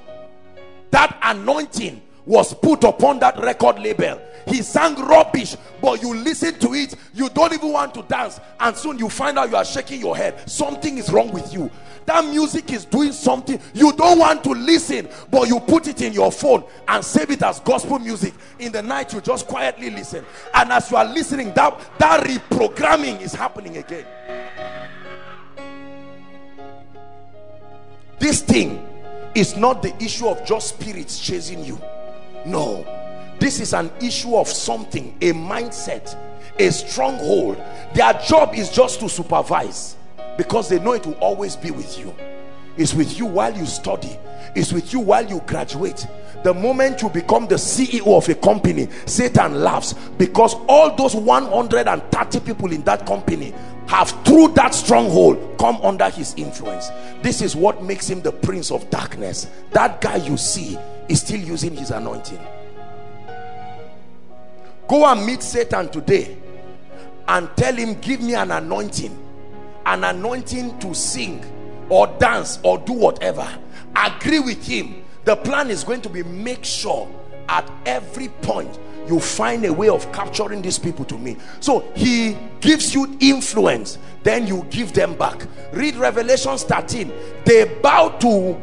That 0.89 1.17
anointing 1.21 2.01
was 2.25 2.53
put 2.55 2.83
upon 2.83 3.19
that 3.19 3.37
record 3.39 3.79
label 3.79 4.19
he 4.47 4.61
sang 4.61 4.95
rubbish 4.95 5.55
but 5.81 6.01
you 6.01 6.15
listen 6.15 6.57
to 6.59 6.73
it 6.73 6.95
you 7.13 7.29
don't 7.29 7.53
even 7.53 7.71
want 7.71 7.93
to 7.93 8.01
dance 8.03 8.39
and 8.59 8.75
soon 8.75 8.97
you 8.97 9.09
find 9.09 9.37
out 9.37 9.49
you 9.49 9.55
are 9.55 9.65
shaking 9.65 9.99
your 9.99 10.15
head 10.15 10.49
something 10.49 10.97
is 10.97 11.11
wrong 11.11 11.31
with 11.31 11.53
you 11.53 11.69
that 12.05 12.25
music 12.25 12.71
is 12.71 12.85
doing 12.85 13.11
something 13.11 13.59
you 13.73 13.91
don't 13.93 14.19
want 14.19 14.43
to 14.43 14.51
listen 14.51 15.07
but 15.31 15.47
you 15.47 15.59
put 15.59 15.87
it 15.87 16.01
in 16.01 16.13
your 16.13 16.31
phone 16.31 16.63
and 16.87 17.03
save 17.03 17.31
it 17.31 17.41
as 17.43 17.59
gospel 17.59 17.99
music. 17.99 18.33
In 18.59 18.71
the 18.71 18.81
night 18.81 19.13
you 19.13 19.21
just 19.21 19.47
quietly 19.47 19.89
listen. 19.89 20.25
And 20.53 20.71
as 20.71 20.89
you 20.91 20.97
are 20.97 21.05
listening 21.05 21.53
that 21.53 21.79
that 21.99 22.23
reprogramming 22.23 23.21
is 23.21 23.33
happening 23.33 23.77
again. 23.77 24.05
This 28.19 28.41
thing 28.41 28.87
is 29.35 29.57
not 29.57 29.81
the 29.81 29.95
issue 30.01 30.27
of 30.27 30.45
just 30.45 30.69
spirits 30.79 31.19
chasing 31.19 31.63
you. 31.63 31.81
No. 32.45 32.85
This 33.39 33.59
is 33.59 33.73
an 33.73 33.91
issue 33.99 34.35
of 34.35 34.47
something 34.47 35.17
a 35.21 35.33
mindset 35.33 36.15
a 36.59 36.71
stronghold. 36.71 37.61
Their 37.93 38.13
job 38.13 38.53
is 38.55 38.69
just 38.69 38.99
to 38.99 39.09
supervise 39.09 39.95
because 40.37 40.69
they 40.69 40.79
know 40.79 40.93
it 40.93 41.05
will 41.05 41.13
always 41.15 41.55
be 41.55 41.71
with 41.71 41.97
you. 41.99 42.13
It's 42.77 42.93
with 42.93 43.19
you 43.19 43.25
while 43.25 43.55
you 43.55 43.65
study. 43.65 44.17
It's 44.55 44.73
with 44.73 44.93
you 44.93 44.99
while 44.99 45.25
you 45.25 45.41
graduate. 45.45 46.07
The 46.43 46.53
moment 46.53 47.01
you 47.01 47.09
become 47.09 47.47
the 47.47 47.55
CEO 47.55 48.17
of 48.17 48.27
a 48.29 48.35
company 48.35 48.89
Satan 49.05 49.61
laughs. 49.61 49.93
Because 50.17 50.55
all 50.67 50.95
those 50.95 51.15
130 51.15 52.39
people 52.41 52.71
in 52.71 52.83
that 52.83 53.05
company 53.05 53.53
have 53.87 54.09
through 54.25 54.49
that 54.49 54.73
stronghold 54.73 55.57
come 55.59 55.77
under 55.77 56.09
his 56.09 56.33
influence. 56.35 56.89
This 57.21 57.41
is 57.41 57.55
what 57.55 57.83
makes 57.83 58.09
him 58.09 58.21
the 58.21 58.31
prince 58.31 58.71
of 58.71 58.89
darkness. 58.89 59.49
That 59.71 60.01
guy 60.01 60.17
you 60.17 60.37
see 60.37 60.77
is 61.09 61.21
still 61.21 61.39
using 61.39 61.75
his 61.75 61.91
anointing. 61.91 62.39
Go 64.87 65.05
and 65.05 65.25
meet 65.25 65.43
Satan 65.43 65.89
today 65.89 66.37
and 67.27 67.49
tell 67.55 67.73
him 67.73 67.99
give 68.01 68.21
me 68.21 68.35
an 68.35 68.51
anointing 68.51 69.22
an 69.85 70.03
anointing 70.03 70.79
to 70.79 70.93
sing 70.93 71.43
or 71.89 72.07
dance 72.19 72.59
or 72.63 72.77
do 72.79 72.93
whatever. 72.93 73.47
Agree 73.95 74.39
with 74.39 74.65
him. 74.65 75.03
The 75.25 75.35
plan 75.35 75.69
is 75.69 75.83
going 75.83 76.01
to 76.01 76.09
be 76.09 76.23
make 76.23 76.65
sure 76.65 77.09
at 77.49 77.69
every 77.85 78.29
point 78.29 78.79
you 79.07 79.19
find 79.19 79.65
a 79.65 79.73
way 79.73 79.89
of 79.89 80.09
capturing 80.11 80.61
these 80.61 80.79
people 80.79 81.05
to 81.05 81.17
me. 81.17 81.37
So 81.59 81.81
he 81.95 82.37
gives 82.61 82.93
you 82.93 83.17
influence 83.19 83.97
then 84.23 84.47
you 84.47 84.65
give 84.69 84.93
them 84.93 85.15
back. 85.15 85.45
Read 85.73 85.95
revelation 85.95 86.57
13 86.57 87.11
they 87.45 87.65
bow 87.81 88.09
to 88.19 88.61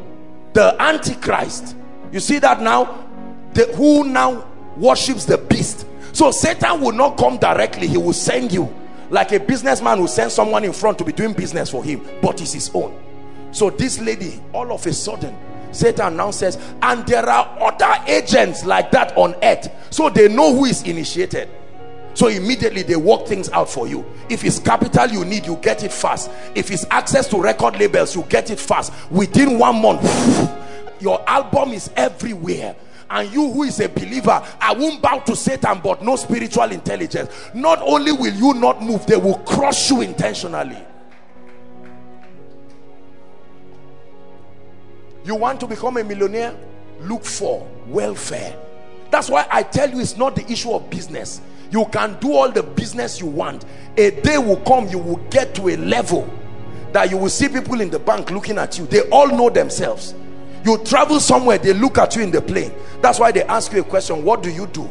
the 0.52 0.74
antichrist. 0.80 1.76
You 2.12 2.20
see 2.20 2.38
that 2.38 2.60
now? 2.60 3.06
The, 3.52 3.66
who 3.74 4.04
now 4.04 4.48
worships 4.76 5.24
the 5.24 5.38
beast. 5.38 5.86
So 6.12 6.30
satan 6.30 6.80
will 6.80 6.92
not 6.92 7.16
come 7.18 7.36
directly. 7.36 7.86
He 7.86 7.98
will 7.98 8.12
send 8.12 8.52
you 8.52 8.74
like 9.10 9.32
a 9.32 9.40
businessman 9.40 9.98
who 9.98 10.08
sends 10.08 10.34
someone 10.34 10.64
in 10.64 10.72
front 10.72 10.98
to 10.98 11.04
be 11.04 11.12
doing 11.12 11.32
business 11.32 11.70
for 11.70 11.84
him 11.84 12.00
but 12.22 12.40
it's 12.40 12.52
his 12.52 12.70
own 12.74 12.98
so 13.52 13.70
this 13.70 14.00
lady 14.00 14.40
all 14.52 14.72
of 14.72 14.86
a 14.86 14.92
sudden 14.92 15.36
Satan 15.72 16.16
now 16.16 16.30
says, 16.30 16.58
and 16.82 17.06
there 17.06 17.28
are 17.28 17.56
other 17.60 17.94
agents 18.06 18.64
like 18.64 18.90
that 18.90 19.16
on 19.16 19.34
earth. 19.42 19.68
So 19.90 20.10
they 20.10 20.28
know 20.28 20.54
who 20.54 20.64
is 20.64 20.82
initiated. 20.82 21.48
So 22.14 22.26
immediately 22.26 22.82
they 22.82 22.96
work 22.96 23.26
things 23.26 23.48
out 23.50 23.70
for 23.70 23.86
you. 23.86 24.04
If 24.28 24.44
it's 24.44 24.58
capital 24.58 25.08
you 25.08 25.24
need, 25.24 25.46
you 25.46 25.56
get 25.56 25.84
it 25.84 25.92
fast. 25.92 26.30
If 26.54 26.70
it's 26.70 26.84
access 26.90 27.28
to 27.28 27.40
record 27.40 27.78
labels, 27.78 28.16
you 28.16 28.22
get 28.22 28.50
it 28.50 28.58
fast. 28.58 28.92
Within 29.10 29.58
one 29.58 29.80
month, 29.80 30.02
your 31.00 31.22
album 31.28 31.70
is 31.70 31.90
everywhere. 31.96 32.74
And 33.10 33.32
you 33.32 33.50
who 33.52 33.64
is 33.64 33.80
a 33.80 33.88
believer, 33.88 34.42
I 34.60 34.72
won't 34.72 35.02
bow 35.02 35.18
to 35.18 35.34
Satan, 35.34 35.80
but 35.82 36.02
no 36.02 36.14
spiritual 36.16 36.70
intelligence. 36.70 37.30
Not 37.54 37.80
only 37.82 38.12
will 38.12 38.32
you 38.32 38.54
not 38.54 38.80
move, 38.82 39.04
they 39.06 39.16
will 39.16 39.38
crush 39.38 39.90
you 39.90 40.02
intentionally. 40.02 40.78
you 45.24 45.34
want 45.36 45.60
to 45.60 45.66
become 45.66 45.96
a 45.96 46.04
millionaire? 46.04 46.56
Look 47.02 47.24
for 47.24 47.66
welfare. 47.86 48.56
That's 49.10 49.28
why 49.28 49.46
i 49.50 49.62
tell 49.62 49.90
you 49.90 50.00
it's 50.00 50.16
not 50.16 50.36
the 50.36 50.50
issue 50.50 50.72
of 50.72 50.88
business. 50.90 51.40
You 51.70 51.84
can 51.86 52.18
do 52.20 52.32
all 52.32 52.50
the 52.50 52.62
business 52.62 53.20
you 53.20 53.26
want. 53.26 53.64
A 53.96 54.10
day 54.10 54.38
will 54.38 54.56
come 54.58 54.88
you 54.88 54.98
will 54.98 55.20
get 55.30 55.54
to 55.56 55.68
a 55.68 55.76
level 55.76 56.28
that 56.92 57.10
you 57.10 57.16
will 57.16 57.28
see 57.28 57.48
people 57.48 57.80
in 57.80 57.90
the 57.90 57.98
bank 57.98 58.30
looking 58.30 58.58
at 58.58 58.76
you. 58.78 58.86
They 58.86 59.08
all 59.10 59.28
know 59.28 59.50
themselves 59.50 60.14
you 60.64 60.78
travel 60.84 61.20
somewhere 61.20 61.58
they 61.58 61.72
look 61.72 61.98
at 61.98 62.16
you 62.16 62.22
in 62.22 62.30
the 62.30 62.40
plane. 62.42 62.72
That's 63.00 63.18
why 63.18 63.32
they 63.32 63.42
ask 63.44 63.72
you 63.72 63.80
a 63.80 63.84
question 63.84 64.24
what 64.24 64.42
do 64.42 64.50
you 64.50 64.66
do? 64.66 64.82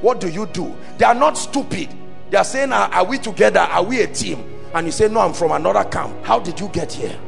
What 0.00 0.20
do 0.20 0.28
you 0.28 0.46
do? 0.46 0.74
They 0.98 1.04
are 1.04 1.14
not 1.14 1.36
stupid. 1.36 1.88
They 2.30 2.36
are 2.36 2.44
saying 2.44 2.72
are, 2.72 2.92
are 2.92 3.04
we 3.04 3.18
together? 3.18 3.60
Are 3.60 3.82
we 3.82 4.02
a 4.02 4.06
team? 4.06 4.44
And 4.74 4.86
you 4.86 4.92
say 4.92 5.08
no 5.08 5.20
i'm 5.20 5.32
from 5.32 5.52
another 5.52 5.84
camp. 5.88 6.14
How 6.24 6.38
did 6.38 6.60
you 6.60 6.68
get 6.68 6.92
here? 6.92 7.18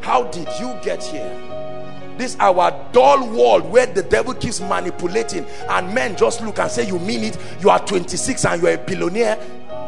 How 0.00 0.24
did 0.24 0.48
you 0.60 0.74
get 0.82 1.02
here? 1.02 1.40
This 2.16 2.36
our 2.38 2.70
dull 2.92 3.28
world 3.28 3.70
where 3.70 3.86
the 3.86 4.02
devil 4.02 4.34
keeps 4.34 4.60
manipulating 4.60 5.44
and 5.68 5.92
men 5.92 6.16
just 6.16 6.42
look 6.42 6.58
and 6.58 6.70
say 6.70 6.86
you 6.86 6.98
mean 6.98 7.24
it? 7.24 7.38
You 7.60 7.70
are 7.70 7.84
26 7.84 8.44
and 8.44 8.62
you're 8.62 8.74
a 8.74 8.78
billionaire. 8.78 9.38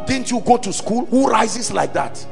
Didn't 0.06 0.30
you 0.30 0.40
go 0.40 0.56
to 0.56 0.72
school? 0.72 1.06
Who 1.06 1.28
rises 1.28 1.70
like 1.72 1.92
that 1.92 2.26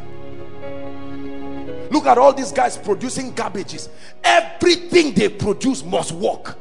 look 1.94 2.06
at 2.06 2.18
all 2.18 2.32
these 2.32 2.52
guys 2.52 2.76
producing 2.76 3.32
garbages. 3.32 3.88
Everything 4.24 5.14
they 5.14 5.28
produce 5.28 5.84
must 5.84 6.12
work. 6.12 6.58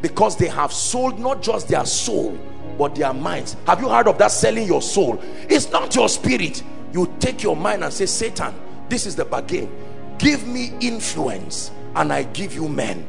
Because 0.00 0.36
they 0.36 0.48
have 0.48 0.72
sold 0.72 1.18
not 1.18 1.42
just 1.42 1.68
their 1.68 1.84
soul 1.86 2.38
but 2.78 2.94
their 2.96 3.14
minds. 3.14 3.56
Have 3.66 3.80
you 3.80 3.88
heard 3.88 4.08
of 4.08 4.18
that 4.18 4.32
selling 4.32 4.66
your 4.66 4.82
soul? 4.82 5.22
It's 5.48 5.70
not 5.70 5.94
your 5.94 6.08
spirit. 6.08 6.62
You 6.92 7.12
take 7.20 7.42
your 7.42 7.54
mind 7.56 7.84
and 7.84 7.92
say 7.92 8.06
satan 8.06 8.54
this 8.88 9.06
is 9.06 9.16
the 9.16 9.24
bargain. 9.24 9.70
Give 10.18 10.46
me 10.46 10.72
influence 10.80 11.70
and 11.96 12.12
I 12.12 12.24
give 12.24 12.54
you 12.54 12.68
men. 12.68 13.06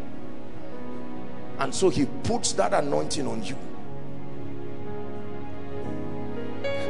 And 1.59 1.73
so 1.73 1.89
he 1.89 2.05
puts 2.23 2.53
that 2.53 2.73
anointing 2.73 3.27
on 3.27 3.43
you. 3.43 3.57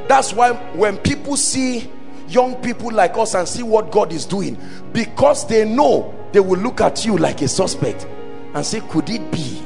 That's 0.07 0.33
why 0.33 0.53
when 0.73 0.97
people 0.97 1.35
see 1.35 1.89
young 2.27 2.55
people 2.61 2.91
like 2.91 3.17
us 3.17 3.35
and 3.35 3.47
see 3.47 3.63
what 3.63 3.91
God 3.91 4.11
is 4.11 4.25
doing. 4.25 4.57
Because 4.91 5.47
they 5.47 5.65
know 5.67 6.13
they 6.31 6.39
will 6.39 6.59
look 6.59 6.81
at 6.81 7.05
you 7.05 7.17
like 7.17 7.41
a 7.41 7.47
suspect 7.47 8.07
and 8.53 8.65
say 8.65 8.81
could 8.89 9.09
it 9.09 9.31
be 9.31 9.61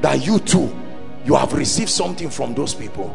that 0.00 0.24
you 0.24 0.38
too 0.40 0.74
you 1.24 1.34
have 1.34 1.52
received 1.52 1.90
something 1.90 2.30
from 2.30 2.54
those 2.54 2.74
people? 2.74 3.14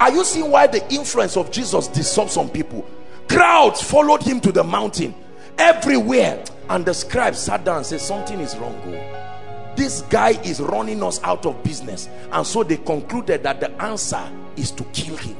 Are 0.00 0.10
you 0.10 0.24
seeing 0.24 0.50
why 0.50 0.66
the 0.66 0.86
influence 0.92 1.36
of 1.36 1.50
Jesus 1.50 1.88
disturbs 1.88 2.32
some 2.32 2.48
people? 2.48 2.86
Crowds 3.28 3.82
followed 3.82 4.22
him 4.22 4.40
to 4.40 4.52
the 4.52 4.64
mountain. 4.64 5.14
Everywhere. 5.58 6.44
And 6.68 6.84
the 6.84 6.94
scribe 6.94 7.36
sat 7.36 7.64
down 7.64 7.78
and 7.78 7.86
said 7.86 8.00
something 8.00 8.40
is 8.40 8.56
wrong 8.56 8.74
oh. 8.86 9.74
this 9.76 10.00
guy 10.08 10.30
is 10.42 10.60
running 10.60 11.02
us 11.02 11.22
out 11.22 11.44
of 11.44 11.62
business. 11.62 12.08
And 12.32 12.46
so 12.46 12.64
they 12.64 12.78
concluded 12.78 13.42
that 13.42 13.60
the 13.60 13.70
answer 13.82 14.22
is 14.56 14.70
to 14.72 14.84
kill 14.84 15.16
him 15.18 15.36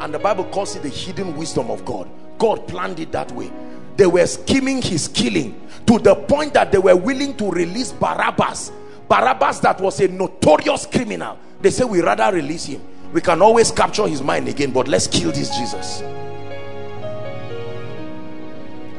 and 0.00 0.14
the 0.14 0.18
bible 0.18 0.44
calls 0.44 0.76
it 0.76 0.82
the 0.82 0.88
hidden 0.88 1.36
wisdom 1.36 1.70
of 1.70 1.84
god. 1.84 2.08
God 2.38 2.66
planned 2.68 3.00
it 3.00 3.10
that 3.12 3.30
way. 3.32 3.50
They 3.96 4.06
were 4.06 4.26
scheming 4.26 4.80
his 4.80 5.08
killing 5.08 5.60
to 5.86 5.98
the 5.98 6.14
point 6.14 6.54
that 6.54 6.70
they 6.70 6.78
were 6.78 6.96
willing 6.96 7.36
to 7.36 7.50
release 7.50 7.92
barabbas. 7.92 8.70
Barabbas 9.08 9.58
that 9.60 9.80
was 9.80 10.00
a 10.00 10.08
notorious 10.08 10.86
criminal. 10.86 11.38
They 11.60 11.70
say 11.70 11.84
we 11.84 12.00
rather 12.00 12.34
release 12.36 12.66
him. 12.66 12.80
We 13.12 13.20
can 13.20 13.42
always 13.42 13.70
capture 13.72 14.06
his 14.06 14.22
mind 14.22 14.48
again 14.48 14.70
but 14.70 14.86
let's 14.86 15.06
kill 15.06 15.32
this 15.32 15.56
jesus. 15.56 16.02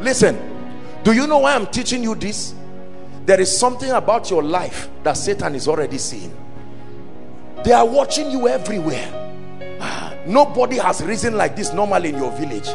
Listen 0.02 0.38
do 1.04 1.14
you 1.14 1.28
know 1.28 1.40
why 1.40 1.56
i'm 1.56 1.68
teaching 1.68 2.04
you 2.04 2.16
this? 2.16 2.54
There 3.26 3.40
is 3.40 3.56
something 3.56 3.92
about 3.92 4.30
your 4.30 4.44
life 4.44 4.90
that 5.04 5.14
satan 5.14 5.56
is 5.56 5.68
already 5.68 5.98
seeing. 5.98 6.36
They 7.64 7.72
are 7.72 7.86
watching 7.86 8.32
you 8.32 8.48
everywhere 8.48 9.29
nobody 10.26 10.78
has 10.78 11.02
risen 11.04 11.36
like 11.36 11.56
this 11.56 11.74
normally 11.74 12.10
in 12.10 12.18
your 12.18 12.32
village. 12.32 12.68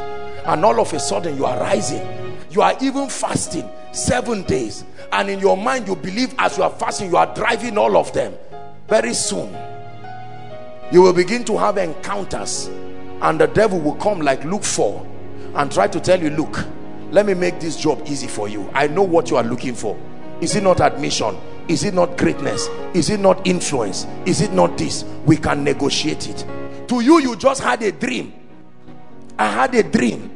And 0.47 0.65
all 0.65 0.81
of 0.81 0.93
a 0.93 0.99
sudden 1.01 1.37
you 1.37 1.45
are 1.45 1.59
rising. 1.59 2.07
You 2.51 2.63
are 2.63 2.75
even 2.81 3.09
fasting 3.09 3.69
seven 3.93 4.43
days. 4.43 4.85
And 5.13 5.31
in 5.31 5.39
your 5.39 5.57
mind 5.57 5.89
you 5.89 5.97
believe 5.97 6.35
as 6.39 6.57
you 6.57 6.63
are 6.65 6.71
fasting 6.71 7.11
you 7.11 7.17
are 7.17 7.33
driving 7.35 7.79
all 7.79 7.97
of 7.97 8.13
them. 8.13 8.35
Very 8.89 9.15
soon 9.15 9.55
you 10.93 11.03
will 11.03 11.13
begin 11.13 11.45
to 11.45 11.57
have 11.59 11.79
encounters. 11.79 12.69
And 13.21 13.41
the 13.41 13.47
devil 13.47 13.81
will 13.81 13.95
come 13.97 14.21
like 14.21 14.45
Luke 14.45 14.65
4 14.65 15.07
and 15.55 15.71
try 15.71 15.87
to 15.87 16.01
tell 16.01 16.21
you 16.21 16.31
look 16.31 16.67
let 17.11 17.27
me 17.27 17.35
make 17.35 17.61
this 17.61 17.77
job 17.77 18.03
easy 18.07 18.27
for 18.27 18.49
you. 18.49 18.69
I 18.75 18.89
know 18.89 19.05
what 19.05 19.31
you 19.31 19.37
are 19.37 19.45
looking 19.45 19.75
for. 19.75 19.97
Is 20.41 20.57
it 20.57 20.65
not 20.65 20.81
admission? 20.81 21.37
Is 21.69 21.85
it 21.85 21.95
not 21.95 22.19
greatness? 22.19 22.67
Is 22.93 23.09
it 23.09 23.21
not 23.21 23.47
influence? 23.47 24.05
Is 24.27 24.41
it 24.41 24.53
not 24.53 24.77
this? 24.77 25.05
We 25.25 25.37
can 25.37 25.63
negotiate 25.63 26.29
it 26.29 26.45
to 26.89 27.01
you 27.01 27.21
you 27.21 27.37
just 27.37 27.63
had 27.63 27.83
a 27.83 27.93
dream. 27.93 28.33
I 29.39 29.47
had 29.47 29.75
a 29.75 29.83
dream 29.83 30.31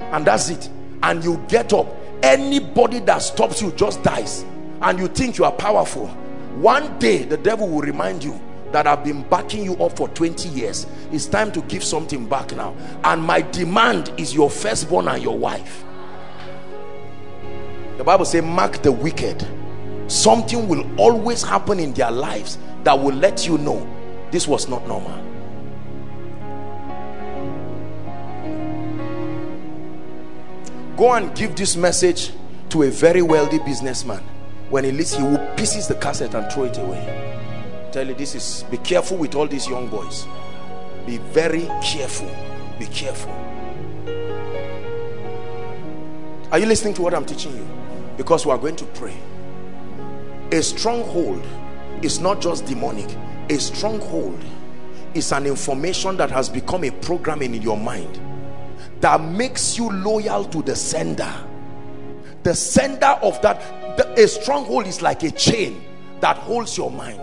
and 0.00 0.26
that's 0.26 0.50
it. 0.50 0.68
And 1.02 1.22
you 1.24 1.42
get 1.48 1.72
up. 1.72 1.86
Anybody 2.22 3.00
that 3.00 3.18
stops 3.18 3.60
you 3.60 3.72
just 3.72 4.02
dies. 4.02 4.44
And 4.80 4.98
you 4.98 5.08
think 5.08 5.38
you 5.38 5.44
are 5.44 5.52
powerful. 5.52 6.08
One 6.56 6.98
day 6.98 7.24
the 7.24 7.36
devil 7.36 7.68
will 7.68 7.80
remind 7.80 8.22
you 8.22 8.40
that 8.72 8.86
I've 8.86 9.04
been 9.04 9.22
backing 9.28 9.64
you 9.64 9.74
up 9.76 9.96
for 9.96 10.08
20 10.08 10.48
years. 10.48 10.86
It's 11.10 11.26
time 11.26 11.52
to 11.52 11.62
give 11.62 11.84
something 11.84 12.28
back 12.28 12.54
now. 12.54 12.74
And 13.04 13.22
my 13.22 13.42
demand 13.42 14.12
is 14.16 14.34
your 14.34 14.50
firstborn 14.50 15.08
and 15.08 15.22
your 15.22 15.36
wife. 15.36 15.84
The 17.98 18.04
bible 18.04 18.24
says 18.24 18.42
mark 18.42 18.82
the 18.82 18.92
wicked. 18.92 19.46
Something 20.08 20.68
will 20.68 20.84
always 21.00 21.42
happen 21.42 21.78
in 21.78 21.92
their 21.92 22.10
lives 22.10 22.58
that 22.84 22.98
will 22.98 23.14
let 23.14 23.46
you 23.46 23.58
know 23.58 23.86
this 24.30 24.48
was 24.48 24.68
not 24.68 24.86
normal 24.88 25.31
go 31.02 31.14
and 31.14 31.34
give 31.34 31.56
this 31.56 31.74
message 31.74 32.30
to 32.68 32.84
a 32.84 32.88
very 32.88 33.22
wealthy 33.22 33.58
businessman. 33.58 34.22
When 34.70 34.84
he 34.84 34.92
leaves 34.92 35.16
he 35.16 35.20
will 35.24 35.44
pieces 35.56 35.88
the 35.88 35.96
cassette 35.96 36.32
and 36.36 36.48
throw 36.52 36.62
it 36.62 36.78
away. 36.78 37.88
Tell 37.90 38.06
you 38.06 38.14
this 38.14 38.36
is 38.36 38.62
be 38.70 38.76
careful 38.76 39.16
with 39.16 39.34
all 39.34 39.48
these 39.48 39.66
young 39.66 39.88
boys. 39.88 40.28
Be 41.04 41.18
very 41.18 41.66
careful. 41.82 42.30
Be 42.78 42.86
careful. 42.86 43.32
Are 46.52 46.60
you 46.60 46.66
listening 46.66 46.94
to 46.94 47.02
what 47.02 47.14
i'm 47.14 47.24
teaching 47.24 47.56
you? 47.56 47.68
Because 48.16 48.46
we 48.46 48.52
are 48.52 48.58
going 48.58 48.76
to 48.76 48.84
pray. 48.84 49.16
A 50.52 50.62
stronghold 50.62 51.44
is 52.02 52.20
not 52.20 52.40
just 52.40 52.64
demonic. 52.66 53.10
A 53.50 53.58
stronghold 53.58 54.40
is 55.14 55.32
an 55.32 55.46
information 55.48 56.16
that 56.18 56.30
has 56.30 56.48
become 56.48 56.84
a 56.84 56.92
program 56.92 57.42
in 57.42 57.54
your 57.54 57.76
mind 57.76 58.20
that 59.02 59.20
makes 59.20 59.76
you 59.76 59.90
loyal 59.90 60.44
to 60.46 60.62
the 60.62 60.74
sender. 60.74 61.32
The 62.44 62.54
sender 62.54 63.18
of 63.22 63.40
that 63.42 63.60
the, 63.96 64.10
a 64.14 64.26
stronghold 64.26 64.86
is 64.86 65.02
like 65.02 65.22
a 65.22 65.30
chain 65.30 65.84
that 66.20 66.38
holds 66.38 66.76
your 66.78 66.90
mind 66.90 67.20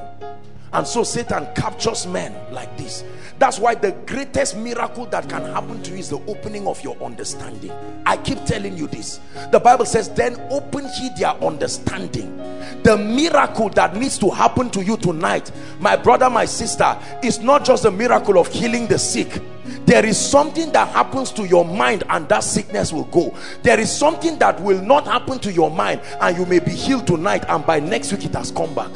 and 0.74 0.86
so 0.86 1.03
satan 1.03 1.47
captures 1.55 2.05
men 2.05 2.36
like 2.51 2.76
this. 2.78 3.03
That's 3.39 3.57
why 3.57 3.76
the 3.76 3.93
greatest 4.05 4.57
miracle 4.57 5.05
that 5.07 5.30
can 5.30 5.43
happen 5.43 5.82
to 5.84 5.91
you 5.91 5.97
is 5.97 6.09
the 6.09 6.20
opening 6.28 6.67
of 6.67 6.84
your 6.84 7.01
understanding. 7.01 7.72
I 8.05 8.17
keep 8.17 8.43
telling 8.45 8.78
you 8.78 8.88
this. 8.88 9.20
The 9.51 9.59
bible 9.59 9.86
says 9.86 10.09
then 10.09 10.36
open 10.51 10.89
ye 10.99 11.09
their 11.17 11.32
understanding. 11.41 12.38
The 12.84 12.97
miracle 12.97 13.70
that 13.70 13.95
needs 13.95 14.17
to 14.20 14.30
happen 14.30 14.70
to 14.72 14.84
you 14.84 14.97
tonight 14.97 15.51
my 15.80 15.95
brother 15.95 16.30
my 16.30 16.45
sister 16.45 16.97
is 17.24 17.39
not 17.39 17.63
just 17.63 17.86
a 17.86 17.91
miracle 17.91 18.38
of 18.38 18.47
healing 18.47 18.88
the 18.88 18.99
sick. 18.99 19.41
There 19.86 20.05
is 20.05 20.20
something 20.20 20.72
that 20.74 20.89
happens 20.89 21.32
to 21.34 21.47
your 21.47 21.65
mind 21.65 22.03
and 22.09 22.28
that 22.30 22.43
sickness 22.43 22.91
will 22.91 23.05
go. 23.05 23.36
There 23.63 23.80
is 23.80 23.91
something 23.91 24.38
that 24.39 24.59
will 24.61 24.82
not 24.82 25.05
happen 25.05 25.39
to 25.39 25.51
your 25.51 25.72
mind 25.72 26.01
and 26.22 26.38
you 26.38 26.45
may 26.45 26.59
be 26.59 26.72
healed 26.72 27.07
tonight 27.07 27.45
and 27.47 27.65
by 27.65 27.80
next 27.80 28.11
week 28.11 28.26
it 28.26 28.34
has 28.34 28.51
come 28.51 28.74
back 28.76 28.91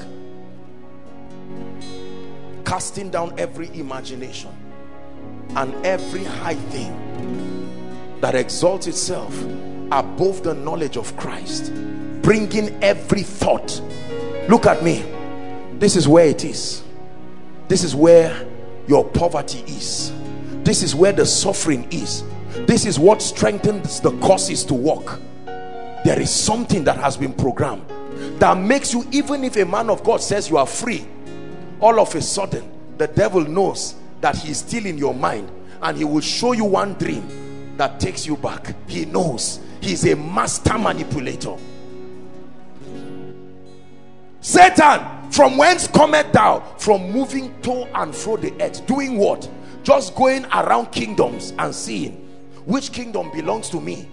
casting 2.73 3.11
down 3.11 3.31
every 3.37 3.67
imagination 3.77 4.49
and 5.57 5.75
every 5.85 6.23
high 6.23 6.55
thing 6.55 8.17
that 8.19 8.33
exalts 8.33 8.87
itself 8.87 9.39
above 9.91 10.41
the 10.41 10.55
knowledge 10.55 10.97
of 10.97 11.15
Christ 11.15 11.71
bringing 12.23 12.83
every 12.83 13.21
thought. 13.21 13.79
Look 14.49 14.65
at 14.65 14.83
me. 14.83 15.05
This 15.73 15.95
is 15.95 16.07
where 16.07 16.25
it 16.25 16.43
is. 16.43 16.83
This 17.67 17.83
is 17.83 17.93
where 17.93 18.43
your 18.87 19.07
poverty 19.07 19.59
is. 19.67 20.11
This 20.63 20.81
is 20.81 20.95
where 20.95 21.13
the 21.13 21.27
suffering 21.27 21.87
is. 21.91 22.23
This 22.65 22.87
is 22.87 22.97
what 22.97 23.21
strengthens 23.21 23.99
the 23.99 24.17
causes 24.17 24.65
to 24.65 24.73
walk. 24.73 25.19
There 25.45 26.19
is 26.19 26.31
something 26.31 26.83
that 26.85 26.97
has 26.97 27.17
been 27.17 27.33
programmed 27.33 27.87
that 28.39 28.57
makes 28.57 28.95
you 28.95 29.07
even 29.11 29.43
if 29.43 29.57
a 29.57 29.65
man 29.65 29.91
of 29.91 30.03
God 30.03 30.21
says 30.21 30.49
you 30.49 30.57
are 30.57 30.65
free 30.65 31.05
all 31.79 31.99
of 31.99 32.13
a 32.15 32.21
sudden 32.21 32.69
the 32.97 33.07
devil 33.07 33.41
knows 33.41 33.95
that 34.21 34.37
he 34.37 34.51
is 34.51 34.59
still 34.59 34.85
in 34.85 34.97
your 34.97 35.13
mind 35.13 35.49
and 35.81 35.97
he 35.97 36.03
will 36.03 36.21
show 36.21 36.53
you 36.53 36.65
one 36.65 36.93
dream 36.93 37.75
that 37.77 37.99
takes 37.99 38.25
you 38.25 38.37
back. 38.37 38.73
He 38.87 39.05
knows. 39.05 39.59
He's 39.81 40.05
a 40.05 40.15
master 40.15 40.77
manipulator. 40.77 41.57
Satan 44.39 45.31
from 45.31 45.57
whence 45.57 45.87
cometh 45.87 46.31
thou? 46.31 46.59
From 46.77 47.11
moving 47.11 47.59
to 47.63 47.87
and 47.99 48.15
fro 48.15 48.37
the 48.37 48.53
earth 48.61 48.85
doing 48.85 49.17
what? 49.17 49.49
Just 49.81 50.15
going 50.15 50.45
around 50.45 50.91
kingdoms 50.91 51.53
and 51.57 51.73
seeing 51.73 52.13
which 52.65 52.91
kingdom 52.91 53.31
belongs 53.31 53.69
to 53.69 53.81
me 53.81 54.07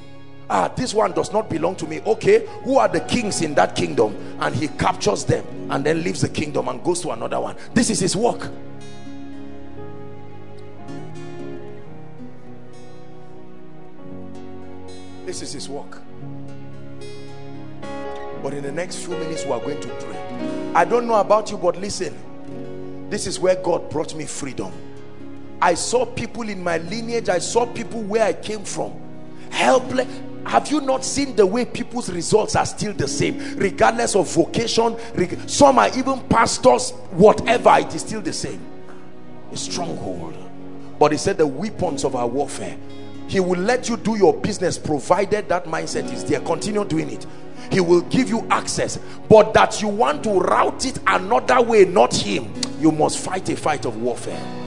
ah 0.50 0.68
this 0.76 0.92
one 0.92 1.12
does 1.12 1.32
not 1.32 1.48
belong 1.48 1.76
to 1.76 1.86
me. 1.86 2.00
Okay 2.04 2.46
who 2.64 2.76
are 2.76 2.88
the 2.88 3.00
kings 3.00 3.40
in 3.40 3.54
that 3.54 3.74
kingdom? 3.74 4.14
And 4.40 4.54
he 4.54 4.68
captures 4.68 5.24
them 5.24 5.44
and 5.70 5.84
then 5.84 6.02
leaves 6.02 6.20
the 6.20 6.28
kingdom 6.28 6.68
and 6.68 6.82
goes 6.84 7.00
to 7.02 7.10
another 7.10 7.40
one. 7.40 7.56
This 7.72 7.88
is 7.88 8.00
his 8.00 8.16
work. 8.16 8.50
This 15.24 15.42
is 15.42 15.52
his 15.52 15.68
work. 15.68 16.02
But 18.42 18.54
in 18.54 18.62
the 18.62 18.72
next 18.72 18.96
few 19.04 19.16
minutes 19.16 19.44
we 19.44 19.52
are 19.52 19.60
going 19.60 19.80
to 19.80 19.88
pray. 19.88 20.72
I 20.74 20.84
don't 20.84 21.06
know 21.06 21.14
about 21.14 21.50
you 21.50 21.56
but 21.56 21.76
listen. 21.76 23.08
This 23.10 23.26
is 23.26 23.38
where 23.38 23.56
god 23.56 23.90
brought 23.90 24.14
me 24.14 24.24
freedom. 24.24 24.72
I 25.62 25.74
saw 25.74 26.06
people 26.06 26.48
in 26.48 26.62
my 26.64 26.78
lineage. 26.78 27.28
I 27.28 27.38
saw 27.38 27.66
people 27.66 28.00
where 28.02 28.24
I 28.24 28.32
came 28.32 28.64
from. 28.64 28.98
Helpless. 29.50 30.08
Have 30.46 30.70
you 30.70 30.80
not 30.80 31.04
seen 31.04 31.36
the 31.36 31.46
way 31.46 31.64
people's 31.64 32.10
results 32.10 32.56
are 32.56 32.66
still 32.66 32.92
the 32.92 33.06
same? 33.06 33.56
Regardless 33.56 34.16
of 34.16 34.32
vocation. 34.32 34.96
Some 35.48 35.78
are 35.78 35.96
even 35.96 36.20
pastors. 36.28 36.90
Whatever. 37.10 37.76
It 37.78 37.94
is 37.94 38.02
still 38.02 38.20
the 38.20 38.32
same. 38.32 38.60
A 39.52 39.56
stronghold. 39.56 40.36
But 40.98 41.12
he 41.12 41.18
said 41.18 41.38
the 41.38 41.46
weapons 41.46 42.04
of 42.04 42.14
our 42.16 42.26
warfare. 42.26 42.76
He 43.28 43.38
will 43.38 43.60
let 43.60 43.88
you 43.88 43.96
do 43.96 44.16
your 44.16 44.36
business 44.36 44.76
provided 44.76 45.48
that 45.48 45.64
mindset 45.66 46.12
is 46.12 46.24
there. 46.24 46.40
Continue 46.40 46.84
doing 46.84 47.10
it. 47.10 47.26
He 47.70 47.80
will 47.80 48.00
give 48.02 48.28
you 48.28 48.46
access. 48.50 48.98
But 49.28 49.54
that 49.54 49.80
you 49.80 49.88
want 49.88 50.24
to 50.24 50.40
route 50.40 50.84
it 50.86 50.98
another 51.06 51.62
way, 51.62 51.84
not 51.84 52.14
him. 52.14 52.52
You 52.80 52.90
must 52.90 53.18
fight 53.18 53.48
a 53.50 53.56
fight 53.56 53.84
of 53.84 54.02
warfare. 54.02 54.59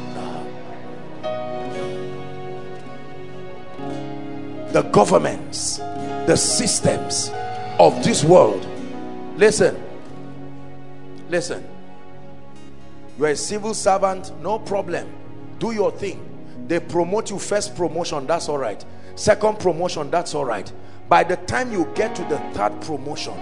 The 4.74 4.82
governments 4.92 5.78
the 6.28 6.36
systems 6.36 7.32
of 7.80 8.04
this 8.04 8.24
world. 8.24 8.68
Listen 9.38 9.82
listen. 11.34 11.68
You're 13.18 13.30
a 13.30 13.36
civil 13.36 13.74
servant 13.74 14.32
no 14.42 14.60
problem. 14.60 15.12
Do 15.58 15.72
your 15.72 15.92
thing. 15.92 16.20
They 16.68 16.80
promote 16.80 17.32
you. 17.32 17.40
First 17.40 17.76
promotion 17.76 18.28
that's 18.28 18.48
all 18.50 18.60
right. 18.60 18.86
Second 19.16 19.60
promotion 19.60 20.12
that's 20.12 20.36
all 20.36 20.46
right. 20.46 20.72
By 21.10 21.24
the 21.24 21.38
time 21.38 21.72
you 21.72 21.92
get 21.96 22.16
to 22.16 22.24
the 22.26 22.38
third 22.54 22.80
promotion 22.82 23.34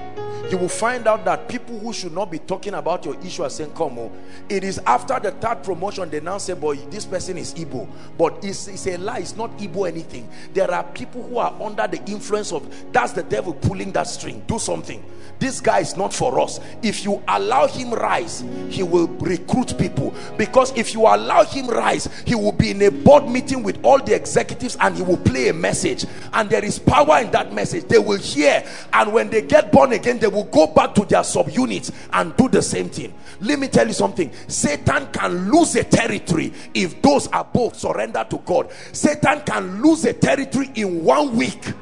you 0.52 0.58
will 0.58 0.70
find 0.70 1.08
out 1.08 1.24
that 1.26 1.48
people 1.48 1.80
who 1.80 1.94
should 1.94 2.12
not 2.14 2.30
be 2.30 2.38
talking 2.40 2.74
about 2.74 3.06
your 3.06 3.16
issue 3.22 3.44
are 3.44 3.50
saying 3.50 3.72
come 3.72 3.98
on. 3.98 4.12
It 4.50 4.64
is 4.64 4.80
after 4.86 5.18
the 5.20 5.32
third 5.32 5.64
promotion 5.64 6.10
they 6.10 6.20
now 6.20 6.38
say 6.40 6.54
boy 6.54 6.76
this 6.90 7.06
person 7.06 7.38
is 7.38 7.54
Igbo. 7.54 7.88
But 8.18 8.44
it's, 8.44 8.68
it's 8.68 8.86
a 8.88 8.98
lie. 8.98 9.20
It's 9.20 9.36
not 9.38 9.58
Igbo 9.58 9.88
anything. 9.88 10.28
There 10.54 10.70
are 10.70 10.84
people 10.84 11.24
who 11.24 11.38
are 11.38 11.56
under 11.62 11.88
the 11.88 12.04
influence 12.12 12.52
of 12.52 12.68
that's 12.92 13.14
the 13.14 13.24
devil 13.24 13.54
pulling 13.54 13.92
that 13.94 14.08
string. 14.08 14.44
Do 14.48 14.60
something. 14.60 15.04
This 15.40 15.60
guy 15.60 15.80
is 15.80 15.98
not 15.98 16.14
for 16.14 16.40
us. 16.40 16.60
If 16.84 17.04
you 17.04 17.24
allow 17.28 17.68
him 17.68 17.92
rise 17.94 18.44
he 18.70 18.84
will 18.84 19.08
recruit 19.08 19.78
people. 19.78 20.14
Because 20.38 20.76
if 20.78 20.94
you 20.94 21.02
allow 21.02 21.44
him 21.46 21.68
rise 21.68 22.10
he 22.26 22.36
will 22.36 22.52
be 22.52 22.72
in 22.72 22.82
a 22.82 22.90
board 22.92 23.28
meeting 23.28 23.64
with 23.64 23.80
all 23.84 24.00
the 24.00 24.14
executives 24.14 24.76
and 24.82 24.96
he 24.96 25.02
will 25.02 25.18
play 25.18 25.48
a 25.48 25.54
message. 25.54 26.06
And 26.34 26.50
there 26.50 26.64
is 26.64 26.78
power 26.78 27.20
in 27.20 27.32
that 27.32 27.54
message. 27.54 27.86
They 27.86 28.00
will 28.00 28.20
hear. 28.20 28.64
And 28.94 29.14
when 29.14 29.30
they 29.30 29.42
get 29.42 29.72
born 29.72 29.94
again 29.94 30.20
they 30.20 30.28
will 30.28 30.41
go 30.46 30.68
back 30.68 30.94
to 30.96 31.06
their 31.06 31.22
subunits 31.22 31.92
and 32.14 32.36
do 32.38 32.48
the 32.50 32.62
same 32.62 32.90
thing 32.90 33.14
let 33.42 33.60
me 33.60 33.68
tell 33.68 33.88
you 33.88 33.94
something 33.94 34.32
satan 34.48 35.08
can 35.12 35.52
lose 35.52 35.76
a 35.76 35.84
territory 35.84 36.52
if 36.74 37.02
those 37.02 37.28
above 37.34 37.76
surrender 37.76 38.26
to 38.30 38.38
god 38.40 38.72
satan 38.92 39.42
can 39.42 39.82
lose 39.82 40.06
a 40.06 40.14
territory 40.14 40.70
in 40.76 41.04
one 41.04 41.36
week 41.36 41.74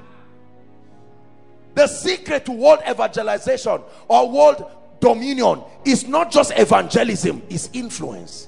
the 1.76 1.88
secret 1.88 2.46
to 2.46 2.52
world 2.52 2.80
evangelization 2.90 3.80
or 4.08 4.30
world 4.30 4.70
dominion 5.00 5.64
is 5.86 6.08
not 6.08 6.32
just 6.32 6.52
evangelism, 6.56 7.42
it's 7.50 7.70
influence. 7.74 8.48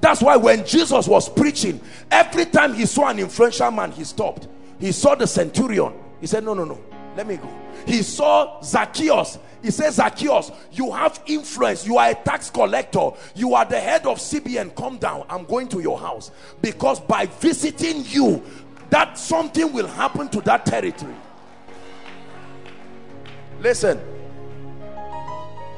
That's 0.00 0.22
why 0.22 0.36
when 0.36 0.64
Jesus 0.64 1.06
was 1.06 1.28
preaching, 1.28 1.80
every 2.10 2.46
time 2.46 2.74
he 2.74 2.86
saw 2.86 3.08
an 3.08 3.18
influential 3.18 3.70
man, 3.70 3.92
he 3.92 4.04
stopped. 4.04 4.48
He 4.78 4.92
saw 4.92 5.14
the 5.14 5.26
centurion. 5.26 5.92
He 6.20 6.26
said, 6.26 6.44
No, 6.44 6.54
no, 6.54 6.64
no, 6.64 6.78
let 7.16 7.26
me 7.26 7.36
go. 7.36 7.48
He 7.86 8.02
saw 8.02 8.60
Zacchaeus. 8.62 9.38
He 9.62 9.70
says, 9.70 9.96
Zacchaeus, 9.96 10.50
you 10.72 10.90
have 10.92 11.22
influence. 11.26 11.86
You 11.86 11.98
are 11.98 12.10
a 12.10 12.14
tax 12.14 12.50
collector. 12.50 13.10
You 13.34 13.54
are 13.54 13.64
the 13.64 13.78
head 13.78 14.06
of 14.06 14.18
CBN. 14.18 14.74
Come 14.74 14.98
down. 14.98 15.26
I'm 15.28 15.44
going 15.44 15.68
to 15.68 15.80
your 15.80 15.98
house. 15.98 16.30
Because 16.62 17.00
by 17.00 17.26
visiting 17.26 18.04
you, 18.06 18.42
that 18.90 19.18
something 19.18 19.72
will 19.72 19.86
happen 19.86 20.28
to 20.30 20.40
that 20.42 20.64
territory. 20.66 21.14
Listen. 23.60 24.00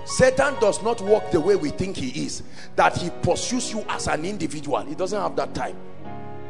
Satan 0.05 0.55
does 0.61 0.83
not 0.83 1.01
work 1.01 1.31
the 1.31 1.41
way 1.41 1.57
we 1.57 1.71
think 1.71 1.97
he 1.97 2.25
is. 2.25 2.43
That 2.77 2.97
he 2.97 3.11
pursues 3.23 3.73
you 3.73 3.85
as 3.89 4.07
an 4.07 4.25
individual. 4.25 4.81
He 4.83 4.95
doesn't 4.95 5.21
have 5.21 5.37
that 5.37 5.55
time. 5.55 5.77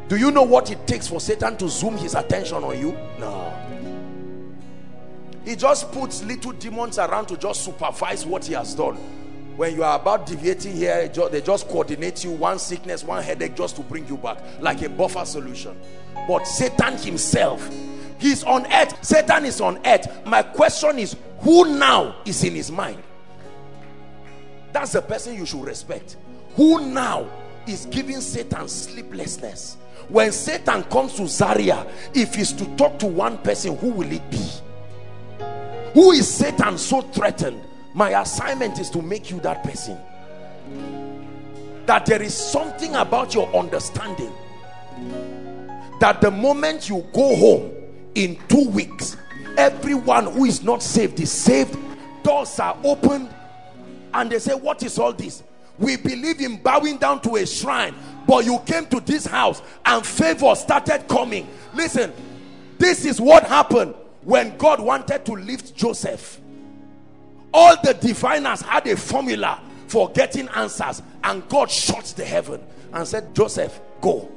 Do 0.07 0.17
you 0.17 0.31
know 0.31 0.43
what 0.43 0.69
it 0.69 0.85
takes 0.85 1.07
for 1.07 1.19
Satan 1.19 1.57
to 1.57 1.69
zoom 1.69 1.97
his 1.97 2.13
attention 2.13 2.63
on 2.63 2.79
you? 2.79 2.91
No. 3.19 3.53
He 5.45 5.55
just 5.55 5.91
puts 5.91 6.23
little 6.23 6.53
demons 6.53 6.97
around 6.97 7.27
to 7.27 7.37
just 7.37 7.63
supervise 7.63 8.25
what 8.25 8.45
he 8.45 8.53
has 8.53 8.73
done. 8.75 8.95
When 9.55 9.75
you 9.75 9.83
are 9.83 9.99
about 9.99 10.25
deviating 10.25 10.75
here, 10.75 11.07
they 11.07 11.41
just 11.41 11.67
coordinate 11.67 12.23
you 12.23 12.31
one 12.31 12.57
sickness, 12.57 13.03
one 13.03 13.21
headache 13.21 13.55
just 13.55 13.75
to 13.75 13.81
bring 13.81 14.07
you 14.07 14.17
back 14.17 14.39
like 14.59 14.81
a 14.81 14.89
buffer 14.89 15.25
solution. 15.25 15.77
But 16.27 16.47
Satan 16.47 16.97
himself 16.97 17.69
He's 18.23 18.45
on 18.45 18.65
earth. 18.71 19.03
Satan 19.03 19.43
is 19.43 19.59
on 19.59 19.85
earth. 19.85 20.07
My 20.25 20.43
question 20.43 20.97
is, 20.97 21.17
who 21.39 21.77
now 21.77 22.15
is 22.23 22.41
in 22.45 22.55
his 22.55 22.71
mind? 22.71 23.03
That's 24.71 24.93
the 24.93 25.01
person 25.01 25.35
you 25.35 25.45
should 25.45 25.65
respect. 25.65 26.15
Who 26.55 26.89
now 26.89 27.29
is 27.67 27.85
giving 27.87 28.21
Satan 28.21 28.69
sleeplessness? 28.69 29.75
When 30.07 30.31
Satan 30.31 30.83
comes 30.85 31.15
to 31.15 31.27
Zaria, 31.27 31.85
if 32.13 32.35
he's 32.35 32.53
to 32.53 32.65
talk 32.77 32.97
to 32.99 33.07
one 33.07 33.39
person, 33.39 33.75
who 33.75 33.89
will 33.89 34.09
it 34.09 34.31
be? 34.31 34.49
Who 35.93 36.11
is 36.11 36.27
Satan 36.27 36.77
so 36.77 37.01
threatened? 37.01 37.61
My 37.93 38.21
assignment 38.21 38.79
is 38.79 38.89
to 38.91 39.01
make 39.01 39.29
you 39.29 39.39
that 39.41 39.63
person. 39.63 39.97
That 41.85 42.05
there 42.05 42.21
is 42.21 42.33
something 42.33 42.95
about 42.95 43.35
your 43.35 43.53
understanding 43.55 44.31
that 45.99 46.19
the 46.19 46.31
moment 46.31 46.89
you 46.89 47.05
go 47.13 47.35
home 47.35 47.71
in 48.15 48.37
two 48.49 48.67
weeks, 48.69 49.15
everyone 49.57 50.25
who 50.25 50.45
is 50.45 50.63
not 50.63 50.81
saved 50.81 51.19
is 51.19 51.31
saved, 51.31 51.77
doors 52.23 52.59
are 52.59 52.77
opened, 52.83 53.29
and 54.13 54.31
they 54.31 54.39
say, 54.39 54.53
What 54.53 54.83
is 54.83 54.97
all 54.97 55.13
this? 55.13 55.43
We 55.77 55.95
believe 55.95 56.41
in 56.41 56.57
bowing 56.57 56.97
down 56.97 57.21
to 57.21 57.35
a 57.37 57.45
shrine, 57.45 57.95
but 58.27 58.43
you 58.45 58.59
came 58.65 58.85
to 58.87 58.99
this 58.99 59.25
house 59.25 59.61
and 59.85 60.05
favor 60.05 60.53
started 60.55 61.07
coming. 61.07 61.47
Listen, 61.73 62.11
this 62.77 63.05
is 63.05 63.21
what 63.21 63.43
happened 63.43 63.95
when 64.25 64.57
God 64.57 64.79
wanted 64.79 65.25
to 65.25 65.33
lift 65.33 65.75
Joseph. 65.75 66.39
All 67.53 67.75
the 67.83 67.93
diviners 67.93 68.61
had 68.61 68.87
a 68.87 68.97
formula 68.97 69.61
for 69.87 70.09
getting 70.11 70.47
answers, 70.49 71.01
and 71.23 71.47
God 71.49 71.69
shut 71.69 72.05
the 72.17 72.25
heaven 72.25 72.61
and 72.93 73.07
said, 73.07 73.35
Joseph, 73.35 73.79
go. 74.01 74.31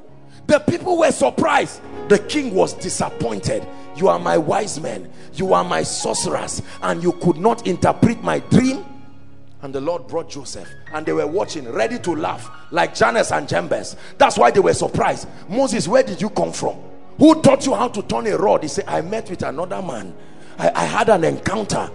The 0.47 0.59
people 0.61 0.99
were 0.99 1.11
surprised. 1.11 1.81
The 2.09 2.19
king 2.19 2.55
was 2.55 2.75
disappointed. 2.75 3.67
You 3.97 4.09
are 4.09 4.19
my 4.19 4.37
wise 4.37 4.79
men, 4.79 5.11
you 5.33 5.55
are 5.55 5.65
my 5.65 5.83
sorcerers, 5.83 6.61
and 6.83 7.03
you 7.03 7.13
could 7.13 7.39
not 7.39 7.67
interpret 7.67 8.23
my 8.23 8.41
dream. 8.41 8.85
And 9.63 9.75
the 9.75 9.81
Lord 9.81 10.07
brought 10.07 10.29
Joseph, 10.29 10.69
and 10.93 11.07
they 11.07 11.13
were 11.13 11.27
watching, 11.27 11.67
ready 11.73 11.99
to 12.01 12.15
laugh, 12.15 12.51
like 12.71 12.95
Jannes 12.95 13.33
and 13.33 13.49
Jambres. 13.49 13.97
That's 14.19 14.37
why 14.37 14.51
they 14.51 14.61
were 14.61 14.75
surprised. 14.75 15.27
Moses, 15.49 15.89
where 15.89 16.03
did 16.03 16.21
you 16.21 16.29
come 16.29 16.53
from? 16.53 16.77
Who 17.19 17.41
taught 17.43 17.65
you 17.67 17.75
how 17.75 17.89
to 17.89 18.03
turn 18.03 18.27
a 18.27 18.37
rod? 18.37 18.63
He 18.63 18.69
said, 18.69 18.85
I 18.87 19.01
met 19.01 19.31
with 19.31 19.43
another 19.43 19.81
man. 19.81 20.15
I, 20.59 20.71
I 20.75 20.85
had 20.85 21.09
an 21.09 21.25
encounter. 21.25 21.91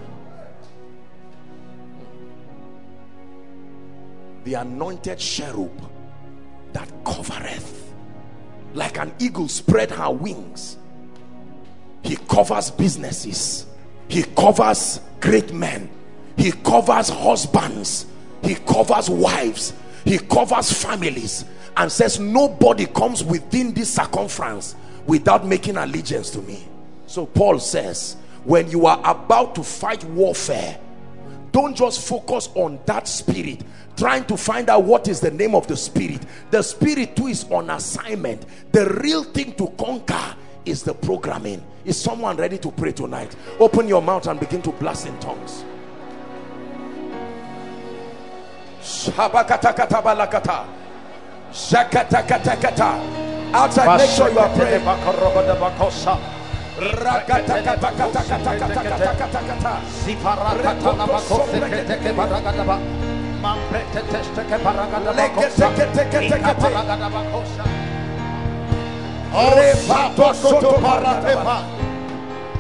The 4.44 4.56
anointed 4.56 5.20
cherub 5.20 5.90
that 6.74 6.90
covereth 7.06 7.82
like 8.74 8.98
an 8.98 9.14
eagle 9.20 9.48
spread 9.48 9.92
her 9.92 10.10
wings. 10.12 10.78
He 12.04 12.16
covers 12.16 12.72
businesses. 12.72 13.66
He 14.08 14.24
covers 14.24 15.02
great 15.20 15.54
men. 15.54 15.90
He 16.38 16.52
covers 16.52 17.10
husbands. 17.10 18.08
He 18.44 18.56
covers 18.56 19.10
wives. 19.10 19.74
He 20.06 20.18
covers 20.18 20.72
families 20.72 21.46
and 21.78 21.92
says 21.92 22.20
nobody 22.20 22.86
comes 22.88 23.24
within 23.24 23.74
this 23.74 23.94
circumference 23.94 24.76
without 25.06 25.46
making 25.46 25.78
allegiance 25.78 26.30
to 26.32 26.42
me. 26.42 26.68
So 27.08 27.26
paul 27.26 27.60
says 27.60 28.18
when 28.44 28.70
you 28.70 28.86
are 28.86 29.00
about 29.04 29.56
to 29.56 29.64
fight 29.64 30.04
warfare 30.06 30.80
don't 31.52 31.76
just 31.76 32.08
focus 32.08 32.50
on 32.56 32.80
that 32.86 33.08
spirit 33.08 33.62
trying 33.98 34.26
to 34.26 34.38
find 34.38 34.70
out 34.70 34.84
what 34.84 35.08
is 35.08 35.20
the 35.20 35.30
name 35.30 35.54
of 35.54 35.68
the 35.68 35.76
spirit. 35.76 36.26
The 36.50 36.62
spirit 36.62 37.16
too 37.16 37.28
is 37.28 37.44
on 37.52 37.70
assignment. 37.70 38.46
The 38.72 38.90
real 39.04 39.24
thing 39.24 39.54
to 39.56 39.68
conquer 39.78 40.36
is 40.66 40.82
the 40.82 40.94
programming. 40.94 41.62
Is 41.84 42.00
someone 42.00 42.38
ready 42.38 42.58
to 42.60 42.72
pray 42.72 42.94
tonight? 42.94 43.36
Open 43.60 43.90
your 43.90 44.02
mouth 44.02 44.28
and 44.28 44.40
begin 44.40 44.62
to 44.62 44.72
blast 44.72 45.08
in 45.08 45.20
tongues 45.20 45.66
Outside, 53.54 53.98
make 53.98 54.10
sure 54.10 54.32
you 54.32 54.40
are 54.40 54.50
praying. 54.56 54.86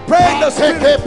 Pray 0.07 0.39
the 0.39 0.49
spirit. 0.49 1.01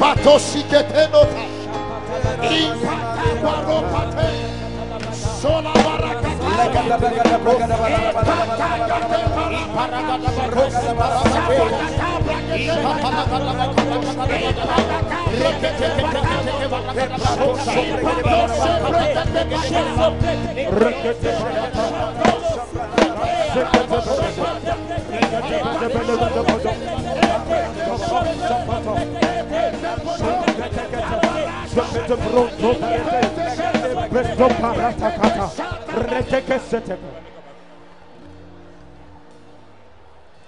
Drop 31.74 31.96
it 31.96 32.06
to 32.06 32.16
Bronco. 32.16 33.73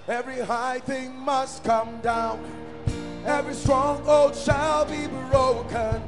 Every 0.07 0.39
high 0.39 0.79
thing 0.79 1.13
must 1.19 1.65
come 1.65 1.99
down. 1.99 2.39
Every 3.25 3.53
stronghold 3.53 4.37
shall 4.37 4.85
be 4.85 5.07
broken. 5.29 6.01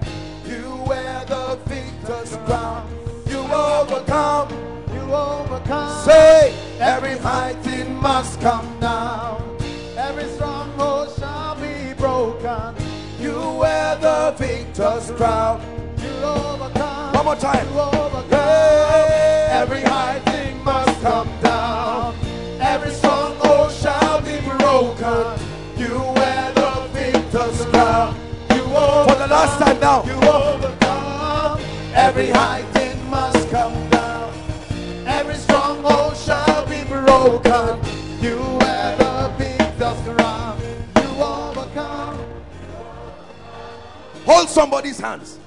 You 0.45 0.86
wear 0.88 1.26
the 1.26 1.60
victor's 1.66 2.38
crown. 2.45 2.88
You 3.28 3.39
overcome. 3.39 4.47
You 4.93 5.14
overcome. 5.14 6.05
Say, 6.05 6.55
every 6.80 7.18
high 7.18 7.55
thing 7.55 7.93
must 7.93 8.39
come 8.39 8.80
down. 8.80 9.57
Every 9.97 10.30
stronghold 10.30 11.14
shall 11.20 11.55
be 11.55 11.93
broken. 11.95 12.74
You 13.20 13.51
wear 13.60 13.97
the 13.97 14.34
victor's 14.38 15.12
crown. 15.12 15.60
You 16.01 16.24
overcome. 16.24 16.99
One 17.20 17.26
more 17.26 17.36
time. 17.36 17.67
Hey, 18.30 19.49
every 19.51 19.82
high 19.82 20.20
thing 20.20 20.63
must 20.63 21.01
come 21.01 21.28
down. 21.41 22.15
Every 22.61 22.91
stronghold 22.91 23.74
shall 23.74 24.22
be 24.22 24.39
broken. 24.39 25.38
You 25.76 25.99
wear 26.15 26.53
the 26.53 26.89
victor's 26.93 27.65
crown. 27.65 28.15
You 28.55 28.63
overcome. 28.63 29.09
For 29.09 29.15
the 29.15 29.28
last 29.28 29.59
time 29.59 29.80
now. 29.82 30.05
You 30.05 30.13
overcome. 30.30 31.59
Every 31.93 32.30
high 32.30 32.61
thing 32.72 33.09
must 33.09 33.49
come 33.49 33.89
down. 33.89 34.34
Every 35.05 35.36
stronghold 35.36 36.16
shall 36.16 36.66
be 36.67 36.86
broken. 36.86 37.82
You 38.21 38.37
wear 38.62 38.96
the 38.96 39.33
victor's 39.37 40.16
crown. 40.16 40.62
You 40.96 41.21
overcome. 41.21 42.17
Hold 44.25 44.47
somebody's 44.47 45.00
hands. 45.01 45.37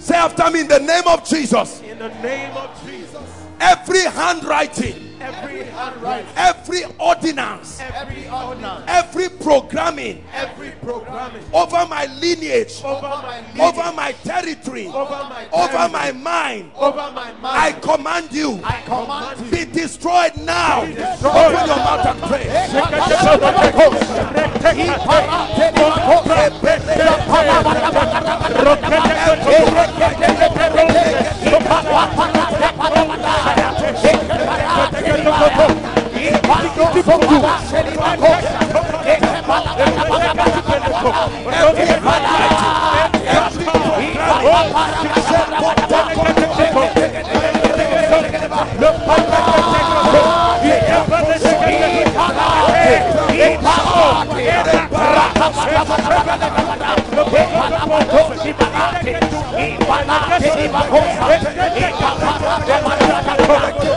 Say 0.00 0.16
after 0.16 0.50
me 0.50 0.60
in 0.60 0.68
the 0.68 0.80
name 0.80 1.06
of 1.06 1.28
Jesus. 1.28 1.82
In 1.82 1.98
the 1.98 2.08
name 2.22 2.56
of 2.56 2.84
Jesus. 2.86 3.46
Every 3.60 4.00
handwriting, 4.04 5.09
every 5.20 5.64
handwriting, 5.64 6.26
every 6.36 6.82
ordinance, 6.98 7.80
every 7.80 8.28
ordinance, 8.28 8.84
every 8.88 9.28
programming, 9.28 10.24
every 10.32 10.70
programming 10.82 11.42
over 11.52 11.86
my 11.86 12.06
lineage, 12.20 12.82
over 12.84 13.02
my, 13.02 13.40
lineage, 13.40 13.60
over 13.60 13.92
my 13.92 14.12
territory, 14.24 14.86
over 14.86 15.10
my, 15.28 15.44
territory, 15.44 15.76
over 15.76 15.88
my 15.92 16.12
mind, 16.12 16.70
over 16.76 17.12
my 17.12 17.32
mind. 17.34 17.44
I 17.44 17.72
command 17.72 18.32
you, 18.32 18.60
I 18.64 18.82
command 18.82 19.50
be 19.50 19.64
destroyed 19.64 20.36
now. 20.38 20.82
Open 20.82 21.66
your 21.66 21.76
mouth 21.76 22.06
and 22.06 22.20
pray. 22.22 22.46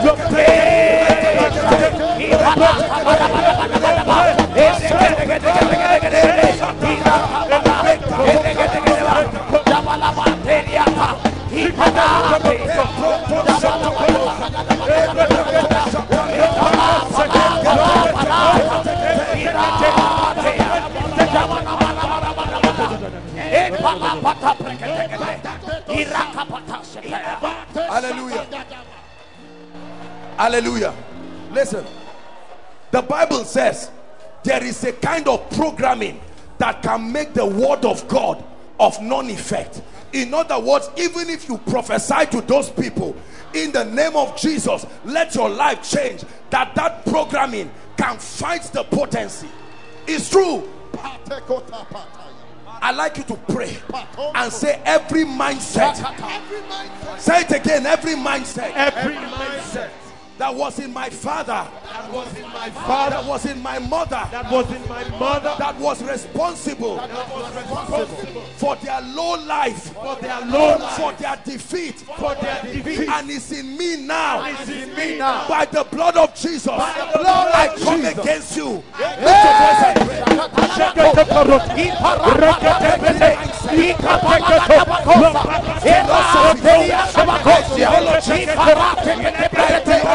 Your 0.04 0.16
play 0.16 0.73
Hallelujah. 27.94 28.46
Hallelujah. 30.36 30.94
Listen. 31.52 32.03
The 32.94 33.02
Bible 33.02 33.44
says 33.44 33.90
there 34.44 34.62
is 34.62 34.84
a 34.84 34.92
kind 34.92 35.26
of 35.26 35.50
programming 35.50 36.20
that 36.58 36.80
can 36.80 37.10
make 37.10 37.34
the 37.34 37.44
word 37.44 37.84
of 37.84 38.06
God 38.06 38.44
of 38.78 39.02
non 39.02 39.28
effect. 39.30 39.82
In 40.12 40.32
other 40.32 40.60
words, 40.60 40.88
even 40.96 41.28
if 41.28 41.48
you 41.48 41.58
prophesy 41.58 42.26
to 42.26 42.40
those 42.42 42.70
people 42.70 43.16
in 43.52 43.72
the 43.72 43.84
name 43.84 44.14
of 44.14 44.36
Jesus, 44.36 44.86
let 45.04 45.34
your 45.34 45.50
life 45.50 45.82
change. 45.82 46.22
That 46.50 46.76
that 46.76 47.04
programming 47.04 47.68
can 47.96 48.16
fight 48.16 48.62
the 48.72 48.84
potency. 48.84 49.48
It's 50.06 50.30
true. 50.30 50.62
I 52.80 52.92
like 52.92 53.16
you 53.16 53.24
to 53.24 53.34
pray 53.48 53.76
and 54.36 54.52
say 54.52 54.80
every 54.84 55.24
mindset. 55.24 55.96
Say 57.18 57.40
it 57.40 57.50
again. 57.50 57.86
Every 57.86 58.14
mindset 58.14 58.70
Every 58.72 59.16
mindset 59.16 59.90
that 60.38 60.54
was 60.54 60.78
in 60.78 60.92
my 60.92 61.08
father, 61.08 61.66
that 61.92 62.12
was 62.12 62.36
in 62.36 62.42
my 62.42 62.70
father 62.70 63.16
that 63.16 63.24
was 63.26 63.46
in 63.46 63.62
my 63.62 63.78
mother, 63.78 64.22
that 64.30 64.50
was 64.50 64.70
in 64.72 64.88
my 64.88 65.08
mother, 65.18 65.54
that 65.58 65.78
was 65.78 66.02
responsible 66.02 66.96
that 66.96 67.30
was 67.30 67.54
responsible 67.54 68.40
for 68.56 68.76
their 68.76 69.00
low 69.02 69.36
life, 69.44 69.92
for 69.92 70.16
their 70.16 70.40
low 70.46 70.76
life, 70.76 70.96
for 70.96 71.12
their 71.12 71.36
defeat, 71.44 71.94
for 72.18 72.34
their 72.36 72.62
defeat, 72.62 73.08
and 73.08 73.30
is 73.30 73.52
in 73.52 73.76
me 73.76 73.96
now. 73.96 74.44
is 74.60 74.68
in 74.68 74.94
me 74.94 75.18
now. 75.18 75.46
By 75.48 75.66
the 75.66 75.84
blood 75.84 76.16
of 76.16 76.34
Jesus, 76.34 76.66
By 76.66 76.92
the 77.12 77.18
blood 77.18 77.52
I 77.54 77.66
of 77.68 77.80
come 77.80 78.00
Jesus. 78.00 78.18
against 78.18 78.56
you. 78.56 78.68
Lift 78.68 78.90
your 79.00 79.54
voice 79.60 79.82
and 79.84 80.00
pray. 80.08 80.24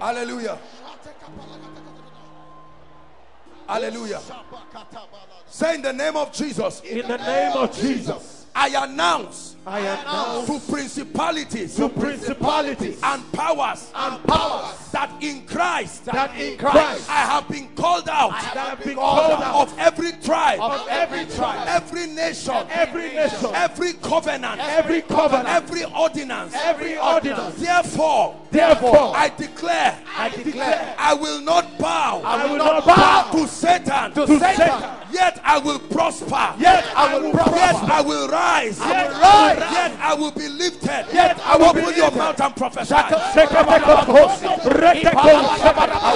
Hallelujah. 0.00 0.58
Hallelujah. 3.68 4.20
Say 5.48 5.74
in 5.74 5.82
the 5.82 5.92
name 5.92 6.16
of 6.16 6.32
Jesus, 6.32 6.80
In 6.82 7.06
the 7.08 7.16
name 7.18 7.52
of 7.56 7.76
Jesus, 7.76 8.45
I 8.58 8.68
announce 8.86 9.54
I 9.66 9.80
announce 9.80 10.46
to 10.46 10.72
principalities 10.72 11.74
to 11.76 11.88
principalities 11.90 12.98
and 13.02 13.32
powers 13.32 13.90
and 13.94 14.22
powers 14.24 14.78
that 14.92 15.10
in 15.20 15.44
Christ 15.44 16.06
that 16.06 16.34
in 16.40 16.56
Christ 16.56 17.10
I 17.10 17.16
have 17.32 17.48
been 17.48 17.68
called 17.74 18.08
out 18.08 18.30
that 18.30 18.56
have 18.56 18.82
been 18.84 18.94
called 18.94 19.42
out 19.42 19.68
of 19.68 19.78
every 19.78 20.12
tribe, 20.12 20.60
of 20.60 20.86
every 20.88 21.26
tribe, 21.26 21.66
every 21.68 22.06
nation, 22.06 22.54
every 22.70 23.08
nation, 23.12 23.50
every 23.54 23.92
covenant, 23.94 24.58
every 24.60 25.02
covenant, 25.02 25.48
every 25.48 25.84
ordinance. 25.84 26.54
every 26.54 26.96
ordinance. 26.96 27.56
Therefore, 27.56 28.36
Therefore, 28.50 29.14
I 29.16 29.28
declare 29.36 29.98
I 30.16 30.28
declare 30.30 30.94
I 30.96 31.12
will 31.12 31.42
not 31.42 31.78
bow 31.78 32.22
I 32.24 32.46
will 32.46 32.56
not 32.56 32.86
bow 32.86 33.30
to 33.32 33.46
Satan, 33.48 34.12
to 34.14 34.26
Satan. 34.26 34.82
yet 35.12 35.40
I 35.44 35.58
will 35.58 35.78
prosper. 35.80 36.54
Yet 36.58 36.86
I 36.96 37.18
will 37.18 37.24
Yet 37.24 37.34
prosper. 37.34 37.92
I 37.92 38.00
will 38.00 38.28
rise. 38.28 38.45
I 38.46 38.68
will 38.68 39.20
rise. 39.20 39.58
Yet 39.58 39.92
I 40.00 40.14
will 40.14 40.30
be 40.30 40.48
lifted. 40.48 41.06
Yet 41.12 41.40
I 41.40 41.56
will 41.56 41.72
be 41.72 41.80
Open 41.80 41.96
your 41.96 42.04
lifted. 42.06 42.18
mouth 42.18 42.40
and 42.40 42.56
prophesy. 42.56 42.94
I 42.94 43.10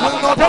will 0.00 0.12
not 0.22 0.40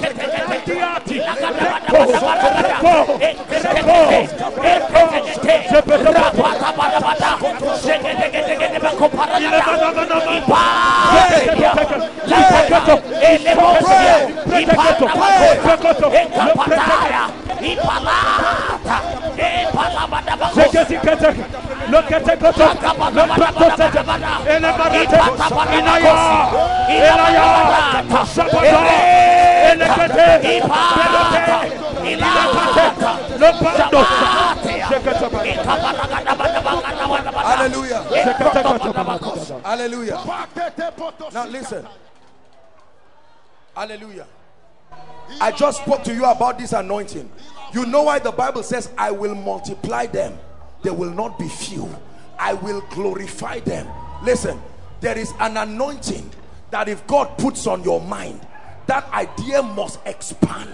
bow. 0.00 0.19
Diati, 0.70 1.18
Recco, 1.18 2.04
Recco, 2.06 3.18
Recco, 3.18 3.50
Recco, 4.60 5.10
Hallelujah. 37.42 38.02
Hallelujah. 39.64 40.24
Now 41.32 41.46
listen. 41.46 41.86
Hallelujah. 43.74 44.26
I 45.40 45.52
just 45.52 45.82
spoke 45.82 46.02
to 46.04 46.14
you 46.14 46.24
about 46.24 46.58
this 46.58 46.72
anointing. 46.72 47.30
You 47.72 47.86
know 47.86 48.02
why 48.02 48.18
the 48.18 48.32
Bible 48.32 48.62
says, 48.62 48.90
I 48.98 49.10
will 49.12 49.34
multiply 49.34 50.06
them, 50.06 50.36
they 50.82 50.90
will 50.90 51.12
not 51.12 51.38
be 51.38 51.48
few. 51.48 51.88
I 52.38 52.54
will 52.54 52.80
glorify 52.90 53.60
them. 53.60 53.86
Listen, 54.22 54.60
there 55.00 55.16
is 55.16 55.32
an 55.38 55.56
anointing 55.56 56.28
that 56.70 56.88
if 56.88 57.06
God 57.06 57.36
puts 57.38 57.66
on 57.66 57.84
your 57.84 58.00
mind, 58.00 58.40
that 58.86 59.10
idea 59.12 59.62
must 59.62 60.00
expand. 60.06 60.70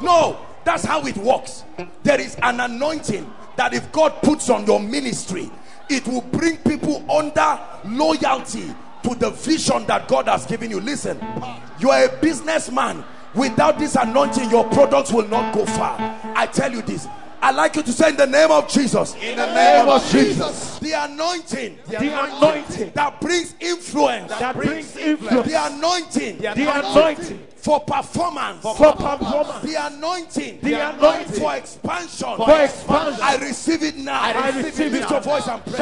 No, 0.00 0.38
that's 0.64 0.84
how 0.84 1.06
it 1.06 1.16
works. 1.16 1.64
There 2.02 2.20
is 2.20 2.36
an 2.42 2.60
anointing 2.60 3.30
that 3.56 3.74
if 3.74 3.90
God 3.92 4.14
puts 4.22 4.48
on 4.50 4.66
your 4.66 4.80
ministry, 4.80 5.50
it 5.88 6.06
will 6.06 6.22
bring 6.22 6.56
people 6.58 7.04
under 7.10 7.60
loyalty 7.84 8.74
to 9.02 9.14
the 9.16 9.30
vision 9.30 9.84
that 9.86 10.08
God 10.08 10.28
has 10.28 10.46
given 10.46 10.70
you. 10.70 10.80
Listen, 10.80 11.18
you 11.78 11.90
are 11.90 12.04
a 12.04 12.16
businessman. 12.20 13.04
Without 13.34 13.78
this 13.78 13.96
anointing, 13.96 14.50
your 14.50 14.64
products 14.70 15.10
will 15.10 15.26
not 15.28 15.54
go 15.54 15.64
far. 15.64 15.96
I 16.36 16.46
tell 16.46 16.70
you 16.70 16.82
this. 16.82 17.06
I 17.42 17.50
like 17.50 17.74
you 17.74 17.82
to 17.82 17.92
say 17.92 18.10
in 18.10 18.16
the 18.16 18.26
name 18.26 18.52
of 18.52 18.68
Jesus. 18.68 19.16
In 19.16 19.36
the 19.36 19.52
name 19.52 19.88
of 19.88 20.08
Jesus, 20.10 20.78
The 20.78 20.92
anointing. 20.92 21.76
The 21.88 21.96
anointing. 21.96 22.92
That 22.94 23.20
brings 23.20 23.56
influence. 23.58 24.30
that 24.38 24.54
brings 24.54 24.96
influence, 24.96 25.48
The 25.48 25.66
anointing. 25.66 26.38
The 26.38 26.52
anointing 26.52 27.40
for 27.56 27.80
performance. 27.80 28.62
for 28.62 28.74
performance, 28.74 29.62
The 29.62 29.86
anointing 29.86 30.58
the 30.62 30.74
anointing 30.90 31.40
for 31.40 31.54
expansion. 31.54 32.36
for 32.36 32.60
expansion. 32.60 33.20
I 33.22 33.36
receive 33.36 33.82
it 33.82 33.96
now. 33.96 34.20
I 34.20 34.50
receive 34.60 34.94
it 34.94 35.00
Lift 35.00 35.10
your 35.10 35.20
voice 35.20 35.48
and 35.48 35.64
pray. 35.64 35.78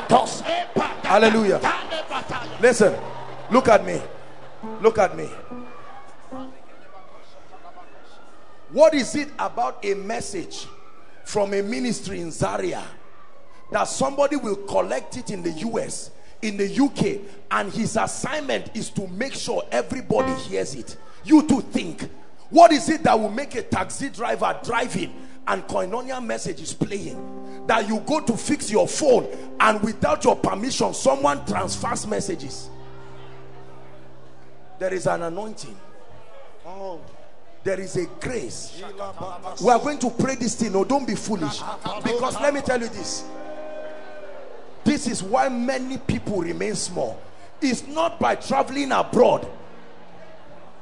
Hallelujah. 1.04 1.62
Listen, 2.60 2.96
look 3.52 3.68
at 3.68 3.86
me. 3.86 4.02
Look 4.82 4.98
at 4.98 5.16
me. 5.16 5.30
What 8.72 8.94
is 8.96 9.16
it 9.16 9.30
about 9.40 9.86
a 9.86 9.94
message 9.94 10.66
from 11.24 11.54
a 11.54 11.62
ministry 11.62 12.20
in 12.20 12.32
Zaria 12.32 12.84
that 13.72 13.86
somebody 13.86 14.36
will 14.38 14.56
collect 14.56 15.18
it 15.18 15.30
in 15.30 15.44
the 15.44 15.52
US, 15.52 16.12
in 16.42 16.58
the 16.58 16.68
UK, 16.68 17.22
and 17.52 17.72
his 17.72 17.96
assignment 17.96 18.76
is 18.76 18.90
to 18.92 19.08
make 19.08 19.34
sure 19.34 19.64
everybody 19.72 20.34
hears 20.34 20.74
it? 20.76 20.98
You 21.24 21.44
to 21.44 21.62
think. 21.62 22.10
What 22.50 22.72
is 22.72 22.90
it 22.90 23.04
that 23.04 23.20
will 23.20 23.30
make 23.30 23.56
a 23.56 23.62
taxi 23.62 24.10
driver 24.10 24.60
driving 24.64 25.14
and 25.48 25.64
koinonia 25.64 26.24
message 26.24 26.62
is 26.62 26.74
playing? 26.74 27.66
That 27.68 27.88
you 27.88 28.00
go 28.02 28.22
to 28.22 28.38
fix 28.38 28.72
your 28.72 28.88
phone 28.88 29.28
and 29.60 29.82
without 29.82 30.24
your 30.24 30.36
permission, 30.36 30.94
someone 30.94 31.46
transfers 31.46 32.08
messages. 32.08 32.70
There 34.80 34.94
is 34.94 35.08
an 35.08 35.24
anointing. 35.24 35.76
Oh 36.66 37.02
there 37.68 37.82
is 37.82 37.98
a 37.98 38.06
grace 38.22 38.82
we 39.62 39.70
are 39.70 39.80
going 39.80 40.00
to 40.00 40.10
pray 40.10 40.36
this 40.36 40.56
thing 40.56 40.72
no 40.72 40.86
don't 40.86 41.06
be 41.06 41.16
foolish 41.16 41.62
because 42.02 42.40
let 42.40 42.54
me 42.54 42.62
tell 42.62 42.80
you 42.80 42.88
this 42.88 43.26
this 44.86 45.06
is 45.06 45.22
why 45.22 45.50
many 45.50 45.98
people 45.98 46.40
remain 46.42 46.76
small 46.76 47.20
it's 47.62 47.86
not 47.88 48.22
by 48.22 48.36
traveling 48.36 48.94
abroad 48.94 49.46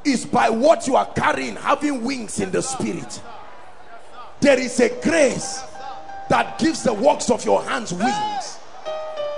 it's 0.04 0.26
by 0.26 0.48
what 0.48 0.86
you 0.86 0.96
are 0.96 1.12
carrying 1.14 1.56
having 1.56 2.04
wings 2.04 2.40
in 2.40 2.52
the 2.52 2.62
spirit 2.62 3.20
there 4.46 4.60
is 4.60 4.80
a 4.80 4.90
grace 5.02 5.64
that 6.30 6.60
gives 6.60 6.84
the 6.84 6.94
works 6.94 7.32
of 7.32 7.44
your 7.44 7.64
hands 7.64 7.92
wings. 7.92 8.60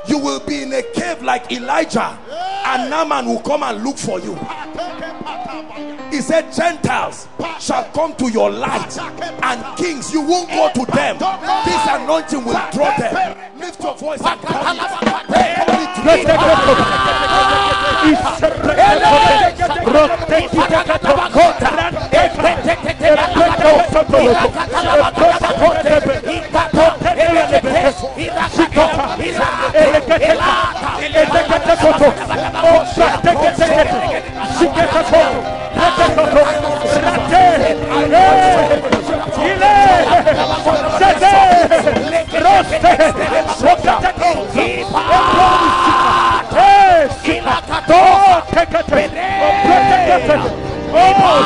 You 0.06 0.18
will 0.18 0.42
be 0.42 0.64
in 0.64 0.74
a 0.74 0.84
cave 0.84 1.24
like 1.24 1.50
Elijah 1.50 2.20
and 2.30 2.90
Naaman 2.90 3.26
will 3.26 3.40
come 3.40 3.64
and 3.64 3.86
look 3.86 3.98
for 3.98 4.20
you 4.20 4.38
he 6.12 6.22
said 6.22 6.52
gentiles 6.54 7.28
shall 7.60 7.84
come 7.92 8.16
to 8.16 8.30
your 8.32 8.50
light 8.50 8.98
and 9.00 9.78
kings 9.78 10.12
you 10.14 10.22
won't 10.22 10.50
go 10.50 10.70
to 10.74 10.92
them 10.92 11.18
this 11.66 11.88
anointing 11.90 12.44
will 12.44 12.60
draw 12.72 12.96
them 12.98 13.38
lift 13.60 13.82
your 13.82 13.96
voice 13.96 14.22
and 14.22 14.40
call 14.42 14.76
it 14.76 15.68
Rate, 35.78 37.76
Ile, 38.02 38.48
Oh, 50.90 51.38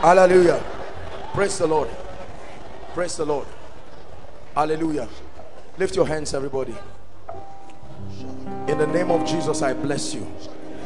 Hallelujah. 0.00 0.62
Praise 1.32 1.58
the 1.58 1.66
Lord. 1.66 1.88
Praise 2.94 3.16
the 3.16 3.24
Lord. 3.24 3.46
Hallelujah. 4.54 5.08
Lift 5.78 5.96
your 5.96 6.06
hands, 6.06 6.34
everybody. 6.34 6.74
In 8.68 8.78
the 8.78 8.86
name 8.86 9.10
of 9.10 9.26
Jesus, 9.26 9.62
I 9.62 9.74
bless 9.74 10.14
you. 10.14 10.26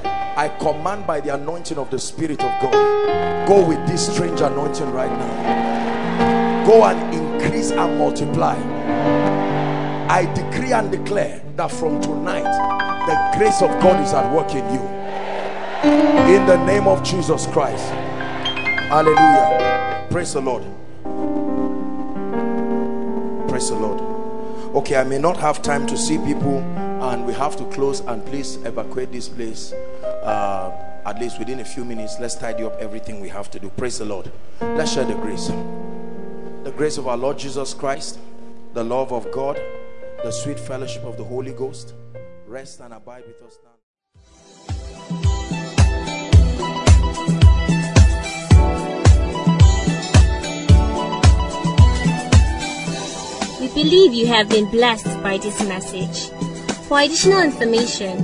I 0.05 0.49
command 0.61 1.07
by 1.07 1.20
the 1.20 1.35
anointing 1.35 1.78
of 1.78 1.91
the 1.91 1.99
Spirit 1.99 2.43
of 2.43 2.61
God. 2.61 3.49
Go 3.49 3.66
with 3.66 3.87
this 3.87 4.12
strange 4.12 4.41
anointing 4.41 4.91
right 4.93 5.11
now. 5.11 6.66
Go 6.66 6.85
and 6.85 7.15
increase 7.15 7.70
and 7.70 7.99
multiply. 7.99 8.57
I 10.11 10.24
decree 10.35 10.73
and 10.73 10.91
declare 10.91 11.41
that 11.55 11.70
from 11.70 12.01
tonight, 12.01 12.43
the 13.07 13.39
grace 13.39 13.62
of 13.62 13.70
God 13.81 14.05
is 14.05 14.12
at 14.12 14.35
work 14.35 14.51
in 14.57 14.65
you. 14.74 14.81
In 16.35 16.45
the 16.47 16.57
name 16.66 16.89
of 16.89 17.05
Jesus 17.05 17.47
Christ. 17.47 17.85
Hallelujah. 18.91 20.09
Praise 20.11 20.32
the 20.32 20.41
Lord. 20.41 20.65
Praise 23.49 23.69
the 23.69 23.77
Lord. 23.77 24.01
Okay, 24.74 24.97
I 24.97 25.05
may 25.05 25.19
not 25.19 25.37
have 25.37 25.62
time 25.62 25.87
to 25.87 25.97
see 25.97 26.19
people 26.19 26.59
and 26.59 27.24
we 27.24 27.32
have 27.35 27.57
to 27.59 27.65
close 27.66 28.01
and 28.01 28.27
please 28.27 28.57
evacuate 28.65 29.12
this 29.12 29.28
place 29.28 29.73
uh, 30.24 30.73
at 31.07 31.20
least 31.20 31.39
within 31.39 31.61
a 31.61 31.65
few 31.65 31.85
minutes. 31.85 32.16
Let's 32.19 32.35
tidy 32.35 32.65
up 32.65 32.77
everything 32.81 33.20
we 33.20 33.28
have 33.28 33.49
to 33.53 33.61
do. 33.61 33.70
Praise 33.70 33.99
the 33.99 34.07
Lord. 34.07 34.32
Let's 34.61 34.93
share 34.93 35.05
the 35.05 35.15
grace. 35.15 35.53
The 36.65 36.73
grace 36.77 36.99
of 36.99 37.07
our 37.07 37.16
Lord 37.16 37.39
Jesus 37.39 37.74
Christ, 37.74 38.19
the 38.74 38.82
love 38.82 39.12
of 39.12 39.31
God, 39.31 39.62
the 40.23 40.31
sweet 40.31 40.61
fellowship 40.61 41.03
of 41.05 41.17
the 41.17 41.25
Holy 41.25 41.53
Ghost 41.53 41.95
rest 42.47 42.81
and 42.81 42.93
abide 42.93 43.25
with 43.27 43.41
us 43.43 43.59
now. 43.65 43.71
We 53.61 53.69
believe 53.69 54.13
you 54.13 54.27
have 54.27 54.51
been 54.51 54.71
blessed 54.71 55.23
by 55.23 55.39
this 55.39 55.63
message. 55.67 56.29
For 56.87 57.01
additional 57.01 57.41
information, 57.43 58.19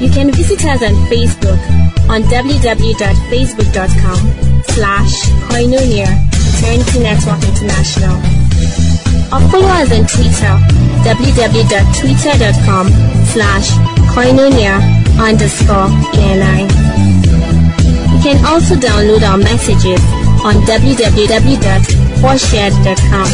you 0.00 0.10
can 0.10 0.32
visit 0.32 0.64
us 0.64 0.82
on 0.82 0.94
Facebook 1.06 1.60
on 2.08 2.22
www.facebook.com 2.22 4.18
slash 4.64 5.12
koinonia 5.50 6.08
eternity 6.58 6.98
network 7.00 7.42
international 7.44 8.16
or 9.30 9.40
follow 9.50 9.68
us 9.68 9.92
on 9.92 10.06
Twitter 10.06 10.58
www.twitter.com 11.08 12.86
slash 13.32 13.72
koinonia 14.12 14.76
underscore 15.16 15.88
ENI. 16.12 16.68
You 18.12 18.20
can 18.20 18.36
also 18.44 18.74
download 18.74 19.22
our 19.24 19.38
messages 19.38 20.02
on 20.44 20.56
www.4shared.com. 20.68 23.28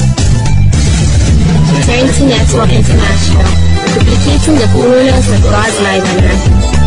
Eternity 1.75 2.27
Network 2.27 2.71
International, 2.71 3.43
duplicating 3.91 4.55
the 4.55 4.69
fullness 4.71 5.27
of 5.35 5.43
God's 5.43 5.75
life 5.83 6.07
on 6.07 6.23
earth. 6.23 6.84